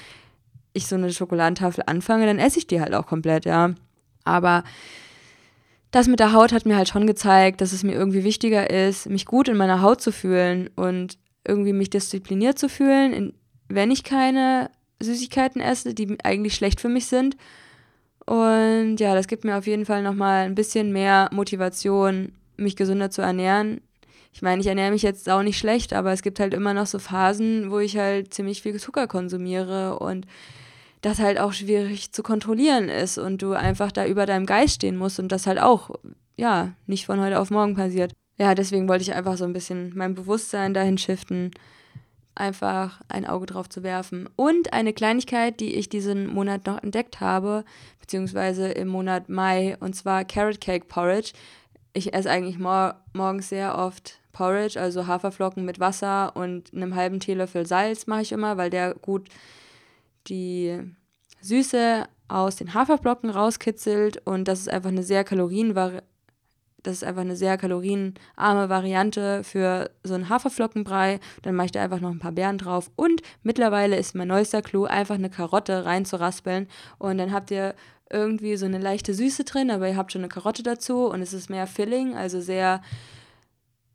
ich 0.73 0.87
so 0.87 0.97
eine 0.97 1.13
Schokoladentafel 1.13 1.85
anfange, 1.87 2.25
dann 2.25 2.39
esse 2.39 2.59
ich 2.59 2.67
die 2.67 2.81
halt 2.81 2.95
auch 2.95 3.07
komplett, 3.07 3.45
ja. 3.45 3.75
Aber 4.25 4.65
das 5.91 6.09
mit 6.09 6.21
der 6.21 6.33
Haut 6.33 6.53
hat 6.53 6.65
mir 6.65 6.77
halt 6.77 6.89
schon 6.89 7.07
gezeigt, 7.07 7.61
dass 7.61 7.75
es 7.75 7.83
mir 7.83 7.93
irgendwie 7.93 8.25
wichtiger 8.25 8.71
ist, 8.71 9.11
mich 9.11 9.27
gut 9.27 9.49
in 9.49 9.59
meiner 9.59 9.83
Haut 9.83 10.01
zu 10.01 10.13
fühlen 10.13 10.71
und 10.77 11.19
irgendwie 11.47 11.75
mich 11.75 11.91
diszipliniert 11.91 12.59
zu 12.59 12.71
fühlen, 12.71 13.35
wenn 13.69 13.91
ich 13.91 14.03
keine 14.03 14.71
Süßigkeiten 15.03 15.61
esse, 15.61 15.95
die 15.95 16.17
eigentlich 16.25 16.55
schlecht 16.55 16.81
für 16.81 16.89
mich 16.89 17.07
sind. 17.07 17.37
Und 18.27 18.97
ja, 18.99 19.15
das 19.15 19.27
gibt 19.27 19.45
mir 19.45 19.57
auf 19.57 19.67
jeden 19.67 19.85
Fall 19.85 20.03
nochmal 20.03 20.45
ein 20.45 20.55
bisschen 20.55 20.93
mehr 20.93 21.29
Motivation, 21.33 22.33
mich 22.57 22.77
gesünder 22.77 23.11
zu 23.11 23.23
ernähren. 23.23 23.81
Ich 24.33 24.43
meine, 24.43 24.61
ich 24.61 24.67
ernähre 24.67 24.93
mich 24.93 25.03
jetzt 25.03 25.29
auch 25.29 25.43
nicht 25.43 25.59
schlecht, 25.59 25.93
aber 25.93 26.13
es 26.13 26.23
gibt 26.23 26.41
halt 26.41 26.55
immer 26.55 26.73
noch 26.73 26.87
so 26.87 26.99
Phasen, 26.99 27.71
wo 27.71 27.79
ich 27.81 27.99
halt 27.99 28.33
ziemlich 28.33 28.63
viel 28.63 28.79
Zucker 28.79 29.07
konsumiere 29.07 29.99
und 29.99 30.27
das 31.03 31.19
halt 31.19 31.39
auch 31.39 31.53
schwierig 31.53 32.13
zu 32.13 32.23
kontrollieren 32.23 32.89
ist 32.89 33.19
und 33.19 33.43
du 33.43 33.53
einfach 33.53 33.93
da 33.93 34.07
über 34.07 34.25
deinem 34.25 34.47
Geist 34.47 34.77
stehen 34.77 34.97
musst 34.97 35.19
und 35.19 35.33
das 35.33 35.47
halt 35.47 35.61
auch, 35.61 35.91
ja, 36.37 36.73
nicht 36.87 37.07
von 37.07 37.21
heute 37.21 37.41
auf 37.41 37.51
morgen 37.51 37.75
passiert. 37.75 38.13
Ja, 38.39 38.55
deswegen 38.55 38.89
wollte 38.89 39.03
ich 39.03 39.13
einfach 39.13 39.37
so 39.37 39.45
ein 39.45 39.53
bisschen 39.53 39.93
mein 39.95 40.15
Bewusstsein 40.15 40.73
dahin 40.73 40.97
shiften, 40.97 41.51
einfach 42.35 43.01
ein 43.09 43.27
Auge 43.27 43.47
drauf 43.47 43.69
zu 43.69 43.83
werfen. 43.83 44.29
Und 44.37 44.73
eine 44.73 44.93
Kleinigkeit, 44.93 45.61
die 45.61 45.75
ich 45.75 45.89
diesen 45.89 46.27
Monat 46.27 46.67
noch 46.67 46.83
entdeckt 46.83 47.21
habe, 47.21 47.65
beziehungsweise 48.01 48.69
im 48.69 48.89
Monat 48.89 49.29
Mai, 49.29 49.77
und 49.81 49.95
zwar 49.95 50.25
Carrot 50.25 50.61
Cake 50.61 50.87
Porridge. 50.87 51.33
Ich 51.93 52.15
esse 52.15 52.31
eigentlich 52.31 52.59
mor 52.59 53.03
morgens 53.13 53.49
sehr 53.49 53.79
oft 53.79 54.19
Porridge, 54.33 54.81
also 54.81 55.07
Haferflocken 55.07 55.65
mit 55.65 55.79
Wasser 55.79 56.35
und 56.35 56.73
einem 56.75 56.95
halben 56.95 57.21
Teelöffel 57.21 57.67
Salz 57.67 58.07
mache 58.07 58.23
ich 58.23 58.33
immer, 58.33 58.57
weil 58.57 58.71
der 58.71 58.95
gut 58.95 59.29
die 60.27 60.81
Süße 61.43 62.05
aus 62.29 62.57
den 62.57 62.73
Haferflocken 62.73 63.29
rauskitzelt 63.29 64.27
und 64.27 64.49
das 64.49 64.61
ist 64.61 64.71
einfach 64.71 64.89
eine 64.89 65.03
sehr 65.03 65.23
kalorienvar 65.25 66.03
das 66.83 66.97
ist 66.97 67.05
einfach 67.05 67.23
eine 67.23 67.37
sehr 67.37 67.57
kalorienarme 67.57 68.69
Variante 68.69 69.45
für 69.45 69.91
so 70.03 70.15
einen 70.15 70.29
Haferflockenbrei. 70.29 71.21
Dann 71.43 71.55
mache 71.55 71.67
ich 71.67 71.73
da 71.73 71.83
einfach 71.83 72.01
noch 72.01 72.11
ein 72.11 72.19
paar 72.19 72.33
Beeren 72.33 72.59
drauf. 72.59 72.91
Und 72.97 73.23
mittlerweile 73.43 73.97
ist 73.97 74.15
mein 74.15 74.29
neuester 74.29 74.63
Clou, 74.63 74.85
einfach 74.85 75.15
eine 75.15 75.31
Karotte 75.31 75.85
reinzuraspeln. 75.85 76.69
Und 76.99 77.19
dann 77.19 77.33
habt 77.33 77.51
ihr 77.51 77.75
irgendwie 78.11 78.57
so 78.57 78.67
eine 78.67 78.79
leichte 78.79 79.15
Süße 79.15 79.45
drin, 79.45 79.71
aber 79.71 79.89
ihr 79.89 79.97
habt 79.97 80.13
schon 80.13 80.21
eine 80.21 80.29
Karotte 80.29 80.63
dazu 80.63 81.07
und 81.07 81.23
es 81.23 81.33
ist 81.33 81.49
mehr 81.49 81.67
Filling, 81.67 82.15
also 82.15 82.41
sehr 82.41 82.83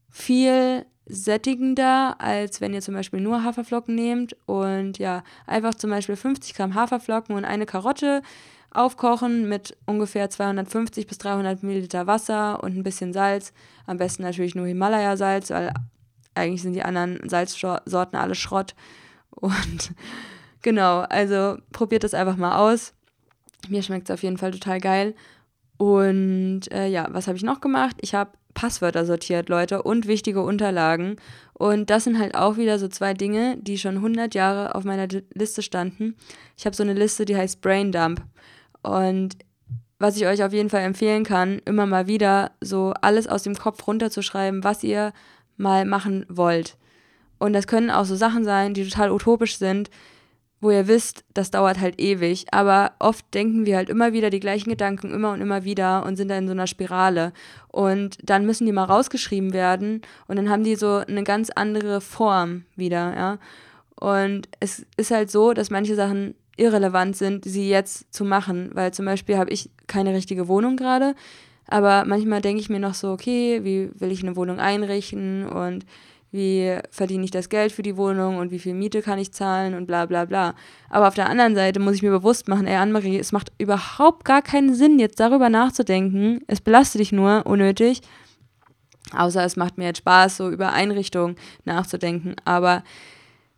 viel 0.09 0.85
sättigender, 1.05 2.19
als 2.19 2.59
wenn 2.59 2.73
ihr 2.73 2.81
zum 2.81 2.95
Beispiel 2.95 3.21
nur 3.21 3.43
Haferflocken 3.43 3.95
nehmt. 3.95 4.35
Und 4.45 4.97
ja, 4.97 5.23
einfach 5.45 5.75
zum 5.75 5.89
Beispiel 5.89 6.15
50 6.15 6.53
Gramm 6.53 6.73
Haferflocken 6.73 7.35
und 7.35 7.45
eine 7.45 7.65
Karotte 7.65 8.21
aufkochen 8.71 9.47
mit 9.47 9.77
ungefähr 9.85 10.29
250 10.29 11.07
bis 11.07 11.17
300 11.17 11.63
Milliliter 11.63 12.07
Wasser 12.07 12.63
und 12.63 12.75
ein 12.75 12.83
bisschen 12.83 13.13
Salz. 13.13 13.53
Am 13.85 13.97
besten 13.97 14.23
natürlich 14.23 14.55
nur 14.55 14.67
Himalaya-Salz, 14.67 15.49
weil 15.49 15.73
eigentlich 16.35 16.61
sind 16.61 16.73
die 16.73 16.83
anderen 16.83 17.27
Salzsorten 17.27 18.17
alle 18.17 18.35
Schrott. 18.35 18.75
Und 19.31 19.93
genau, 20.61 20.99
also 21.01 21.57
probiert 21.71 22.03
das 22.03 22.13
einfach 22.13 22.37
mal 22.37 22.57
aus. 22.57 22.93
Mir 23.69 23.81
schmeckt 23.83 24.09
es 24.09 24.13
auf 24.13 24.23
jeden 24.23 24.37
Fall 24.37 24.51
total 24.51 24.79
geil. 24.79 25.15
Und 25.77 26.71
äh, 26.71 26.87
ja, 26.87 27.07
was 27.11 27.27
habe 27.27 27.37
ich 27.37 27.43
noch 27.43 27.61
gemacht? 27.61 27.97
Ich 28.01 28.15
habe 28.15 28.31
Passwörter 28.53 29.05
sortiert, 29.05 29.49
Leute, 29.49 29.83
und 29.83 30.07
wichtige 30.07 30.41
Unterlagen. 30.41 31.17
Und 31.53 31.91
das 31.91 32.05
sind 32.05 32.17
halt 32.17 32.33
auch 32.33 32.57
wieder 32.57 32.79
so 32.79 32.87
zwei 32.87 33.13
Dinge, 33.13 33.57
die 33.57 33.77
schon 33.77 33.97
100 33.97 34.33
Jahre 34.33 34.73
auf 34.73 34.83
meiner 34.83 35.07
Liste 35.33 35.61
standen. 35.61 36.15
Ich 36.57 36.65
habe 36.65 36.75
so 36.75 36.81
eine 36.81 36.93
Liste, 36.93 37.25
die 37.25 37.37
heißt 37.37 37.61
Braindump. 37.61 38.23
Und 38.87 39.37
was 39.99 40.17
ich 40.17 40.25
euch 40.27 40.43
auf 40.43 40.53
jeden 40.53 40.69
Fall 40.69 40.81
empfehlen 40.81 41.23
kann, 41.23 41.59
immer 41.65 41.85
mal 41.85 42.07
wieder 42.07 42.51
so 42.61 42.93
alles 43.01 43.27
aus 43.27 43.43
dem 43.43 43.55
Kopf 43.55 43.87
runterzuschreiben, 43.87 44.63
was 44.63 44.83
ihr 44.83 45.13
mal 45.57 45.85
machen 45.85 46.25
wollt. 46.29 46.77
Und 47.39 47.53
das 47.53 47.67
können 47.67 47.89
auch 47.89 48.05
so 48.05 48.15
Sachen 48.15 48.43
sein, 48.43 48.73
die 48.73 48.87
total 48.87 49.11
utopisch 49.11 49.57
sind, 49.57 49.89
wo 50.59 50.71
ihr 50.71 50.87
wisst, 50.87 51.23
das 51.33 51.51
dauert 51.51 51.79
halt 51.79 51.99
ewig. 51.99 52.45
Aber 52.51 52.93
oft 52.99 53.25
denken 53.33 53.65
wir 53.65 53.75
halt 53.75 53.89
immer 53.89 54.13
wieder 54.13 54.29
die 54.29 54.39
gleichen 54.39 54.69
Gedanken 54.69 55.11
immer 55.11 55.31
und 55.31 55.41
immer 55.41 55.63
wieder 55.63 56.05
und 56.05 56.15
sind 56.15 56.29
da 56.29 56.37
in 56.37 56.47
so 56.47 56.53
einer 56.53 56.67
Spirale. 56.67 57.31
Und 57.67 58.17
dann 58.23 58.45
müssen 58.45 58.65
die 58.65 58.71
mal 58.71 58.85
rausgeschrieben 58.85 59.53
werden 59.53 60.01
und 60.27 60.35
dann 60.37 60.49
haben 60.49 60.63
die 60.63 60.75
so 60.75 60.97
eine 60.97 61.23
ganz 61.23 61.49
andere 61.51 62.01
Form 62.01 62.65
wieder, 62.75 63.15
ja. 63.15 63.37
Und 63.99 64.47
es 64.59 64.85
ist 64.95 65.09
halt 65.09 65.31
so, 65.31 65.53
dass 65.53 65.71
manche 65.71 65.95
Sachen 65.95 66.35
irrelevant 66.57 67.15
sind, 67.15 67.45
sie 67.45 67.69
jetzt 67.69 68.13
zu 68.13 68.25
machen, 68.25 68.71
weil 68.73 68.93
zum 68.93 69.05
Beispiel 69.05 69.37
habe 69.37 69.51
ich 69.51 69.69
keine 69.87 70.13
richtige 70.13 70.47
Wohnung 70.47 70.75
gerade, 70.75 71.15
aber 71.67 72.05
manchmal 72.05 72.41
denke 72.41 72.61
ich 72.61 72.69
mir 72.69 72.79
noch 72.79 72.93
so, 72.93 73.11
okay, 73.11 73.63
wie 73.63 73.89
will 73.99 74.11
ich 74.11 74.23
eine 74.23 74.35
Wohnung 74.35 74.59
einrichten 74.59 75.47
und 75.47 75.85
wie 76.31 76.77
verdiene 76.91 77.23
ich 77.23 77.31
das 77.31 77.49
Geld 77.49 77.71
für 77.71 77.83
die 77.83 77.95
Wohnung 77.95 78.37
und 78.37 78.51
wie 78.51 78.59
viel 78.59 78.73
Miete 78.73 79.01
kann 79.01 79.19
ich 79.19 79.31
zahlen 79.31 79.73
und 79.73 79.87
bla 79.87 80.05
bla 80.05 80.25
bla. 80.25 80.55
Aber 80.89 81.07
auf 81.07 81.13
der 81.13 81.29
anderen 81.29 81.55
Seite 81.55 81.79
muss 81.79 81.95
ich 81.95 82.03
mir 82.03 82.11
bewusst 82.11 82.47
machen, 82.47 82.67
ey 82.67 82.75
Annemarie, 82.75 83.17
es 83.17 83.31
macht 83.31 83.51
überhaupt 83.57 84.25
gar 84.25 84.41
keinen 84.41 84.75
Sinn, 84.75 84.99
jetzt 84.99 85.19
darüber 85.19 85.49
nachzudenken. 85.49 86.41
Es 86.47 86.59
belastet 86.59 86.99
dich 86.99 87.11
nur 87.11 87.45
unnötig. 87.45 88.01
Außer 89.15 89.43
es 89.45 89.55
macht 89.55 89.77
mir 89.77 89.85
jetzt 89.85 89.99
Spaß, 89.99 90.37
so 90.37 90.49
über 90.49 90.73
Einrichtungen 90.73 91.37
nachzudenken. 91.63 92.35
Aber 92.43 92.83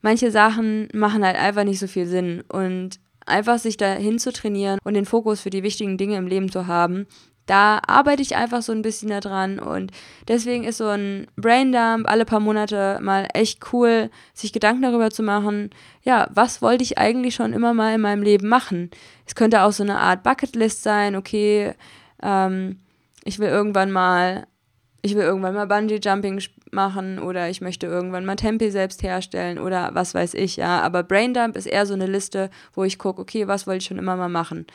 manche 0.02 0.32
Sachen 0.32 0.88
machen 0.93 1.26
halt 1.26 1.38
einfach 1.38 1.64
nicht 1.64 1.80
so 1.80 1.88
viel 1.88 2.06
Sinn. 2.06 2.43
Und 2.47 3.00
einfach 3.30 3.60
sich 3.60 3.78
dahin 3.78 4.20
zu 4.20 4.34
trainieren 4.34 4.80
und 4.84 4.95
den 4.95 5.06
Fokus 5.06 5.41
für 5.41 5.50
die 5.50 5.64
wichtigen 5.64 5.97
Dinge 5.97 6.18
im 6.18 6.28
Leben 6.28 6.52
zu 6.52 6.68
haben, 6.68 7.08
da 7.45 7.80
arbeite 7.88 8.22
ich 8.22 8.36
einfach 8.36 8.62
so 8.62 8.72
ein 8.72 8.84
bisschen 8.84 9.10
daran 9.10 9.58
und 9.58 9.91
deswegen 10.28 10.66
ist 10.66 10.78
so 10.78 10.88
ein 10.88 11.26
Braindump 11.36 12.08
alle 12.08 12.26
paar 12.26 12.39
Monate 12.39 13.00
mal 13.02 13.28
echt 13.34 13.74
cool, 13.74 14.12
sich 14.36 14.54
Gedanken 14.54 14.84
darüber 14.84 15.10
zu 15.10 15.24
machen, 15.24 15.72
ja, 16.04 16.28
was 16.32 16.62
wollte 16.62 16.84
ich 16.84 17.00
eigentlich 17.00 17.34
schon 17.34 17.54
immer 17.54 17.74
mal 17.74 17.95
in 17.95 18.02
meinem 18.02 18.22
Leben 18.22 18.47
machen? 18.47 18.91
Es 19.26 19.34
könnte 19.34 19.64
auch 19.64 19.72
so 19.72 19.82
eine 19.82 19.97
Art 19.97 20.22
Bucketlist 20.22 20.84
sein, 20.84 21.16
okay, 21.16 21.74
ähm, 22.22 22.82
ich 23.24 23.39
will 23.39 23.50
irgendwann 23.50 23.91
mal, 23.91 24.45
ich 25.02 25.16
will 25.16 25.24
irgendwann 25.24 25.56
mal 25.56 25.68
Bungee 25.68 26.00
Jumping 26.02 26.41
machen 26.72 27.20
oder 27.20 27.50
ich 27.50 27.62
möchte 27.62 27.88
irgendwann 27.88 28.26
mal 28.26 28.36
Tempe 28.36 28.72
selbst 28.72 29.04
herstellen 29.04 29.58
oder 29.60 29.91
was 29.93 30.14
weiß 30.14 30.34
ich, 30.34 30.58
ja. 30.58 30.82
Aber 30.82 31.04
Braindump 31.04 31.56
ist 31.56 31.66
eher 31.66 31.86
so 31.86 31.93
eine 31.93 32.08
Liste, 32.08 32.50
wo 32.74 32.84
ich 32.84 33.00
gucke, 33.00 33.22
okay, 33.22 33.47
was 33.47 33.68
wollte 33.68 33.80
ich 33.80 33.86
schon 33.86 34.00
immer 34.00 34.16
mal 34.16 34.30
machen? 34.30 34.68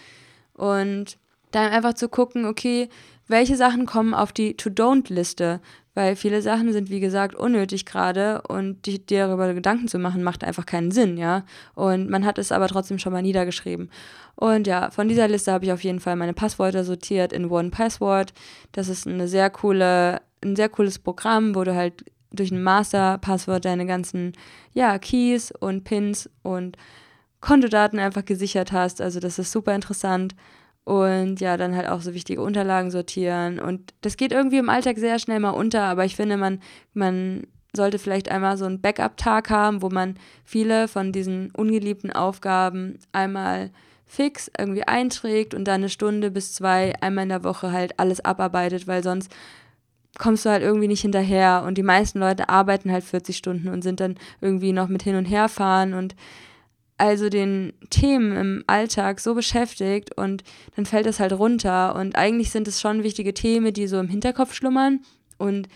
Und 0.55 1.19
dann 1.51 1.71
einfach 1.71 1.95
zu 1.95 2.09
gucken, 2.09 2.47
okay, 2.47 2.89
welche 3.29 3.57
Sachen 3.57 3.87
kommen 3.87 4.15
auf 4.15 4.33
die 4.33 4.57
To-Don't-Liste, 4.57 5.61
weil 5.95 6.17
viele 6.17 6.43
Sachen 6.43 6.73
sind, 6.73 6.91
wie 6.91 7.01
gesagt, 7.01 7.35
unnötig 7.35 7.87
gerade 7.87 8.43
und 8.43 8.87
dir 8.87 8.99
darüber 9.07 9.55
Gedanken 9.55 9.89
zu 9.89 9.99
machen, 9.99 10.23
macht 10.23 10.43
einfach 10.43 10.67
keinen 10.67 10.91
Sinn, 10.91 11.17
ja. 11.17 11.45
Und 11.75 12.11
man 12.11 12.25
hat 12.25 12.39
es 12.39 12.53
aber 12.53 12.69
trotzdem 12.69 12.99
schon 12.99 13.13
mal 13.13 13.23
niedergeschrieben. 13.23 13.91
Und 14.35 14.67
ja, 14.67 14.91
von 14.91 15.09
dieser 15.09 15.29
Liste 15.29 15.53
habe 15.53 15.65
ich 15.65 15.73
auf 15.73 15.85
jeden 15.85 16.01
Fall 16.01 16.17
meine 16.17 16.35
Passwörter 16.35 16.83
sortiert 16.85 17.33
in 17.33 17.49
One 17.51 17.71
Password. 17.71 18.33
Das 18.73 18.89
ist 18.89 19.07
eine 19.07 19.29
sehr 19.29 19.51
coole, 19.51 20.21
ein 20.43 20.57
sehr 20.57 20.69
cooles 20.69 20.99
Programm, 20.99 21.55
wo 21.55 21.63
du 21.63 21.75
halt 21.75 22.05
durch 22.33 22.51
ein 22.51 22.63
Master-Passwort 22.63 23.65
deine 23.65 23.87
ganzen, 23.87 24.33
ja, 24.73 24.99
Keys 24.99 25.53
und 25.53 25.85
Pins 25.85 26.29
und 26.43 26.77
Kontodaten 27.41 28.01
einfach 28.01 28.25
gesichert 28.25 28.73
hast. 28.73 29.01
Also 29.01 29.21
das 29.21 29.39
ist 29.39 29.53
super 29.53 29.75
interessant 29.75 30.35
und 30.85 31.41
ja, 31.41 31.57
dann 31.57 31.75
halt 31.75 31.89
auch 31.89 32.03
so 32.03 32.15
wichtige 32.15 32.43
Unterlagen 32.43 32.91
sortieren. 32.91 33.59
Und 33.59 33.95
das 34.03 34.17
geht 34.17 34.33
irgendwie 34.33 34.59
im 34.59 34.69
Alltag 34.69 34.99
sehr 34.99 35.19
schnell 35.19 35.41
mal 35.41 35.51
unter, 35.51 35.85
aber 35.85 36.05
ich 36.05 36.17
finde, 36.17 36.37
man, 36.37 36.61
man 36.93 37.47
sollte 37.75 37.99
vielleicht 37.99 38.31
einmal 38.31 38.57
so 38.57 38.67
einen 38.67 38.81
Backup-Tag 38.81 39.51
haben, 39.51 39.83
wo 39.83 39.89
man 39.89 40.17
viele 40.45 40.89
von 40.89 41.13
diesen 41.13 41.51
ungeliebten 41.53 42.13
Aufgaben 42.13 42.99
einmal 43.13 43.71
fix 44.07 44.51
irgendwie 44.57 44.85
einträgt 44.85 45.55
und 45.55 45.65
dann 45.65 45.77
eine 45.77 45.89
Stunde 45.89 46.31
bis 46.31 46.53
zwei 46.53 46.93
einmal 47.01 47.25
in 47.25 47.31
der 47.31 47.45
Woche 47.45 47.73
halt 47.73 47.99
alles 47.99 48.25
abarbeitet, 48.25 48.87
weil 48.87 49.03
sonst 49.03 49.35
kommst 50.19 50.45
du 50.45 50.51
halt 50.51 50.63
irgendwie 50.63 50.87
nicht 50.87 51.01
hinterher 51.01 51.65
und 51.67 51.77
die 51.79 51.83
meisten 51.83 52.21
Leute 52.21 52.49
arbeiten 52.49 52.93
halt 52.93 53.03
40 53.03 53.37
Stunden 53.37 53.69
und 53.69 53.83
sind 53.83 54.01
dann 54.01 54.17
irgendwie 54.41 54.73
noch 54.73 54.89
mit 54.89 55.03
hin 55.03 55.17
und 55.17 55.25
her 55.25 55.49
fahren 55.49 55.95
und 55.95 56.15
also 57.05 57.29
den 57.29 57.73
Themen 57.91 58.37
im 58.37 58.65
Alltag 58.67 59.21
so 59.21 59.35
beschäftigt 59.35 60.17
und 60.17 60.43
dann 60.75 60.87
fällt 60.87 61.07
es 61.07 61.21
halt 61.21 61.33
runter. 61.33 61.95
Und 61.95 62.17
eigentlich 62.17 62.51
sind 62.51 62.67
es 62.67 62.81
schon 62.81 63.03
wichtige 63.03 63.35
Themen, 63.35 63.73
die 63.73 63.87
so 63.87 63.99
im 63.99 64.09
Hinterkopf 64.09 64.55
schlummern. 64.55 65.01
Und 65.37 65.69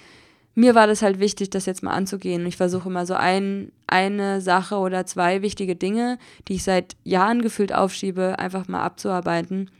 mir 0.55 0.75
war 0.75 0.87
das 0.87 1.03
halt 1.03 1.21
wichtig, 1.21 1.51
das 1.51 1.67
jetzt 1.67 1.83
mal 1.83 1.93
anzugehen. 1.93 2.43
Und 2.43 2.49
ich 2.49 2.57
versuche 2.57 2.89
immer 2.89 3.07
so 3.07 3.15
ein, 3.15 3.71
eine 3.87 4.41
Sache 4.41 4.77
oder 4.77 5.07
zwei 5.07 5.43
wichtige 5.43 5.77
Dinge, 5.77 6.19
die 6.49 6.55
ich 6.55 6.65
seit 6.65 6.97
Jahren 7.05 7.43
gefühlt 7.43 7.75
aufschiebe, 7.75 8.39
einfach 8.39 8.67
mal 8.69 8.83
abzuarbeiten. 8.83 9.71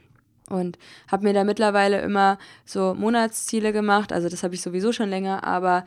Und 0.51 0.79
habe 1.11 1.25
mir 1.25 1.33
da 1.33 1.45
mittlerweile 1.45 2.01
immer 2.01 2.39
so 2.65 2.95
Monatsziele 2.95 3.73
gemacht. 3.73 4.13
Also 4.13 4.29
das 4.29 4.43
habe 4.43 4.55
ich 4.55 4.63
sowieso 4.63 4.93
schon 4.93 5.09
länger, 5.09 5.45
aber 5.45 5.85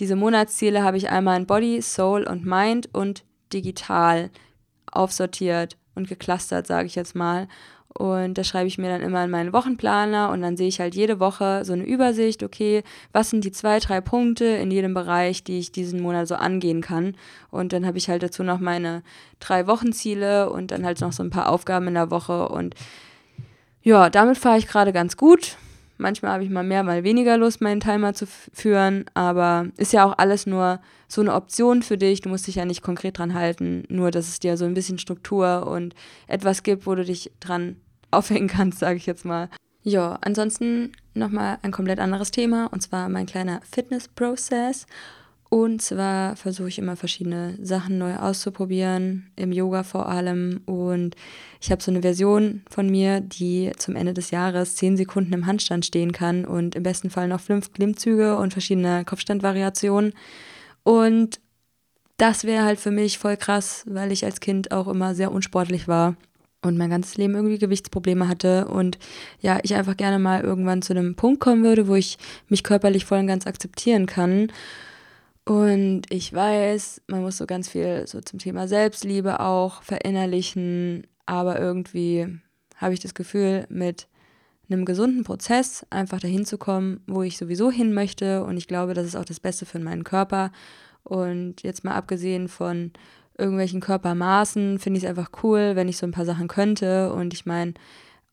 diese 0.00 0.16
Monatsziele 0.16 0.82
habe 0.82 0.96
ich 0.96 1.08
einmal 1.10 1.38
in 1.38 1.46
Body, 1.46 1.80
Soul 1.80 2.24
und 2.24 2.44
Mind 2.44 2.88
und 2.92 3.24
digital 3.52 4.30
aufsortiert 4.96 5.76
und 5.94 6.08
geclustert, 6.08 6.66
sage 6.66 6.86
ich 6.86 6.94
jetzt 6.94 7.14
mal. 7.14 7.48
Und 7.98 8.34
das 8.34 8.46
schreibe 8.46 8.66
ich 8.66 8.76
mir 8.76 8.88
dann 8.88 9.00
immer 9.00 9.24
in 9.24 9.30
meinen 9.30 9.54
Wochenplaner 9.54 10.30
und 10.30 10.42
dann 10.42 10.58
sehe 10.58 10.68
ich 10.68 10.80
halt 10.80 10.94
jede 10.94 11.18
Woche 11.18 11.64
so 11.64 11.72
eine 11.72 11.84
Übersicht, 11.84 12.42
okay, 12.42 12.82
was 13.12 13.30
sind 13.30 13.42
die 13.44 13.52
zwei, 13.52 13.78
drei 13.78 14.02
Punkte 14.02 14.44
in 14.44 14.70
jedem 14.70 14.92
Bereich, 14.92 15.44
die 15.44 15.58
ich 15.58 15.72
diesen 15.72 16.02
Monat 16.02 16.28
so 16.28 16.34
angehen 16.34 16.82
kann. 16.82 17.16
Und 17.50 17.72
dann 17.72 17.86
habe 17.86 17.96
ich 17.96 18.10
halt 18.10 18.22
dazu 18.22 18.42
noch 18.42 18.60
meine 18.60 19.02
drei 19.40 19.66
Wochenziele 19.66 20.50
und 20.50 20.72
dann 20.72 20.84
halt 20.84 21.00
noch 21.00 21.12
so 21.12 21.22
ein 21.22 21.30
paar 21.30 21.48
Aufgaben 21.48 21.88
in 21.88 21.94
der 21.94 22.10
Woche. 22.10 22.48
Und 22.50 22.74
ja, 23.82 24.10
damit 24.10 24.36
fahre 24.36 24.58
ich 24.58 24.68
gerade 24.68 24.92
ganz 24.92 25.16
gut. 25.16 25.56
Manchmal 25.98 26.32
habe 26.32 26.44
ich 26.44 26.50
mal 26.50 26.64
mehr, 26.64 26.82
mal 26.82 27.04
weniger 27.04 27.38
Lust, 27.38 27.60
meinen 27.60 27.80
Timer 27.80 28.14
zu 28.14 28.26
führen, 28.26 29.06
aber 29.14 29.66
ist 29.76 29.92
ja 29.92 30.04
auch 30.04 30.18
alles 30.18 30.46
nur 30.46 30.80
so 31.08 31.20
eine 31.20 31.34
Option 31.34 31.82
für 31.82 31.96
dich. 31.96 32.20
Du 32.20 32.28
musst 32.28 32.46
dich 32.46 32.56
ja 32.56 32.64
nicht 32.64 32.82
konkret 32.82 33.18
dran 33.18 33.34
halten, 33.34 33.84
nur 33.88 34.10
dass 34.10 34.28
es 34.28 34.38
dir 34.38 34.56
so 34.56 34.64
ein 34.64 34.74
bisschen 34.74 34.98
Struktur 34.98 35.66
und 35.66 35.94
etwas 36.26 36.62
gibt, 36.62 36.86
wo 36.86 36.94
du 36.94 37.04
dich 37.04 37.32
dran 37.40 37.76
aufhängen 38.10 38.48
kannst, 38.48 38.78
sage 38.78 38.96
ich 38.96 39.06
jetzt 39.06 39.24
mal. 39.24 39.48
Ja, 39.82 40.18
ansonsten 40.20 40.92
nochmal 41.14 41.58
ein 41.62 41.70
komplett 41.70 42.00
anderes 42.00 42.30
Thema 42.32 42.66
und 42.72 42.82
zwar 42.82 43.08
mein 43.08 43.26
kleiner 43.26 43.60
Fitness-Prozess. 43.70 44.86
Und 45.48 45.80
zwar 45.80 46.34
versuche 46.34 46.68
ich 46.68 46.78
immer 46.78 46.96
verschiedene 46.96 47.56
Sachen 47.62 47.98
neu 47.98 48.16
auszuprobieren, 48.16 49.30
im 49.36 49.52
Yoga 49.52 49.84
vor 49.84 50.08
allem. 50.08 50.60
Und 50.66 51.14
ich 51.60 51.70
habe 51.70 51.82
so 51.82 51.90
eine 51.90 52.02
Version 52.02 52.62
von 52.68 52.90
mir, 52.90 53.20
die 53.20 53.70
zum 53.78 53.94
Ende 53.94 54.12
des 54.12 54.32
Jahres 54.32 54.74
zehn 54.74 54.96
Sekunden 54.96 55.32
im 55.32 55.46
Handstand 55.46 55.86
stehen 55.86 56.12
kann 56.12 56.44
und 56.44 56.74
im 56.74 56.82
besten 56.82 57.10
Fall 57.10 57.28
noch 57.28 57.40
fünf 57.40 57.72
Klimmzüge 57.72 58.36
und 58.36 58.52
verschiedene 58.52 59.04
Kopfstandvariationen. 59.04 60.14
Und 60.82 61.40
das 62.16 62.44
wäre 62.44 62.64
halt 62.64 62.80
für 62.80 62.90
mich 62.90 63.18
voll 63.18 63.36
krass, 63.36 63.84
weil 63.86 64.10
ich 64.10 64.24
als 64.24 64.40
Kind 64.40 64.72
auch 64.72 64.88
immer 64.88 65.14
sehr 65.14 65.30
unsportlich 65.30 65.86
war 65.86 66.16
und 66.62 66.76
mein 66.76 66.90
ganzes 66.90 67.16
Leben 67.16 67.34
irgendwie 67.34 67.58
Gewichtsprobleme 67.58 68.26
hatte 68.26 68.66
und 68.66 68.98
ja, 69.40 69.58
ich 69.62 69.74
einfach 69.74 69.96
gerne 69.96 70.18
mal 70.18 70.42
irgendwann 70.42 70.82
zu 70.82 70.92
einem 70.92 71.14
Punkt 71.14 71.40
kommen 71.40 71.62
würde, 71.62 71.86
wo 71.86 71.94
ich 71.94 72.18
mich 72.48 72.62
körperlich 72.62 73.04
voll 73.04 73.18
und 73.18 73.26
ganz 73.26 73.46
akzeptieren 73.46 74.06
kann. 74.06 74.48
Und 75.48 76.02
ich 76.10 76.32
weiß, 76.32 77.02
man 77.06 77.22
muss 77.22 77.36
so 77.36 77.46
ganz 77.46 77.68
viel 77.68 78.04
so 78.08 78.20
zum 78.20 78.40
Thema 78.40 78.66
Selbstliebe 78.66 79.38
auch 79.38 79.80
verinnerlichen, 79.82 81.06
aber 81.24 81.60
irgendwie 81.60 82.40
habe 82.76 82.94
ich 82.94 83.00
das 83.00 83.14
Gefühl, 83.14 83.64
mit 83.68 84.08
einem 84.68 84.84
gesunden 84.84 85.22
Prozess 85.22 85.86
einfach 85.88 86.18
dahin 86.18 86.44
zu 86.44 86.58
kommen, 86.58 87.00
wo 87.06 87.22
ich 87.22 87.38
sowieso 87.38 87.70
hin 87.70 87.94
möchte. 87.94 88.42
Und 88.42 88.56
ich 88.56 88.66
glaube, 88.66 88.94
das 88.94 89.06
ist 89.06 89.14
auch 89.14 89.24
das 89.24 89.38
Beste 89.38 89.66
für 89.66 89.78
meinen 89.78 90.02
Körper. 90.02 90.50
Und 91.04 91.62
jetzt 91.62 91.84
mal 91.84 91.94
abgesehen 91.94 92.48
von 92.48 92.90
irgendwelchen 93.38 93.80
Körpermaßen, 93.80 94.80
finde 94.80 94.98
ich 94.98 95.04
es 95.04 95.08
einfach 95.08 95.30
cool, 95.44 95.76
wenn 95.76 95.88
ich 95.88 95.98
so 95.98 96.06
ein 96.06 96.12
paar 96.12 96.24
Sachen 96.24 96.48
könnte. 96.48 97.12
Und 97.12 97.32
ich 97.32 97.46
meine, 97.46 97.74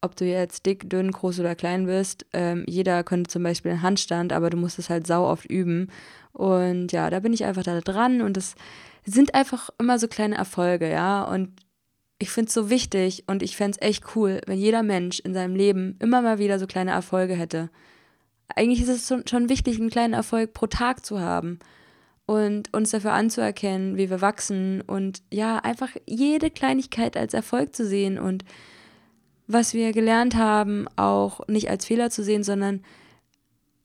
ob 0.04 0.16
du 0.16 0.26
jetzt 0.26 0.66
dick, 0.66 0.90
dünn, 0.90 1.12
groß 1.12 1.40
oder 1.40 1.56
klein 1.56 1.86
bist, 1.86 2.26
ähm, 2.34 2.66
jeder 2.68 3.04
könnte 3.04 3.30
zum 3.30 3.44
Beispiel 3.44 3.72
einen 3.72 3.82
Handstand, 3.82 4.34
aber 4.34 4.50
du 4.50 4.58
musst 4.58 4.80
es 4.80 4.90
halt 4.90 5.08
sau 5.08 5.26
oft 5.26 5.46
üben. 5.46 5.90
Und 6.34 6.92
ja, 6.92 7.10
da 7.10 7.20
bin 7.20 7.34
ich 7.34 7.46
einfach 7.46 7.64
da 7.64 7.80
dran 7.80 8.22
und 8.22 8.38
es 8.38 8.56
sind 9.06 9.36
einfach 9.36 9.70
immer 9.80 10.00
so 10.00 10.08
kleine 10.08 10.36
Erfolge, 10.36 10.90
ja. 10.90 11.24
Und 11.24 11.50
ich 12.20 12.30
finde 12.30 12.48
es 12.48 12.54
so 12.54 12.70
wichtig 12.70 13.24
und 13.28 13.44
ich 13.44 13.56
fände 13.56 13.78
es 13.80 13.88
echt 13.88 14.16
cool, 14.16 14.42
wenn 14.46 14.58
jeder 14.58 14.84
Mensch 14.84 15.20
in 15.20 15.34
seinem 15.34 15.56
Leben 15.56 15.98
immer 16.00 16.22
mal 16.22 16.40
wieder 16.40 16.60
so 16.60 16.68
kleine 16.68 16.92
Erfolge 16.92 17.36
hätte. 17.36 17.70
Eigentlich 18.56 18.82
ist 18.82 18.90
es 18.90 19.30
schon 19.30 19.50
wichtig, 19.50 19.80
einen 19.80 19.90
kleinen 19.90 20.14
Erfolg 20.14 20.54
pro 20.54 20.68
Tag 20.68 21.06
zu 21.06 21.20
haben 21.20 21.60
und 22.26 22.74
uns 22.74 22.92
dafür 22.92 23.14
anzuerkennen, 23.14 23.98
wie 23.98 24.10
wir 24.10 24.22
wachsen 24.22 24.82
und 24.82 25.22
ja, 25.32 25.58
einfach 25.58 25.90
jede 26.06 26.50
Kleinigkeit 26.50 27.18
als 27.18 27.34
Erfolg 27.34 27.76
zu 27.76 27.86
sehen 27.86 28.18
und 28.20 28.44
was 29.54 29.74
wir 29.74 29.94
gelernt 29.94 30.36
haben, 30.36 30.88
auch 30.96 31.48
nicht 31.48 31.70
als 31.70 31.86
Fehler 31.86 32.10
zu 32.10 32.24
sehen, 32.24 32.44
sondern 32.44 32.84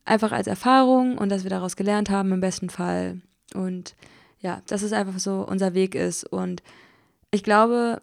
einfach 0.05 0.33
als 0.33 0.47
Erfahrung 0.47 1.19
und 1.19 1.29
dass 1.31 1.45
wir 1.45 1.51
daraus 1.51 1.77
gelernt 1.77 2.11
haben 2.11 2.33
im 2.33 2.41
besten 2.41 2.71
Fall. 2.71 3.21
Und 3.55 3.95
ja, 4.41 4.63
dass 4.67 4.83
es 4.83 4.93
einfach 4.93 5.19
so 5.19 5.47
unser 5.47 5.75
Weg 5.75 5.95
ist. 5.95 6.25
Und 6.25 6.63
ich 7.31 7.43
glaube, 7.43 8.03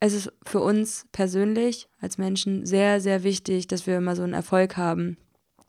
es 0.00 0.12
ist 0.12 0.32
für 0.44 0.60
uns 0.60 1.06
persönlich 1.12 1.88
als 2.00 2.18
Menschen 2.18 2.66
sehr, 2.66 3.00
sehr 3.00 3.22
wichtig, 3.22 3.66
dass 3.66 3.86
wir 3.86 3.96
immer 3.96 4.16
so 4.16 4.22
einen 4.22 4.34
Erfolg 4.34 4.76
haben. 4.76 5.16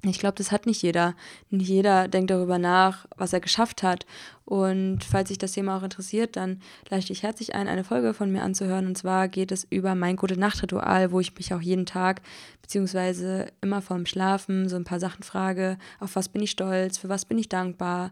Ich 0.04 0.20
glaube, 0.20 0.36
das 0.36 0.54
hat 0.54 0.66
nicht 0.66 0.82
jeder. 0.82 1.14
Nicht 1.50 1.68
jeder 1.68 2.08
denkt 2.08 2.32
darüber 2.32 2.58
nach, 2.58 3.06
was 3.18 3.34
er 3.34 3.41
geschafft 3.41 3.84
hat. 3.84 4.06
Und 4.45 5.04
falls 5.04 5.28
sich 5.28 5.38
das 5.38 5.52
Thema 5.52 5.78
auch 5.78 5.84
interessiert, 5.84 6.38
dann 6.38 6.62
lade 6.89 7.04
ich 7.10 7.22
herzlich 7.22 7.54
ein, 7.54 7.68
eine 7.68 7.84
Folge 7.84 8.14
von 8.14 8.32
mir 8.32 8.41
anzuhören. 8.43 8.88
Und 8.88 8.97
zwar 8.97 9.28
geht 9.28 9.52
es 9.52 9.68
über 9.70 9.95
mein 9.95 10.16
Gute-Nacht-Ritual, 10.16 11.12
wo 11.12 11.20
ich 11.20 11.36
mich 11.36 11.54
auch 11.54 11.60
jeden 11.60 11.86
Tag, 11.86 12.22
beziehungsweise 12.62 13.47
immer 13.60 13.82
vorm 13.82 14.06
Schlafen, 14.06 14.70
so 14.70 14.78
ein 14.78 14.86
paar 14.86 15.02
Sachen 15.02 15.24
frage. 15.24 15.78
Auf 16.00 16.16
was 16.16 16.30
bin 16.30 16.41
ich 16.41 16.52
stolz? 16.52 16.97
Für 16.97 17.10
was 17.10 17.26
bin 17.26 17.38
ich 17.38 17.50
dankbar? 17.50 18.12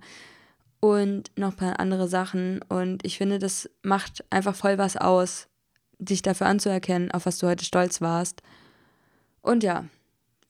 Und 0.81 1.31
noch 1.37 1.51
ein 1.51 1.57
paar 1.57 1.79
andere 1.79 2.09
Sachen. 2.09 2.59
Und 2.67 3.05
ich 3.05 3.17
finde, 3.17 3.39
das 3.39 3.69
macht 3.81 4.25
einfach 4.29 4.55
voll 4.55 4.77
was 4.77 4.97
aus, 4.97 5.47
dich 5.99 6.21
dafür 6.21 6.47
anzuerkennen, 6.47 7.11
auf 7.11 7.25
was 7.25 7.37
du 7.37 7.47
heute 7.47 7.63
stolz 7.63 8.01
warst. 8.01 8.41
Und 9.41 9.63
ja, 9.63 9.85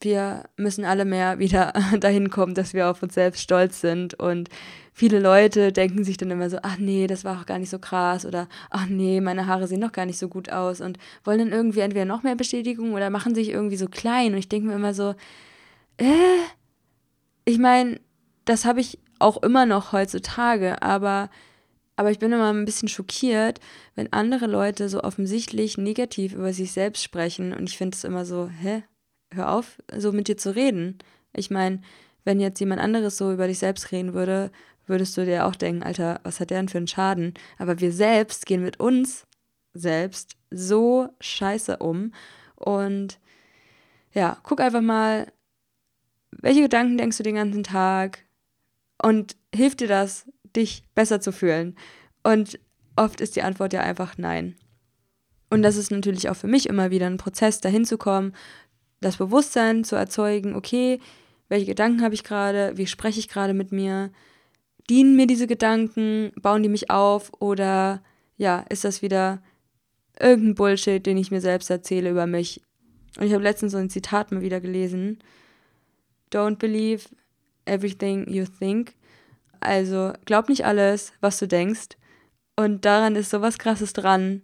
wir 0.02 0.44
müssen 0.58 0.86
alle 0.86 1.06
mehr 1.06 1.40
wieder 1.40 1.74
dahin 2.00 2.30
kommen, 2.30 2.54
dass 2.54 2.74
wir 2.74 2.90
auf 2.90 3.02
uns 3.02 3.16
selbst 3.16 3.42
stolz 3.42 3.82
sind. 3.82 4.14
Und 4.14 4.50
viele 4.94 5.20
Leute 5.20 5.72
denken 5.72 6.04
sich 6.04 6.18
dann 6.18 6.32
immer 6.32 6.50
so, 6.50 6.60
ach 6.62 6.78
nee, 6.78 7.08
das 7.08 7.24
war 7.24 7.40
auch 7.40 7.46
gar 7.46 7.60
nicht 7.60 7.70
so 7.70 7.80
krass 7.80 8.26
oder 8.26 8.48
ach 8.70 8.88
nee, 8.88 9.22
meine 9.22 9.48
Haare 9.48 9.68
sehen 9.68 9.82
doch 9.82 9.92
gar 9.92 10.06
nicht 10.06 10.20
so 10.20 10.28
gut 10.28 10.52
aus 10.52 10.82
und 10.82 10.98
wollen 11.24 11.40
dann 11.40 11.52
irgendwie 11.52 11.80
entweder 11.80 12.06
noch 12.06 12.24
mehr 12.24 12.36
Bestätigung 12.36 12.94
oder 12.94 13.10
machen 13.10 13.36
sich 13.36 13.50
irgendwie 13.50 13.78
so 13.78 13.88
klein. 13.88 14.34
Und 14.34 14.40
ich 14.40 14.50
denke 14.50 14.68
mir 14.68 14.76
immer 14.76 14.94
so, 14.94 15.16
äh, 15.98 16.44
ich 17.46 17.58
meine, 17.58 18.00
das 18.46 18.66
habe 18.66 18.82
ich 18.82 19.00
auch 19.20 19.42
immer 19.42 19.66
noch 19.66 19.94
heutzutage, 19.94 20.82
aber 20.82 21.30
aber 22.00 22.12
ich 22.12 22.20
bin 22.20 22.32
immer 22.32 22.54
ein 22.54 22.66
bisschen 22.66 22.88
schockiert, 22.88 23.60
wenn 23.96 24.14
andere 24.14 24.46
Leute 24.46 24.88
so 24.88 25.02
offensichtlich 25.04 25.80
negativ 25.80 26.36
über 26.36 26.54
sich 26.54 26.72
selbst 26.72 27.04
sprechen. 27.04 27.54
Und 27.54 27.68
ich 27.68 27.76
finde 27.76 27.96
es 27.96 28.04
immer 28.04 28.24
so, 28.24 28.50
hä? 28.62 28.84
Hör 29.34 29.52
auf, 29.52 29.82
so 29.96 30.12
mit 30.12 30.28
dir 30.28 30.38
zu 30.38 30.56
reden. 30.56 31.00
Ich 31.34 31.50
meine, 31.52 31.82
wenn 32.24 32.40
jetzt 32.40 32.60
jemand 32.60 32.82
anderes 32.82 33.18
so 33.18 33.32
über 33.32 33.48
dich 33.48 33.60
selbst 33.60 33.92
reden 33.92 34.14
würde, 34.14 34.52
würdest 34.86 35.18
du 35.18 35.26
dir 35.26 35.46
auch 35.46 35.56
denken, 35.56 35.84
Alter, 35.84 36.20
was 36.24 36.40
hat 36.40 36.50
der 36.50 36.60
denn 36.60 36.70
für 36.70 36.78
einen 36.78 36.88
Schaden? 36.88 37.34
Aber 37.58 37.80
wir 37.80 37.92
selbst 37.92 38.46
gehen 38.46 38.64
mit 38.64 38.80
uns 38.80 39.28
selbst 39.74 40.38
so 40.50 41.10
scheiße 41.20 41.78
um. 41.78 42.14
Und 42.56 43.20
ja, 44.14 44.38
guck 44.44 44.60
einfach 44.60 44.82
mal, 44.82 45.32
welche 46.32 46.62
Gedanken 46.62 46.98
denkst 46.98 47.18
du 47.18 47.24
den 47.24 47.36
ganzen 47.36 47.64
Tag? 47.64 48.24
Und 49.02 49.36
hilft 49.54 49.82
dir 49.82 49.88
das, 49.88 50.26
dich 50.56 50.84
besser 50.96 51.22
zu 51.22 51.32
fühlen? 51.32 51.76
Und 52.24 52.60
oft 52.96 53.22
ist 53.22 53.36
die 53.36 53.44
Antwort 53.44 53.74
ja 53.74 53.82
einfach 53.82 54.18
nein. 54.18 54.56
Und 55.50 55.62
das 55.62 55.78
ist 55.78 55.92
natürlich 55.92 56.30
auch 56.30 56.36
für 56.36 56.48
mich 56.48 56.68
immer 56.68 56.92
wieder 56.92 57.06
ein 57.06 57.18
Prozess, 57.18 57.62
dahin 57.62 57.86
zu 57.86 57.98
kommen, 57.98 58.34
das 59.02 59.18
Bewusstsein 59.18 59.84
zu 59.84 59.96
erzeugen, 59.96 60.56
okay, 60.56 61.00
welche 61.50 61.66
Gedanken 61.66 62.02
habe 62.02 62.14
ich 62.14 62.24
gerade, 62.24 62.78
wie 62.78 62.88
spreche 62.88 63.20
ich 63.20 63.30
gerade 63.30 63.54
mit 63.54 63.72
mir, 63.72 64.12
dienen 64.90 65.16
mir 65.16 65.28
diese 65.28 65.48
Gedanken, 65.48 66.32
bauen 66.42 66.64
die 66.64 66.70
mich 66.70 66.90
auf 66.90 67.32
oder 67.40 68.02
ja, 68.38 68.66
ist 68.70 68.84
das 68.84 69.02
wieder 69.02 69.42
irgendein 70.20 70.56
Bullshit, 70.56 71.06
den 71.06 71.18
ich 71.18 71.32
mir 71.32 71.42
selbst 71.42 71.70
erzähle 71.70 72.10
über 72.10 72.28
mich. 72.28 72.62
Und 73.18 73.26
ich 73.26 73.34
habe 73.34 73.44
letztens 73.44 73.72
so 73.72 73.78
ein 73.78 73.90
Zitat 73.90 74.32
mal 74.32 74.42
wieder 74.42 74.60
gelesen. 74.60 75.20
Don't 76.32 76.58
believe 76.58 77.10
everything 77.66 78.30
you 78.30 78.46
think. 78.46 78.94
Also 79.60 80.14
glaub 80.26 80.50
nicht 80.50 80.66
alles, 80.66 81.14
was 81.20 81.40
du 81.40 81.48
denkst. 81.48 81.98
Und 82.56 82.86
daran 82.86 83.16
ist 83.16 83.30
so 83.30 83.42
was 83.42 83.58
Krasses 83.58 83.94
dran. 83.94 84.44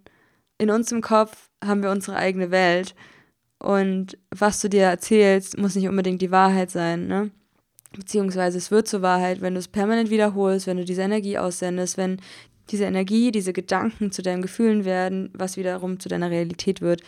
In 0.58 0.70
uns 0.70 0.92
im 0.92 1.02
Kopf 1.02 1.50
haben 1.64 1.82
wir 1.82 1.90
unsere 1.90 2.16
eigene 2.16 2.50
Welt. 2.50 2.94
Und 3.64 4.18
was 4.30 4.60
du 4.60 4.68
dir 4.68 4.82
erzählst, 4.82 5.56
muss 5.56 5.74
nicht 5.74 5.88
unbedingt 5.88 6.20
die 6.20 6.30
Wahrheit 6.30 6.70
sein, 6.70 7.06
ne? 7.06 7.30
Beziehungsweise 7.96 8.58
es 8.58 8.70
wird 8.70 8.86
zur 8.86 9.00
Wahrheit, 9.00 9.40
wenn 9.40 9.54
du 9.54 9.58
es 9.58 9.68
permanent 9.68 10.10
wiederholst, 10.10 10.66
wenn 10.66 10.76
du 10.76 10.84
diese 10.84 11.00
Energie 11.00 11.38
aussendest, 11.38 11.96
wenn 11.96 12.20
diese 12.70 12.84
Energie, 12.84 13.32
diese 13.32 13.54
Gedanken 13.54 14.12
zu 14.12 14.20
deinen 14.20 14.42
Gefühlen 14.42 14.84
werden, 14.84 15.30
was 15.32 15.56
wiederum 15.56 15.98
zu 15.98 16.10
deiner 16.10 16.30
Realität 16.30 16.82
wird. 16.82 17.00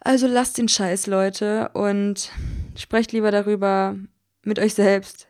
Also 0.00 0.26
lasst 0.26 0.58
den 0.58 0.66
Scheiß, 0.66 1.06
Leute, 1.06 1.68
und 1.74 2.32
sprecht 2.74 3.12
lieber 3.12 3.30
darüber 3.30 3.94
mit 4.42 4.58
euch 4.58 4.74
selbst, 4.74 5.28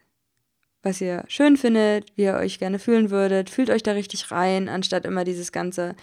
was 0.82 1.02
ihr 1.02 1.24
schön 1.28 1.58
findet, 1.58 2.06
wie 2.16 2.22
ihr 2.22 2.36
euch 2.36 2.58
gerne 2.58 2.78
fühlen 2.78 3.10
würdet. 3.10 3.50
Fühlt 3.50 3.68
euch 3.68 3.82
da 3.82 3.92
richtig 3.92 4.30
rein, 4.30 4.70
anstatt 4.70 5.04
immer 5.04 5.24
dieses 5.24 5.52
ganze, 5.52 5.94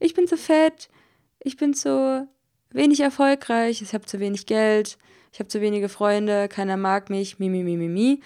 ich 0.00 0.14
bin 0.14 0.26
zu 0.26 0.36
fett, 0.36 0.88
ich 1.38 1.56
bin 1.56 1.72
zu 1.72 2.26
wenig 2.72 3.00
erfolgreich, 3.00 3.82
ich 3.82 3.92
habe 3.94 4.06
zu 4.06 4.20
wenig 4.20 4.46
Geld, 4.46 4.98
ich 5.32 5.38
habe 5.38 5.48
zu 5.48 5.60
wenige 5.60 5.88
Freunde, 5.88 6.48
keiner 6.48 6.76
mag 6.76 7.10
mich, 7.10 7.38
mi, 7.38 7.48
mi, 7.48 7.62
mi, 7.62 7.76
mi, 7.76 7.88
mi. 7.88 8.20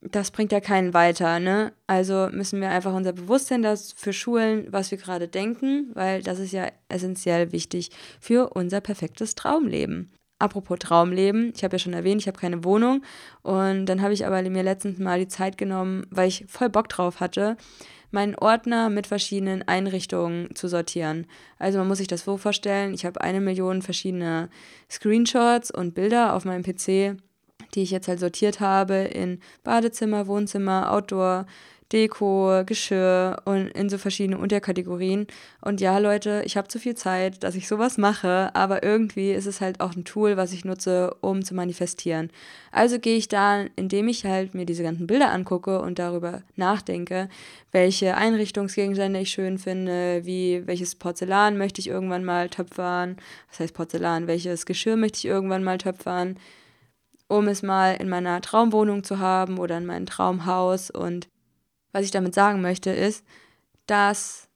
Das 0.00 0.30
bringt 0.30 0.52
ja 0.52 0.60
keinen 0.60 0.92
weiter, 0.92 1.40
ne? 1.40 1.72
Also 1.86 2.28
müssen 2.30 2.60
wir 2.60 2.68
einfach 2.70 2.92
unser 2.92 3.14
Bewusstsein 3.14 3.62
dafür 3.62 4.12
schulen, 4.12 4.66
was 4.70 4.90
wir 4.90 4.98
gerade 4.98 5.28
denken, 5.28 5.90
weil 5.94 6.22
das 6.22 6.38
ist 6.38 6.52
ja 6.52 6.68
essentiell 6.88 7.52
wichtig 7.52 7.90
für 8.20 8.50
unser 8.50 8.82
perfektes 8.82 9.34
Traumleben. 9.34 10.12
Apropos 10.38 10.78
Traumleben, 10.78 11.52
ich 11.56 11.64
habe 11.64 11.76
ja 11.76 11.78
schon 11.78 11.94
erwähnt, 11.94 12.20
ich 12.20 12.26
habe 12.26 12.38
keine 12.38 12.64
Wohnung 12.64 13.02
und 13.42 13.86
dann 13.86 14.02
habe 14.02 14.12
ich 14.12 14.26
aber 14.26 14.42
mir 14.42 14.62
letztens 14.62 14.98
mal 14.98 15.18
die 15.18 15.28
Zeit 15.28 15.56
genommen, 15.56 16.04
weil 16.10 16.28
ich 16.28 16.44
voll 16.48 16.68
Bock 16.68 16.88
drauf 16.88 17.20
hatte, 17.20 17.56
meinen 18.14 18.34
Ordner 18.36 18.88
mit 18.88 19.06
verschiedenen 19.06 19.62
Einrichtungen 19.62 20.54
zu 20.54 20.68
sortieren. 20.68 21.26
Also 21.58 21.78
man 21.78 21.88
muss 21.88 21.98
sich 21.98 22.08
das 22.08 22.24
so 22.24 22.38
vorstellen, 22.38 22.94
ich 22.94 23.04
habe 23.04 23.20
eine 23.20 23.40
Million 23.40 23.82
verschiedene 23.82 24.48
Screenshots 24.90 25.70
und 25.70 25.94
Bilder 25.94 26.32
auf 26.32 26.46
meinem 26.46 26.62
PC, 26.62 27.18
die 27.74 27.82
ich 27.82 27.90
jetzt 27.90 28.08
halt 28.08 28.20
sortiert 28.20 28.60
habe 28.60 28.94
in 28.94 29.40
Badezimmer, 29.64 30.26
Wohnzimmer, 30.26 30.92
Outdoor, 30.92 31.46
Deko, 31.92 32.62
Geschirr 32.64 33.42
und 33.44 33.68
in 33.68 33.88
so 33.88 33.98
verschiedene 33.98 34.38
Unterkategorien. 34.38 35.26
Und 35.60 35.80
ja, 35.80 35.98
Leute, 35.98 36.42
ich 36.44 36.56
habe 36.56 36.68
zu 36.68 36.78
viel 36.78 36.94
Zeit, 36.94 37.42
dass 37.42 37.54
ich 37.54 37.68
sowas 37.68 37.98
mache, 37.98 38.50
aber 38.54 38.82
irgendwie 38.82 39.32
ist 39.32 39.46
es 39.46 39.60
halt 39.60 39.80
auch 39.80 39.94
ein 39.94 40.04
Tool, 40.04 40.36
was 40.36 40.52
ich 40.52 40.64
nutze, 40.64 41.14
um 41.20 41.44
zu 41.44 41.54
manifestieren. 41.54 42.30
Also 42.72 42.98
gehe 42.98 43.16
ich 43.16 43.28
da, 43.28 43.64
indem 43.76 44.08
ich 44.08 44.24
halt 44.24 44.54
mir 44.54 44.66
diese 44.66 44.82
ganzen 44.82 45.06
Bilder 45.06 45.30
angucke 45.30 45.80
und 45.80 45.98
darüber 45.98 46.42
nachdenke, 46.56 47.28
welche 47.70 48.16
Einrichtungsgegenstände 48.16 49.20
ich 49.20 49.30
schön 49.30 49.58
finde, 49.58 50.22
wie 50.24 50.66
welches 50.66 50.94
Porzellan 50.94 51.58
möchte 51.58 51.80
ich 51.80 51.88
irgendwann 51.88 52.24
mal 52.24 52.48
töpfern, 52.48 53.16
was 53.50 53.60
heißt 53.60 53.74
Porzellan, 53.74 54.26
welches 54.26 54.66
Geschirr 54.66 54.96
möchte 54.96 55.18
ich 55.18 55.26
irgendwann 55.26 55.64
mal 55.64 55.78
töpfern 55.78 56.36
um 57.26 57.48
es 57.48 57.62
mal 57.62 57.94
in 57.94 58.08
meiner 58.08 58.40
Traumwohnung 58.40 59.02
zu 59.02 59.18
haben 59.18 59.58
oder 59.58 59.78
in 59.78 59.86
meinem 59.86 60.06
Traumhaus 60.06 60.90
und 60.90 61.28
was 61.94 62.04
ich 62.04 62.10
damit 62.10 62.34
sagen 62.34 62.60
möchte, 62.60 62.90
ist, 62.90 63.24
das 63.86 64.48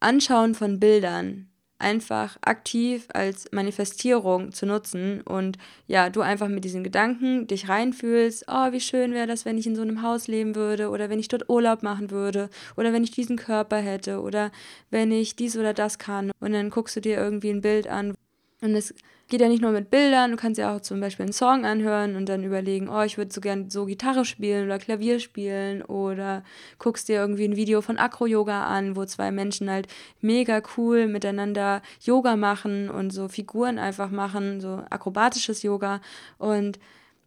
Anschauen 0.00 0.54
von 0.54 0.80
Bildern 0.80 1.48
einfach 1.78 2.38
aktiv 2.42 3.08
als 3.12 3.50
Manifestierung 3.52 4.52
zu 4.52 4.66
nutzen 4.66 5.20
und 5.20 5.58
ja, 5.86 6.08
du 6.08 6.20
einfach 6.20 6.48
mit 6.48 6.64
diesen 6.64 6.84
Gedanken 6.84 7.46
dich 7.48 7.68
reinfühlst, 7.68 8.44
oh, 8.48 8.72
wie 8.72 8.80
schön 8.80 9.12
wäre 9.12 9.26
das, 9.26 9.44
wenn 9.44 9.58
ich 9.58 9.66
in 9.66 9.76
so 9.76 9.82
einem 9.82 10.00
Haus 10.00 10.28
leben 10.28 10.54
würde 10.54 10.88
oder 10.88 11.10
wenn 11.10 11.18
ich 11.18 11.28
dort 11.28 11.50
Urlaub 11.50 11.82
machen 11.82 12.10
würde 12.10 12.48
oder 12.76 12.92
wenn 12.92 13.04
ich 13.04 13.10
diesen 13.10 13.36
Körper 13.36 13.78
hätte 13.78 14.20
oder 14.20 14.50
wenn 14.90 15.10
ich 15.12 15.36
dies 15.36 15.56
oder 15.56 15.74
das 15.74 15.98
kann. 15.98 16.30
Und 16.40 16.52
dann 16.52 16.70
guckst 16.70 16.96
du 16.96 17.00
dir 17.00 17.16
irgendwie 17.16 17.50
ein 17.50 17.60
Bild 17.60 17.88
an 17.88 18.14
und 18.60 18.74
es 18.74 18.94
geht 19.32 19.40
ja 19.40 19.48
nicht 19.48 19.62
nur 19.62 19.70
mit 19.70 19.88
Bildern, 19.88 20.32
du 20.32 20.36
kannst 20.36 20.58
ja 20.58 20.76
auch 20.76 20.82
zum 20.82 21.00
Beispiel 21.00 21.24
einen 21.24 21.32
Song 21.32 21.64
anhören 21.64 22.16
und 22.16 22.28
dann 22.28 22.44
überlegen, 22.44 22.90
oh, 22.90 23.00
ich 23.00 23.16
würde 23.16 23.32
so 23.32 23.40
gern 23.40 23.70
so 23.70 23.86
Gitarre 23.86 24.26
spielen 24.26 24.66
oder 24.66 24.78
Klavier 24.78 25.20
spielen 25.20 25.80
oder 25.80 26.44
guckst 26.78 27.08
dir 27.08 27.16
irgendwie 27.16 27.46
ein 27.46 27.56
Video 27.56 27.80
von 27.80 27.96
Acro-Yoga 27.96 28.66
an, 28.66 28.94
wo 28.94 29.06
zwei 29.06 29.30
Menschen 29.30 29.70
halt 29.70 29.88
mega 30.20 30.60
cool 30.76 31.08
miteinander 31.08 31.80
Yoga 32.02 32.36
machen 32.36 32.90
und 32.90 33.10
so 33.10 33.26
Figuren 33.26 33.78
einfach 33.78 34.10
machen, 34.10 34.60
so 34.60 34.82
akrobatisches 34.90 35.62
Yoga. 35.62 36.02
Und 36.36 36.78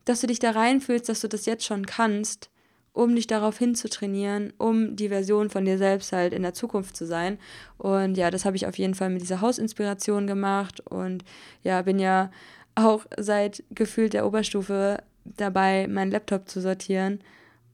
dass 0.06 0.22
du 0.22 0.28
dich 0.28 0.38
da 0.38 0.51
reinfühlst, 0.51 1.10
dass 1.10 1.22
du 1.22 1.28
das 1.28 1.47
jetzt 1.47 1.66
schon 1.66 1.88
kannst 1.88 2.51
um 2.96 3.14
dich 3.14 3.28
darauf 3.28 3.58
hinzutrainieren, 3.58 4.54
um 4.58 4.96
die 4.96 5.10
Version 5.10 5.50
von 5.50 5.66
dir 5.66 5.78
selbst 5.78 6.14
halt 6.14 6.34
in 6.34 6.43
der 6.43 6.54
Zukunft 6.54 6.96
zu 6.96 7.06
sein. 7.06 7.38
Und 7.78 8.16
ja, 8.16 8.32
das 8.32 8.46
habe 8.46 8.56
ich 8.56 8.68
auf 8.68 8.78
jeden 8.78 8.96
Fall 8.96 9.10
mit 9.10 9.22
dieser 9.22 9.41
Hausinspiration 9.41 10.28
gemacht 10.28 10.80
und 10.80 11.26
ja, 11.62 11.82
bin 11.82 12.00
ja 12.00 12.32
auch 12.74 13.06
seit 13.18 13.64
gefühlt 13.70 14.14
der 14.14 14.26
Oberstufe 14.26 15.04
dabei, 15.26 15.88
meinen 15.88 16.10
Laptop 16.10 16.48
zu 16.48 16.62
sortieren. 16.62 17.20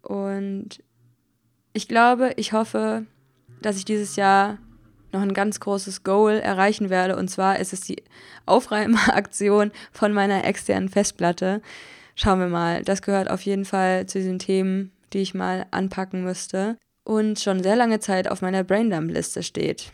Und 0.02 0.84
ich 1.74 1.88
glaube, 1.88 2.34
ich 2.38 2.54
hoffe, 2.54 3.06
dass 3.62 3.78
ich 3.78 3.86
dieses 3.86 4.16
Jahr 4.16 4.58
noch 5.12 5.22
ein 5.22 5.36
ganz 5.36 5.60
großes 5.60 6.04
Goal 6.04 6.40
erreichen 6.40 6.90
werde. 6.90 7.16
Und 7.16 7.28
zwar 7.28 7.60
ist 7.60 7.74
es 7.74 7.82
die 7.82 8.02
Aufräumaktion 8.48 9.72
von 9.92 10.14
meiner 10.14 10.46
externen 10.46 10.90
Festplatte. 10.90 11.62
Schauen 12.16 12.40
wir 12.40 12.48
mal. 12.48 12.82
Das 12.82 13.04
gehört 13.04 13.30
auf 13.30 13.42
jeden 13.42 13.66
Fall 13.66 14.08
zu 14.08 14.18
diesen 14.18 14.40
Themen, 14.40 14.92
die 15.14 15.20
ich 15.20 15.34
mal 15.34 15.66
anpacken 15.72 16.24
müsste 16.24 16.78
und 17.04 17.40
schon 17.40 17.64
sehr 17.64 17.76
lange 17.76 18.00
Zeit 18.00 18.30
auf 18.30 18.42
meiner 18.42 18.64
Braindump-Liste 18.64 19.44
steht. 19.44 19.92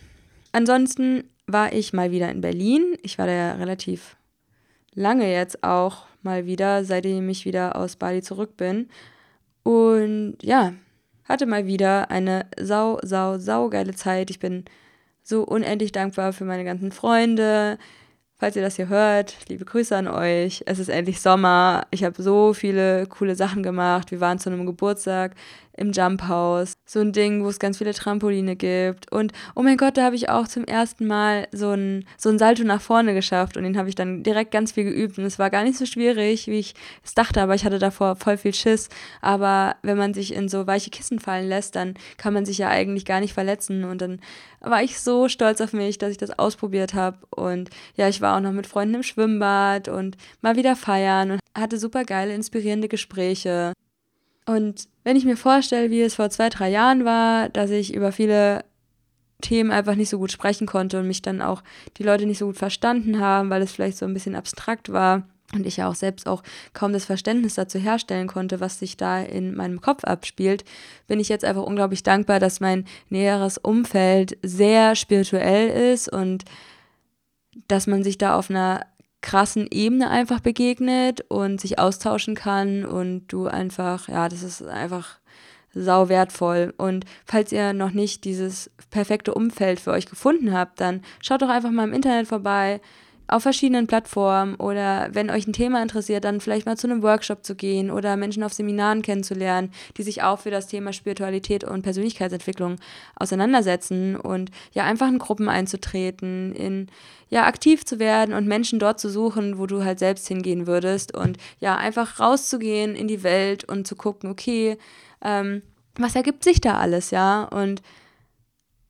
Ansonsten 0.52 1.24
war 1.46 1.74
ich 1.74 1.94
mal 1.94 2.12
wieder 2.12 2.30
in 2.30 2.42
Berlin. 2.42 2.98
Ich 3.04 3.18
war 3.18 3.26
da 3.26 3.34
ja 3.34 3.54
relativ 3.54 4.18
lange 4.94 5.32
jetzt 5.32 5.64
auch 5.64 6.06
mal 6.22 6.46
wieder, 6.46 6.84
seitdem 6.84 7.30
ich 7.30 7.46
wieder 7.46 7.76
aus 7.76 7.96
Bali 7.96 8.22
zurück 8.22 8.58
bin. 8.58 8.90
Und 9.64 10.38
ja, 10.42 10.74
hatte 11.24 11.46
mal 11.46 11.68
wieder 11.68 12.10
eine 12.12 12.46
sau, 12.60 13.00
sau, 13.04 13.38
sau 13.38 13.70
geile 13.70 13.94
Zeit. 13.94 14.30
Ich 14.30 14.40
bin 14.40 14.66
so 15.24 15.44
unendlich 15.44 15.92
dankbar 15.92 16.34
für 16.34 16.46
meine 16.46 16.64
ganzen 16.64 16.92
Freunde, 16.92 17.78
Falls 18.40 18.56
ihr 18.56 18.62
das 18.62 18.76
hier 18.76 18.88
hört, 18.88 19.36
liebe 19.50 19.66
Grüße 19.66 19.98
an 19.98 20.08
euch. 20.08 20.62
Es 20.68 20.78
ist 20.78 20.90
endlich 20.90 21.22
Sommer. 21.22 21.88
Ich 21.90 22.04
habe 22.04 22.22
so 22.22 22.54
viele 22.54 23.08
coole 23.08 23.36
Sachen 23.36 23.64
gemacht. 23.64 24.12
Wir 24.12 24.22
waren 24.22 24.38
zu 24.38 24.52
einem 24.52 24.68
Geburtstag 24.68 25.34
im 25.78 25.92
Jump 25.92 26.28
House. 26.28 26.74
So 26.86 27.00
ein 27.00 27.14
Ding, 27.14 27.44
wo 27.44 27.50
es 27.50 27.60
ganz 27.60 27.78
viele 27.78 27.94
Trampoline 27.94 28.56
gibt. 28.56 29.12
Und 29.12 29.32
oh 29.56 29.62
mein 29.62 29.78
Gott, 29.78 29.98
da 29.98 30.04
habe 30.04 30.16
ich 30.16 30.30
auch 30.30 30.48
zum 30.48 30.66
ersten 30.66 31.08
Mal 31.08 31.48
so 31.52 31.72
ein, 31.72 32.06
so 32.18 32.30
ein 32.30 32.40
Salto 32.40 32.64
nach 32.64 32.82
vorne 32.82 33.14
geschafft. 33.14 33.58
Und 33.58 33.64
den 33.64 33.78
habe 33.78 33.90
ich 33.90 33.96
dann 33.96 34.24
direkt 34.24 34.52
ganz 34.52 34.74
viel 34.74 34.84
geübt. 34.84 35.18
Und 35.18 35.26
es 35.26 35.40
war 35.40 35.50
gar 35.50 35.64
nicht 35.64 35.78
so 35.78 35.86
schwierig, 35.86 36.48
wie 36.48 36.60
ich 36.60 36.76
es 37.04 37.14
dachte. 37.14 37.42
Aber 37.42 37.56
ich 37.56 37.64
hatte 37.64 37.80
davor 37.80 38.16
voll 38.16 38.38
viel 38.38 38.54
Schiss. 38.54 38.90
Aber 39.22 39.76
wenn 39.84 39.98
man 39.98 40.14
sich 40.14 40.34
in 40.34 40.50
so 40.50 40.68
weiche 40.68 40.90
Kissen 40.90 41.20
fallen 41.20 41.48
lässt, 41.48 41.76
dann 41.76 41.94
kann 42.18 42.34
man 42.34 42.46
sich 42.46 42.58
ja 42.58 42.70
eigentlich 42.70 43.06
gar 43.06 43.20
nicht 43.20 43.34
verletzen. 43.34 43.84
Und 43.84 44.02
dann 44.02 44.20
war 44.60 44.84
ich 44.84 45.00
so 45.00 45.30
stolz 45.30 45.62
auf 45.62 45.74
mich, 45.74 45.98
dass 45.98 46.12
ich 46.12 46.18
das 46.18 46.38
ausprobiert 46.38 46.94
habe. 46.94 47.20
Und 47.30 47.70
ja, 47.96 48.08
ich 48.08 48.22
war 48.22 48.36
auch 48.36 48.42
noch 48.42 48.52
mit 48.52 48.68
Freunden 48.68 48.96
im 48.96 49.04
Schwimmbad 49.04 49.88
und 49.88 50.18
mal 50.42 50.56
wieder 50.56 50.76
feiern 50.76 51.32
und 51.32 51.40
hatte 51.56 51.78
super 51.78 52.04
geile, 52.04 52.34
inspirierende 52.34 52.88
Gespräche. 52.88 53.74
Und 54.46 54.88
wenn 55.08 55.16
ich 55.16 55.24
mir 55.24 55.38
vorstelle, 55.38 55.90
wie 55.90 56.02
es 56.02 56.16
vor 56.16 56.30
zwei, 56.30 56.50
drei 56.50 56.70
Jahren 56.70 57.06
war, 57.06 57.48
dass 57.48 57.72
ich 57.72 57.96
über 57.96 58.12
viele 58.12 58.66
Themen 59.40 59.72
einfach 59.72 59.96
nicht 59.96 60.10
so 60.10 60.18
gut 60.18 60.34
sprechen 60.34 60.68
konnte 60.68 61.00
und 61.00 61.08
mich 61.08 61.22
dann 61.22 61.42
auch 61.42 61.64
die 61.96 62.04
Leute 62.04 62.26
nicht 62.26 62.40
so 62.40 62.48
gut 62.48 62.58
verstanden 62.58 63.22
haben, 63.22 63.50
weil 63.50 63.62
es 63.62 63.72
vielleicht 63.72 63.98
so 63.98 64.06
ein 64.06 64.14
bisschen 64.14 64.36
abstrakt 64.36 64.92
war 64.92 65.24
und 65.54 65.66
ich 65.66 65.78
ja 65.78 65.88
auch 65.88 65.96
selbst 65.96 66.28
auch 66.28 66.44
kaum 66.74 66.92
das 66.92 67.06
Verständnis 67.06 67.56
dazu 67.56 67.80
herstellen 67.80 68.28
konnte, 68.28 68.60
was 68.60 68.80
sich 68.80 68.98
da 68.98 69.22
in 69.22 69.56
meinem 69.56 69.80
Kopf 69.80 70.04
abspielt, 70.04 70.66
bin 71.08 71.22
ich 71.22 71.30
jetzt 71.30 71.46
einfach 71.46 71.64
unglaublich 71.64 72.04
dankbar, 72.04 72.42
dass 72.42 72.60
mein 72.60 72.84
näheres 73.08 73.58
Umfeld 73.58 74.38
sehr 74.44 74.94
spirituell 74.98 75.94
ist 75.94 76.12
und 76.12 76.44
dass 77.70 77.88
man 77.88 78.04
sich 78.04 78.18
da 78.18 78.38
auf 78.38 78.50
einer 78.50 78.86
krassen 79.22 79.68
Ebene 79.72 80.10
einfach 80.10 80.40
begegnet 80.40 81.22
und 81.30 81.60
sich 81.60 81.80
austauschen 81.80 82.36
kann 82.36 82.86
und 82.86 83.28
du 83.28 83.48
einfach, 83.48 84.08
ja, 84.08 84.30
das 84.30 84.44
ist 84.44 84.64
einfach 84.64 85.20
sau 85.74 86.10
wertvoll. 86.10 86.74
Und 86.78 87.06
falls 87.26 87.52
ihr 87.52 87.74
noch 87.74 87.92
nicht 87.92 88.24
dieses 88.24 88.72
perfekte 88.90 89.34
Umfeld 89.34 89.80
für 89.80 89.92
euch 89.92 90.06
gefunden 90.06 90.54
habt, 90.54 90.80
dann 90.80 91.02
schaut 91.22 91.42
doch 91.42 91.50
einfach 91.50 91.72
mal 91.72 91.88
im 91.88 91.94
Internet 91.94 92.28
vorbei, 92.28 92.82
auf 93.28 93.44
verschiedenen 93.44 93.88
Plattformen 93.88 94.56
oder 94.56 95.10
wenn 95.14 95.30
euch 95.30 95.48
ein 95.48 95.54
Thema 95.54 95.82
interessiert, 95.82 96.24
dann 96.24 96.40
vielleicht 96.40 96.66
mal 96.66 96.78
zu 96.78 96.88
einem 96.88 97.04
Workshop 97.04 97.46
zu 97.46 97.56
gehen 97.56 97.92
oder 97.92 98.16
Menschen 98.16 98.44
auf 98.44 98.54
Seminaren 98.54 99.02
kennenzulernen, 99.02 99.72
die 99.98 100.04
sich 100.04 100.24
auch 100.24 100.40
für 100.40 100.52
das 100.52 100.68
Thema 100.68 100.94
Spiritualität 100.94 101.64
und 101.64 101.82
Persönlichkeitsentwicklung 101.82 102.78
auseinandersetzen 103.16 104.16
und 104.16 104.52
ja 104.72 104.86
einfach 104.86 105.10
in 105.10 105.20
Gruppen 105.20 105.50
einzutreten, 105.50 106.54
in 106.54 106.88
ja 107.30 107.46
aktiv 107.46 107.86
zu 107.86 108.00
werden 108.00 108.34
und 108.34 108.48
Menschen 108.48 108.80
dort 108.80 109.00
zu 109.00 109.10
suchen, 109.10 109.58
wo 109.58 109.66
du 109.66 109.84
halt 109.84 110.00
selbst 110.00 110.28
hingehen 110.28 110.66
würdest 110.66 111.16
und 111.16 111.38
ja 111.60 111.76
einfach 111.76 112.20
rauszugehen 112.20 112.96
in 112.96 113.08
die 113.08 113.24
Welt 113.24 113.66
und 113.66 113.86
zu 113.86 113.96
gucken, 113.96 114.30
okay, 114.30 114.78
ähm, 115.22 115.62
was 115.96 116.16
ergibt 116.16 116.44
sich 116.44 116.62
da 116.62 116.78
alles, 116.78 117.12
ja? 117.12 117.44
Und 117.44 117.82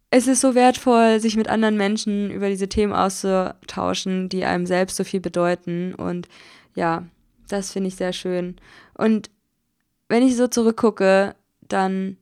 es 0.10 0.28
ist 0.28 0.42
so 0.42 0.56
wertvoll, 0.56 1.20
sich 1.20 1.36
mit 1.36 1.50
anderen 1.50 1.76
Menschen 1.76 2.32
über 2.32 2.50
diese 2.50 2.70
Themen 2.70 2.94
auszutauschen, 2.94 4.30
die 4.30 4.46
einem 4.46 4.66
selbst 4.66 4.96
so 4.96 5.04
viel 5.04 5.20
bedeuten. 5.20 5.94
Und 5.94 6.28
ja, 6.76 7.06
das 7.48 7.72
finde 7.72 7.90
ich 7.90 7.96
sehr 7.96 8.14
schön. 8.14 8.56
Und 8.94 9.30
wenn 10.08 10.24
ich 10.24 10.38
so 10.38 10.48
zurückgucke, 10.48 11.36
dann 11.68 12.18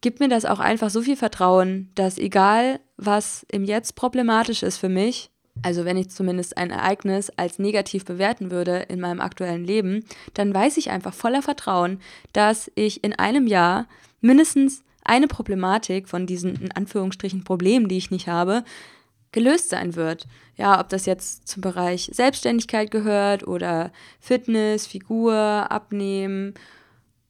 gibt 0.00 0.20
mir 0.20 0.28
das 0.28 0.44
auch 0.44 0.60
einfach 0.60 0.90
so 0.90 1.02
viel 1.02 1.16
Vertrauen, 1.16 1.90
dass 1.94 2.18
egal, 2.18 2.80
was 2.96 3.44
im 3.50 3.64
Jetzt 3.64 3.94
problematisch 3.94 4.62
ist 4.62 4.78
für 4.78 4.88
mich, 4.88 5.30
also 5.62 5.84
wenn 5.84 5.96
ich 5.96 6.10
zumindest 6.10 6.56
ein 6.56 6.70
Ereignis 6.70 7.30
als 7.36 7.58
negativ 7.58 8.04
bewerten 8.04 8.50
würde 8.50 8.78
in 8.88 9.00
meinem 9.00 9.20
aktuellen 9.20 9.64
Leben, 9.64 10.04
dann 10.34 10.54
weiß 10.54 10.76
ich 10.76 10.90
einfach 10.90 11.12
voller 11.12 11.42
Vertrauen, 11.42 12.00
dass 12.32 12.70
ich 12.76 13.02
in 13.02 13.12
einem 13.12 13.46
Jahr 13.46 13.86
mindestens 14.20 14.84
eine 15.08 15.26
Problematik 15.26 16.08
von 16.08 16.26
diesen 16.26 16.56
in 16.56 16.72
Anführungsstrichen 16.72 17.44
Problemen, 17.44 17.88
die 17.88 17.96
ich 17.96 18.10
nicht 18.10 18.28
habe, 18.28 18.62
gelöst 19.32 19.70
sein 19.70 19.96
wird. 19.96 20.26
Ja, 20.56 20.80
ob 20.80 20.88
das 20.88 21.06
jetzt 21.06 21.48
zum 21.48 21.60
Bereich 21.60 22.10
Selbstständigkeit 22.12 22.90
gehört 22.90 23.46
oder 23.46 23.92
Fitness, 24.20 24.86
Figur, 24.86 25.34
Abnehmen 25.34 26.54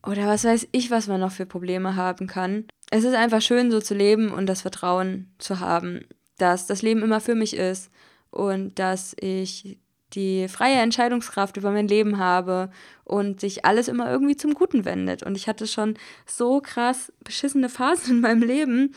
oder 0.07 0.27
was 0.27 0.45
weiß 0.45 0.69
ich, 0.73 0.91
was 0.91 1.07
man 1.07 1.21
noch 1.21 1.33
für 1.33 1.47
Probleme 1.47 1.97
haben 1.97 2.27
kann. 2.27 2.65
Es 2.91 3.05
ist 3.05 3.15
einfach 3.15 3.43
schön, 3.43 3.71
so 3.71 3.81
zu 3.81 3.95
leben 3.95 4.31
und 4.33 4.47
das 4.47 4.63
Vertrauen 4.63 5.33
zu 5.39 5.61
haben, 5.61 6.07
dass 6.39 6.67
das 6.67 6.83
Leben 6.83 7.03
immer 7.03 7.21
für 7.21 7.35
mich 7.35 7.55
ist 7.55 7.91
und 8.31 8.79
dass 8.79 9.15
ich 9.21 9.79
die 10.15 10.49
freie 10.49 10.77
Entscheidungskraft 10.77 11.57
über 11.57 11.71
mein 11.71 11.89
Leben 11.89 12.19
habe 12.19 12.71
und 13.05 13.41
sich 13.41 13.65
alles 13.65 13.89
immer 13.89 14.11
irgendwie 14.11 14.37
zum 14.37 14.55
Guten 14.55 14.85
wendet. 14.85 15.23
Und 15.23 15.37
ich 15.37 15.49
hatte 15.49 15.67
schon 15.67 15.99
so 16.27 16.61
krass 16.61 17.13
beschissene 17.25 17.69
Phasen 17.69 18.11
in 18.17 18.21
meinem 18.21 18.43
Leben. 18.43 18.95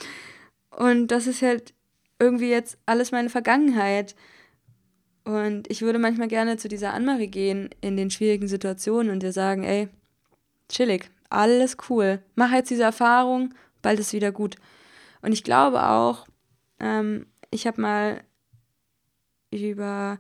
Und 0.78 1.08
das 1.08 1.28
ist 1.28 1.42
halt 1.42 1.74
irgendwie 2.20 2.50
jetzt 2.50 2.78
alles 2.86 3.12
meine 3.12 3.30
Vergangenheit. 3.30 4.16
Und 5.24 5.70
ich 5.70 5.82
würde 5.82 6.00
manchmal 6.00 6.28
gerne 6.28 6.58
zu 6.58 6.68
dieser 6.68 6.94
Anmarie 6.94 7.28
gehen 7.28 7.70
in 7.82 7.98
den 7.98 8.10
schwierigen 8.10 8.48
Situationen 8.48 9.12
und 9.12 9.22
dir 9.22 9.34
sagen, 9.34 9.64
ey, 9.64 9.90
chillig, 10.70 11.10
alles 11.30 11.78
cool. 11.90 12.22
Mach 12.36 12.52
jetzt 12.52 12.72
diese 12.72 12.84
Erfahrung, 12.84 13.54
bald 13.82 14.00
ist 14.00 14.14
wieder 14.14 14.32
gut. 14.32 14.56
Und 15.22 15.34
ich 15.34 15.44
glaube 15.44 15.84
auch, 15.84 16.26
ähm, 16.80 17.28
ich 17.52 17.68
habe 17.68 17.82
mal 17.82 18.24
über 19.52 20.18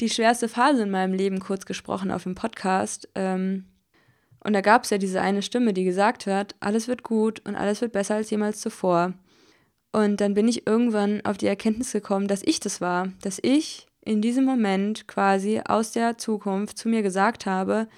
die 0.00 0.10
schwerste 0.10 0.48
Phase 0.48 0.82
in 0.82 0.90
meinem 0.90 1.14
Leben 1.14 1.40
kurz 1.40 1.66
gesprochen 1.66 2.10
auf 2.10 2.24
dem 2.24 2.34
Podcast. 2.34 3.08
Ähm, 3.14 3.64
und 4.40 4.52
da 4.52 4.60
gab 4.60 4.84
es 4.84 4.90
ja 4.90 4.98
diese 4.98 5.20
eine 5.20 5.42
Stimme, 5.42 5.72
die 5.72 5.84
gesagt 5.84 6.26
hat, 6.26 6.54
alles 6.60 6.88
wird 6.88 7.02
gut 7.02 7.40
und 7.46 7.56
alles 7.56 7.80
wird 7.80 7.92
besser 7.92 8.16
als 8.16 8.30
jemals 8.30 8.60
zuvor. 8.60 9.14
Und 9.92 10.20
dann 10.20 10.34
bin 10.34 10.46
ich 10.46 10.66
irgendwann 10.66 11.24
auf 11.24 11.38
die 11.38 11.46
Erkenntnis 11.46 11.92
gekommen, 11.92 12.28
dass 12.28 12.42
ich 12.44 12.60
das 12.60 12.80
war, 12.80 13.08
dass 13.22 13.38
ich 13.42 13.86
in 14.04 14.20
diesem 14.22 14.44
Moment 14.44 15.08
quasi 15.08 15.60
aus 15.66 15.92
der 15.92 16.18
Zukunft 16.18 16.78
zu 16.78 16.88
mir 16.88 17.02
gesagt 17.02 17.46
habe, 17.46 17.88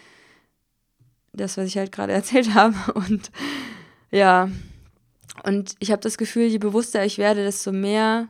das, 1.32 1.56
was 1.56 1.66
ich 1.66 1.76
halt 1.76 1.92
gerade 1.92 2.12
erzählt 2.20 2.54
habe. 2.54 2.76
Und 2.94 3.30
ja, 4.10 4.48
Und 5.44 5.74
ich 5.78 5.90
habe 5.90 6.02
das 6.02 6.18
Gefühl, 6.18 6.46
je 6.46 6.58
bewusster 6.58 7.04
ich 7.04 7.18
werde, 7.18 7.44
desto 7.44 7.72
mehr. 7.72 8.28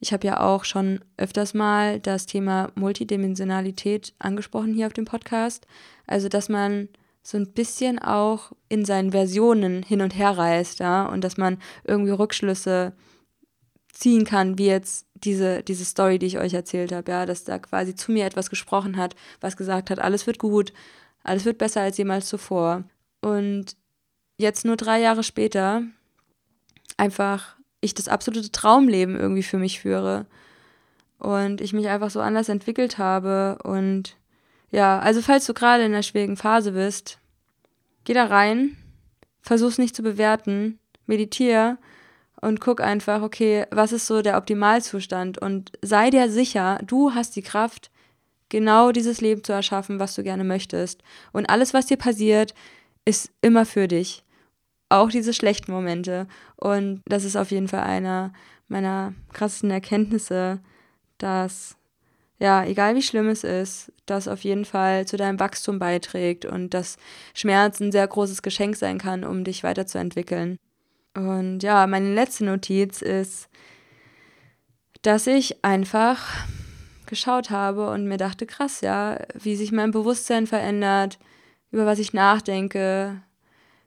Ich 0.00 0.12
habe 0.12 0.26
ja 0.26 0.40
auch 0.40 0.64
schon 0.64 1.00
öfters 1.16 1.54
mal 1.54 2.00
das 2.00 2.26
Thema 2.26 2.70
Multidimensionalität 2.74 4.14
angesprochen 4.18 4.74
hier 4.74 4.86
auf 4.86 4.92
dem 4.92 5.04
Podcast. 5.04 5.66
Also, 6.06 6.28
dass 6.28 6.48
man 6.48 6.88
so 7.22 7.36
ein 7.36 7.52
bisschen 7.52 7.98
auch 7.98 8.52
in 8.68 8.84
seinen 8.84 9.10
Versionen 9.10 9.82
hin 9.82 10.00
und 10.00 10.16
her 10.16 10.38
reist, 10.38 10.78
ja, 10.78 11.06
und 11.06 11.24
dass 11.24 11.36
man 11.36 11.58
irgendwie 11.84 12.12
Rückschlüsse 12.12 12.92
ziehen 13.92 14.24
kann, 14.24 14.58
wie 14.58 14.66
jetzt 14.66 15.06
diese, 15.14 15.62
diese 15.62 15.84
Story, 15.84 16.18
die 16.18 16.26
ich 16.26 16.38
euch 16.38 16.54
erzählt 16.54 16.92
habe, 16.92 17.10
ja, 17.10 17.26
dass 17.26 17.44
da 17.44 17.58
quasi 17.58 17.94
zu 17.94 18.12
mir 18.12 18.26
etwas 18.26 18.50
gesprochen 18.50 18.96
hat, 18.96 19.16
was 19.40 19.56
gesagt 19.56 19.90
hat, 19.90 19.98
alles 19.98 20.26
wird 20.26 20.38
gut, 20.38 20.72
alles 21.24 21.44
wird 21.44 21.58
besser 21.58 21.80
als 21.80 21.96
jemals 21.96 22.28
zuvor. 22.28 22.84
Und 23.22 23.76
jetzt 24.38 24.64
nur 24.64 24.76
drei 24.76 25.00
Jahre 25.00 25.24
später 25.24 25.82
einfach 26.96 27.55
ich 27.80 27.94
das 27.94 28.08
absolute 28.08 28.50
Traumleben 28.50 29.16
irgendwie 29.16 29.42
für 29.42 29.58
mich 29.58 29.80
führe 29.80 30.26
und 31.18 31.60
ich 31.60 31.72
mich 31.72 31.88
einfach 31.88 32.10
so 32.10 32.20
anders 32.20 32.48
entwickelt 32.48 32.98
habe 32.98 33.58
und 33.62 34.16
ja, 34.70 34.98
also 34.98 35.22
falls 35.22 35.46
du 35.46 35.54
gerade 35.54 35.84
in 35.84 35.92
einer 35.92 36.02
schwierigen 36.02 36.36
Phase 36.36 36.72
bist, 36.72 37.18
geh 38.04 38.14
da 38.14 38.24
rein, 38.24 38.76
versuch's 39.40 39.78
nicht 39.78 39.94
zu 39.94 40.02
bewerten, 40.02 40.78
meditiere 41.06 41.78
und 42.40 42.60
guck 42.60 42.80
einfach, 42.80 43.22
okay, 43.22 43.66
was 43.70 43.92
ist 43.92 44.06
so 44.06 44.22
der 44.22 44.36
Optimalzustand 44.36 45.38
und 45.38 45.72
sei 45.82 46.10
dir 46.10 46.30
sicher, 46.30 46.80
du 46.84 47.14
hast 47.14 47.36
die 47.36 47.42
Kraft, 47.42 47.90
genau 48.48 48.92
dieses 48.92 49.20
Leben 49.20 49.42
zu 49.44 49.52
erschaffen, 49.52 49.98
was 49.98 50.14
du 50.14 50.22
gerne 50.22 50.44
möchtest. 50.44 51.02
Und 51.32 51.48
alles, 51.50 51.74
was 51.74 51.86
dir 51.86 51.96
passiert, 51.96 52.54
ist 53.04 53.30
immer 53.40 53.66
für 53.66 53.88
dich. 53.88 54.24
Auch 54.88 55.10
diese 55.10 55.32
schlechten 55.32 55.72
Momente. 55.72 56.26
Und 56.56 57.02
das 57.06 57.24
ist 57.24 57.36
auf 57.36 57.50
jeden 57.50 57.68
Fall 57.68 57.82
einer 57.82 58.32
meiner 58.68 59.14
krassesten 59.32 59.70
Erkenntnisse, 59.70 60.60
dass, 61.18 61.76
ja, 62.38 62.64
egal 62.64 62.94
wie 62.94 63.02
schlimm 63.02 63.28
es 63.28 63.44
ist, 63.44 63.92
das 64.06 64.28
auf 64.28 64.44
jeden 64.44 64.64
Fall 64.64 65.06
zu 65.06 65.16
deinem 65.16 65.40
Wachstum 65.40 65.78
beiträgt 65.78 66.44
und 66.44 66.74
dass 66.74 66.96
Schmerz 67.34 67.80
ein 67.80 67.92
sehr 67.92 68.06
großes 68.06 68.42
Geschenk 68.42 68.76
sein 68.76 68.98
kann, 68.98 69.24
um 69.24 69.44
dich 69.44 69.62
weiterzuentwickeln. 69.64 70.58
Und 71.14 71.62
ja, 71.62 71.86
meine 71.86 72.12
letzte 72.12 72.44
Notiz 72.44 73.00
ist, 73.02 73.48
dass 75.02 75.26
ich 75.26 75.64
einfach 75.64 76.46
geschaut 77.06 77.50
habe 77.50 77.90
und 77.90 78.06
mir 78.06 78.18
dachte, 78.18 78.46
krass, 78.46 78.80
ja, 78.80 79.18
wie 79.34 79.56
sich 79.56 79.72
mein 79.72 79.92
Bewusstsein 79.92 80.46
verändert, 80.46 81.18
über 81.70 81.86
was 81.86 81.98
ich 81.98 82.12
nachdenke, 82.12 83.22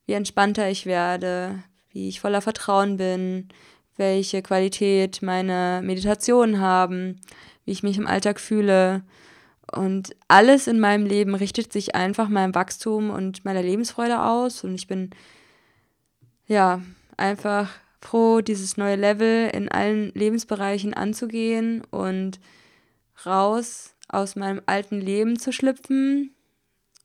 wie 0.10 0.14
entspannter 0.14 0.68
ich 0.72 0.88
werde, 0.88 1.64
wie 1.92 2.10
ich 2.10 2.20
voller 2.20 2.42
Vertrauen 2.42 2.98
bin, 2.98 3.48
welche 3.96 4.42
Qualität 4.42 5.22
meine 5.22 5.82
Meditationen 5.84 6.60
haben, 6.60 7.22
wie 7.64 7.72
ich 7.74 7.84
mich 7.84 8.00
im 8.00 8.08
Alltag 8.08 8.40
fühle. 8.40 9.04
Und 9.72 10.16
alles 10.28 10.66
in 10.66 10.80
meinem 10.80 11.06
Leben 11.06 11.36
richtet 11.36 11.72
sich 11.72 11.94
einfach 11.94 12.28
meinem 12.28 12.56
Wachstum 12.56 13.12
und 13.12 13.46
meiner 13.46 13.62
Lebensfreude 13.62 14.24
aus. 14.24 14.64
Und 14.64 14.74
ich 14.74 14.88
bin, 14.88 15.12
ja, 16.48 16.82
einfach 17.16 17.70
froh, 18.02 18.42
dieses 18.42 18.78
neue 18.78 18.96
Level 18.96 19.52
in 19.54 19.70
allen 19.70 20.12
Lebensbereichen 20.16 20.96
anzugehen 20.96 21.84
und 21.92 22.40
raus 23.28 23.94
aus 24.08 24.36
meinem 24.36 24.64
alten 24.66 25.02
Leben 25.02 25.38
zu 25.38 25.52
schlüpfen 25.52 26.34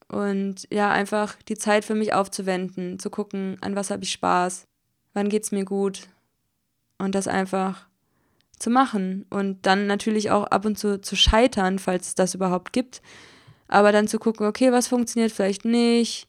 und 0.08 0.66
ja, 0.70 0.90
einfach 0.90 1.36
die 1.48 1.56
Zeit 1.56 1.84
für 1.84 1.94
mich 1.94 2.12
aufzuwenden, 2.12 2.98
zu 2.98 3.10
gucken, 3.10 3.56
an 3.60 3.76
was 3.76 3.90
habe 3.90 4.04
ich 4.04 4.12
Spaß, 4.12 4.66
wann 5.12 5.28
geht 5.28 5.44
es 5.44 5.52
mir 5.52 5.64
gut 5.64 6.08
und 6.98 7.14
das 7.14 7.28
einfach 7.28 7.86
zu 8.58 8.70
machen 8.70 9.26
und 9.30 9.66
dann 9.66 9.86
natürlich 9.86 10.30
auch 10.30 10.44
ab 10.44 10.64
und 10.64 10.78
zu 10.78 11.00
zu 11.00 11.16
scheitern, 11.16 11.78
falls 11.78 12.08
es 12.08 12.14
das 12.14 12.34
überhaupt 12.34 12.72
gibt, 12.72 13.02
aber 13.68 13.92
dann 13.92 14.08
zu 14.08 14.18
gucken, 14.18 14.46
okay, 14.46 14.72
was 14.72 14.88
funktioniert 14.88 15.32
vielleicht 15.32 15.64
nicht, 15.64 16.28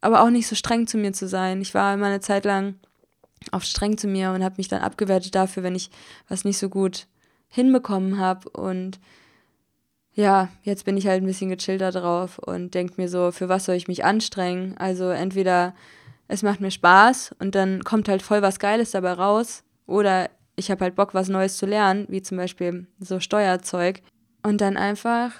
aber 0.00 0.22
auch 0.22 0.30
nicht 0.30 0.46
so 0.46 0.54
streng 0.54 0.86
zu 0.86 0.98
mir 0.98 1.12
zu 1.12 1.26
sein. 1.26 1.60
Ich 1.60 1.74
war 1.74 1.94
immer 1.94 2.06
eine 2.06 2.20
Zeit 2.20 2.44
lang 2.44 2.76
oft 3.52 3.66
streng 3.66 3.98
zu 3.98 4.06
mir 4.06 4.32
und 4.32 4.44
habe 4.44 4.56
mich 4.58 4.68
dann 4.68 4.82
abgewertet 4.82 5.34
dafür, 5.34 5.62
wenn 5.62 5.74
ich 5.74 5.90
was 6.28 6.44
nicht 6.44 6.58
so 6.58 6.68
gut 6.68 7.06
hinbekommen 7.48 8.18
habe. 8.18 8.48
Und 8.50 8.98
ja, 10.16 10.48
jetzt 10.62 10.86
bin 10.86 10.96
ich 10.96 11.06
halt 11.06 11.22
ein 11.22 11.26
bisschen 11.26 11.50
gechillter 11.50 11.92
drauf 11.92 12.38
und 12.38 12.74
denke 12.74 12.94
mir 12.96 13.08
so, 13.08 13.30
für 13.30 13.50
was 13.50 13.66
soll 13.66 13.74
ich 13.76 13.86
mich 13.86 14.04
anstrengen? 14.04 14.74
Also 14.78 15.10
entweder 15.10 15.74
es 16.26 16.42
macht 16.42 16.60
mir 16.60 16.70
Spaß 16.70 17.36
und 17.38 17.54
dann 17.54 17.84
kommt 17.84 18.08
halt 18.08 18.22
voll 18.22 18.40
was 18.40 18.58
Geiles 18.58 18.92
dabei 18.92 19.12
raus 19.12 19.62
oder 19.86 20.30
ich 20.56 20.70
habe 20.70 20.84
halt 20.84 20.94
Bock, 20.94 21.12
was 21.12 21.28
Neues 21.28 21.58
zu 21.58 21.66
lernen, 21.66 22.06
wie 22.08 22.22
zum 22.22 22.38
Beispiel 22.38 22.86
so 22.98 23.20
Steuerzeug. 23.20 24.00
Und 24.42 24.62
dann 24.62 24.78
einfach 24.78 25.32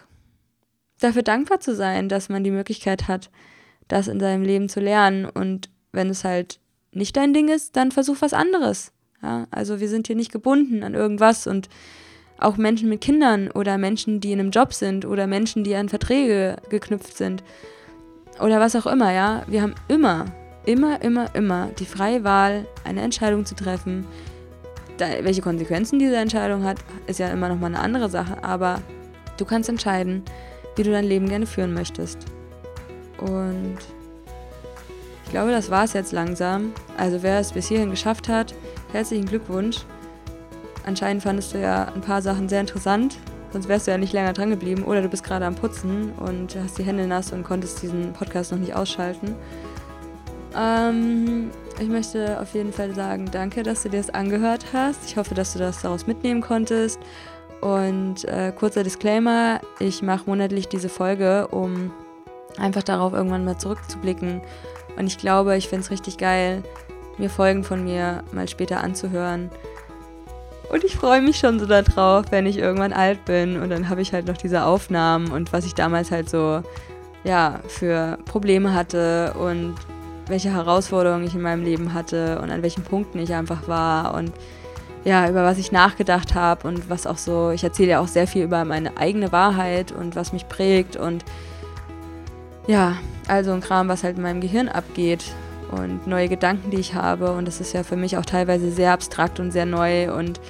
dafür 1.00 1.22
dankbar 1.22 1.60
zu 1.60 1.74
sein, 1.74 2.10
dass 2.10 2.28
man 2.28 2.44
die 2.44 2.50
Möglichkeit 2.50 3.08
hat, 3.08 3.30
das 3.88 4.08
in 4.08 4.20
seinem 4.20 4.42
Leben 4.42 4.68
zu 4.68 4.80
lernen. 4.80 5.24
Und 5.24 5.70
wenn 5.92 6.10
es 6.10 6.22
halt 6.22 6.60
nicht 6.92 7.16
dein 7.16 7.32
Ding 7.32 7.48
ist, 7.48 7.76
dann 7.76 7.92
versuch 7.92 8.16
was 8.20 8.34
anderes. 8.34 8.92
Ja, 9.22 9.46
also 9.50 9.80
wir 9.80 9.88
sind 9.88 10.06
hier 10.06 10.16
nicht 10.16 10.32
gebunden 10.32 10.82
an 10.82 10.92
irgendwas 10.92 11.46
und 11.46 11.70
auch 12.38 12.56
Menschen 12.56 12.88
mit 12.88 13.00
Kindern 13.00 13.50
oder 13.50 13.78
Menschen, 13.78 14.20
die 14.20 14.32
in 14.32 14.40
einem 14.40 14.50
Job 14.50 14.74
sind 14.74 15.04
oder 15.04 15.26
Menschen, 15.26 15.64
die 15.64 15.74
an 15.74 15.88
Verträge 15.88 16.56
geknüpft 16.68 17.16
sind 17.16 17.42
oder 18.40 18.60
was 18.60 18.76
auch 18.76 18.86
immer, 18.86 19.12
ja. 19.12 19.42
Wir 19.46 19.62
haben 19.62 19.74
immer, 19.88 20.26
immer, 20.64 21.00
immer, 21.02 21.34
immer 21.34 21.68
die 21.78 21.86
freie 21.86 22.24
Wahl, 22.24 22.66
eine 22.84 23.00
Entscheidung 23.00 23.44
zu 23.46 23.54
treffen. 23.54 24.06
Da, 24.98 25.06
welche 25.22 25.42
Konsequenzen 25.42 25.98
diese 25.98 26.16
Entscheidung 26.16 26.64
hat, 26.64 26.78
ist 27.06 27.18
ja 27.18 27.28
immer 27.28 27.48
noch 27.48 27.58
mal 27.58 27.66
eine 27.66 27.80
andere 27.80 28.08
Sache, 28.10 28.42
aber 28.42 28.80
du 29.36 29.44
kannst 29.44 29.68
entscheiden, 29.68 30.22
wie 30.76 30.82
du 30.82 30.90
dein 30.90 31.04
Leben 31.04 31.28
gerne 31.28 31.46
führen 31.46 31.72
möchtest. 31.72 32.18
Und 33.18 33.78
ich 35.24 35.30
glaube, 35.30 35.50
das 35.50 35.70
war 35.70 35.84
es 35.84 35.92
jetzt 35.92 36.12
langsam. 36.12 36.72
Also 36.96 37.22
wer 37.22 37.40
es 37.40 37.52
bis 37.52 37.68
hierhin 37.68 37.90
geschafft 37.90 38.28
hat, 38.28 38.54
herzlichen 38.92 39.26
Glückwunsch. 39.26 39.78
Anscheinend 40.86 41.22
fandest 41.22 41.52
du 41.52 41.60
ja 41.60 41.92
ein 41.94 42.00
paar 42.00 42.22
Sachen 42.22 42.48
sehr 42.48 42.60
interessant, 42.60 43.18
sonst 43.52 43.68
wärst 43.68 43.86
du 43.86 43.90
ja 43.90 43.98
nicht 43.98 44.14
länger 44.14 44.32
dran 44.32 44.48
geblieben. 44.48 44.84
Oder 44.84 45.02
du 45.02 45.08
bist 45.08 45.24
gerade 45.24 45.44
am 45.44 45.54
Putzen 45.54 46.12
und 46.12 46.56
hast 46.56 46.78
die 46.78 46.84
Hände 46.84 47.06
nass 47.06 47.32
und 47.32 47.44
konntest 47.44 47.82
diesen 47.82 48.12
Podcast 48.14 48.52
noch 48.52 48.58
nicht 48.58 48.74
ausschalten. 48.74 49.34
Ähm, 50.56 51.50
ich 51.78 51.88
möchte 51.88 52.40
auf 52.40 52.54
jeden 52.54 52.72
Fall 52.72 52.94
sagen, 52.94 53.28
danke, 53.30 53.62
dass 53.62 53.82
du 53.82 53.90
dir 53.90 53.98
das 53.98 54.10
angehört 54.10 54.66
hast. 54.72 55.04
Ich 55.04 55.18
hoffe, 55.18 55.34
dass 55.34 55.52
du 55.52 55.58
das 55.58 55.82
daraus 55.82 56.06
mitnehmen 56.06 56.40
konntest. 56.40 56.98
Und 57.60 58.24
äh, 58.24 58.52
kurzer 58.52 58.82
Disclaimer, 58.82 59.60
ich 59.78 60.02
mache 60.02 60.24
monatlich 60.26 60.68
diese 60.68 60.88
Folge, 60.88 61.48
um 61.48 61.90
einfach 62.58 62.82
darauf 62.82 63.12
irgendwann 63.12 63.44
mal 63.44 63.58
zurückzublicken 63.58 64.40
und 64.96 65.06
ich 65.06 65.18
glaube, 65.18 65.56
ich 65.56 65.68
finde 65.68 65.84
es 65.84 65.90
richtig 65.90 66.18
geil, 66.18 66.62
mir 67.18 67.30
Folgen 67.30 67.64
von 67.64 67.84
mir 67.84 68.24
mal 68.32 68.48
später 68.48 68.82
anzuhören. 68.82 69.50
Und 70.70 70.84
ich 70.84 70.96
freue 70.96 71.22
mich 71.22 71.38
schon 71.38 71.60
so 71.60 71.66
darauf, 71.66 72.26
wenn 72.30 72.46
ich 72.46 72.58
irgendwann 72.58 72.92
alt 72.92 73.24
bin. 73.24 73.60
Und 73.60 73.70
dann 73.70 73.88
habe 73.88 74.02
ich 74.02 74.12
halt 74.12 74.26
noch 74.26 74.36
diese 74.36 74.64
Aufnahmen 74.64 75.30
und 75.30 75.52
was 75.52 75.64
ich 75.64 75.74
damals 75.74 76.10
halt 76.10 76.28
so, 76.28 76.62
ja, 77.24 77.60
für 77.68 78.18
Probleme 78.24 78.74
hatte 78.74 79.34
und 79.34 79.74
welche 80.28 80.52
Herausforderungen 80.52 81.24
ich 81.24 81.34
in 81.34 81.42
meinem 81.42 81.62
Leben 81.62 81.94
hatte 81.94 82.40
und 82.40 82.50
an 82.50 82.62
welchen 82.62 82.82
Punkten 82.82 83.18
ich 83.18 83.32
einfach 83.32 83.68
war 83.68 84.14
und 84.14 84.32
ja, 85.04 85.28
über 85.28 85.44
was 85.44 85.56
ich 85.58 85.70
nachgedacht 85.70 86.34
habe 86.34 86.66
und 86.66 86.90
was 86.90 87.06
auch 87.06 87.16
so, 87.18 87.50
ich 87.50 87.62
erzähle 87.62 87.90
ja 87.90 88.00
auch 88.00 88.08
sehr 88.08 88.26
viel 88.26 88.42
über 88.42 88.64
meine 88.64 88.96
eigene 88.96 89.30
Wahrheit 89.30 89.92
und 89.92 90.16
was 90.16 90.32
mich 90.32 90.48
prägt 90.48 90.96
und 90.96 91.24
ja, 92.66 92.96
also 93.28 93.52
ein 93.52 93.60
Kram, 93.60 93.88
was 93.88 94.02
halt 94.02 94.16
in 94.16 94.22
meinem 94.24 94.40
Gehirn 94.40 94.68
abgeht 94.68 95.22
und 95.70 96.06
neue 96.06 96.28
Gedanken, 96.28 96.70
die 96.70 96.78
ich 96.78 96.94
habe. 96.94 97.32
Und 97.32 97.46
das 97.46 97.60
ist 97.60 97.72
ja 97.72 97.82
für 97.82 97.96
mich 97.96 98.16
auch 98.16 98.24
teilweise 98.24 98.70
sehr 98.70 98.92
abstrakt 98.92 99.40
und 99.40 99.50
sehr 99.50 99.66
neu. 99.66 100.12
Und 100.12 100.40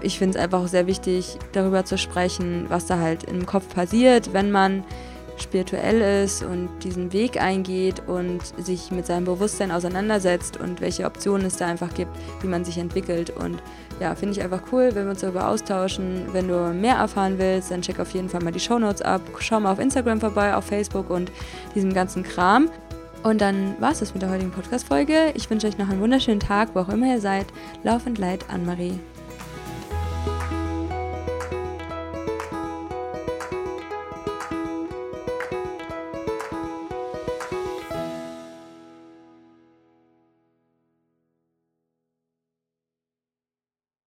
ich 0.00 0.18
finde 0.18 0.38
es 0.38 0.44
einfach 0.44 0.60
auch 0.60 0.68
sehr 0.68 0.86
wichtig, 0.86 1.38
darüber 1.52 1.84
zu 1.84 1.98
sprechen, 1.98 2.66
was 2.68 2.86
da 2.86 2.98
halt 2.98 3.24
im 3.24 3.46
Kopf 3.46 3.74
passiert, 3.74 4.32
wenn 4.32 4.50
man 4.50 4.84
spirituell 5.42 6.24
ist 6.24 6.42
und 6.42 6.68
diesen 6.84 7.12
Weg 7.12 7.40
eingeht 7.40 8.02
und 8.06 8.40
sich 8.58 8.90
mit 8.90 9.06
seinem 9.06 9.24
Bewusstsein 9.24 9.70
auseinandersetzt 9.70 10.58
und 10.58 10.80
welche 10.80 11.06
Optionen 11.06 11.46
es 11.46 11.56
da 11.56 11.66
einfach 11.66 11.94
gibt, 11.94 12.10
wie 12.42 12.46
man 12.46 12.64
sich 12.64 12.78
entwickelt. 12.78 13.30
Und 13.30 13.62
ja, 14.00 14.14
finde 14.14 14.32
ich 14.32 14.42
einfach 14.42 14.62
cool, 14.72 14.90
wenn 14.94 15.04
wir 15.04 15.10
uns 15.10 15.20
darüber 15.20 15.48
austauschen. 15.48 16.26
Wenn 16.32 16.48
du 16.48 16.72
mehr 16.72 16.96
erfahren 16.96 17.38
willst, 17.38 17.70
dann 17.70 17.82
check 17.82 18.00
auf 18.00 18.12
jeden 18.12 18.28
Fall 18.28 18.42
mal 18.42 18.52
die 18.52 18.60
Shownotes 18.60 19.02
ab. 19.02 19.22
Schau 19.38 19.60
mal 19.60 19.72
auf 19.72 19.78
Instagram 19.78 20.20
vorbei, 20.20 20.54
auf 20.54 20.64
Facebook 20.64 21.10
und 21.10 21.32
diesem 21.74 21.92
ganzen 21.92 22.22
Kram. 22.22 22.70
Und 23.22 23.40
dann 23.40 23.78
war 23.80 23.92
es 23.92 23.98
das 23.98 24.14
mit 24.14 24.22
der 24.22 24.30
heutigen 24.30 24.50
Podcast-Folge. 24.50 25.32
Ich 25.34 25.50
wünsche 25.50 25.66
euch 25.66 25.76
noch 25.76 25.90
einen 25.90 26.00
wunderschönen 26.00 26.40
Tag, 26.40 26.74
wo 26.74 26.80
auch 26.80 26.88
immer 26.88 27.06
ihr 27.06 27.20
seid. 27.20 27.46
Lauf 27.82 28.06
und 28.06 28.18
Leid, 28.18 28.44
Anne-Marie. 28.48 28.98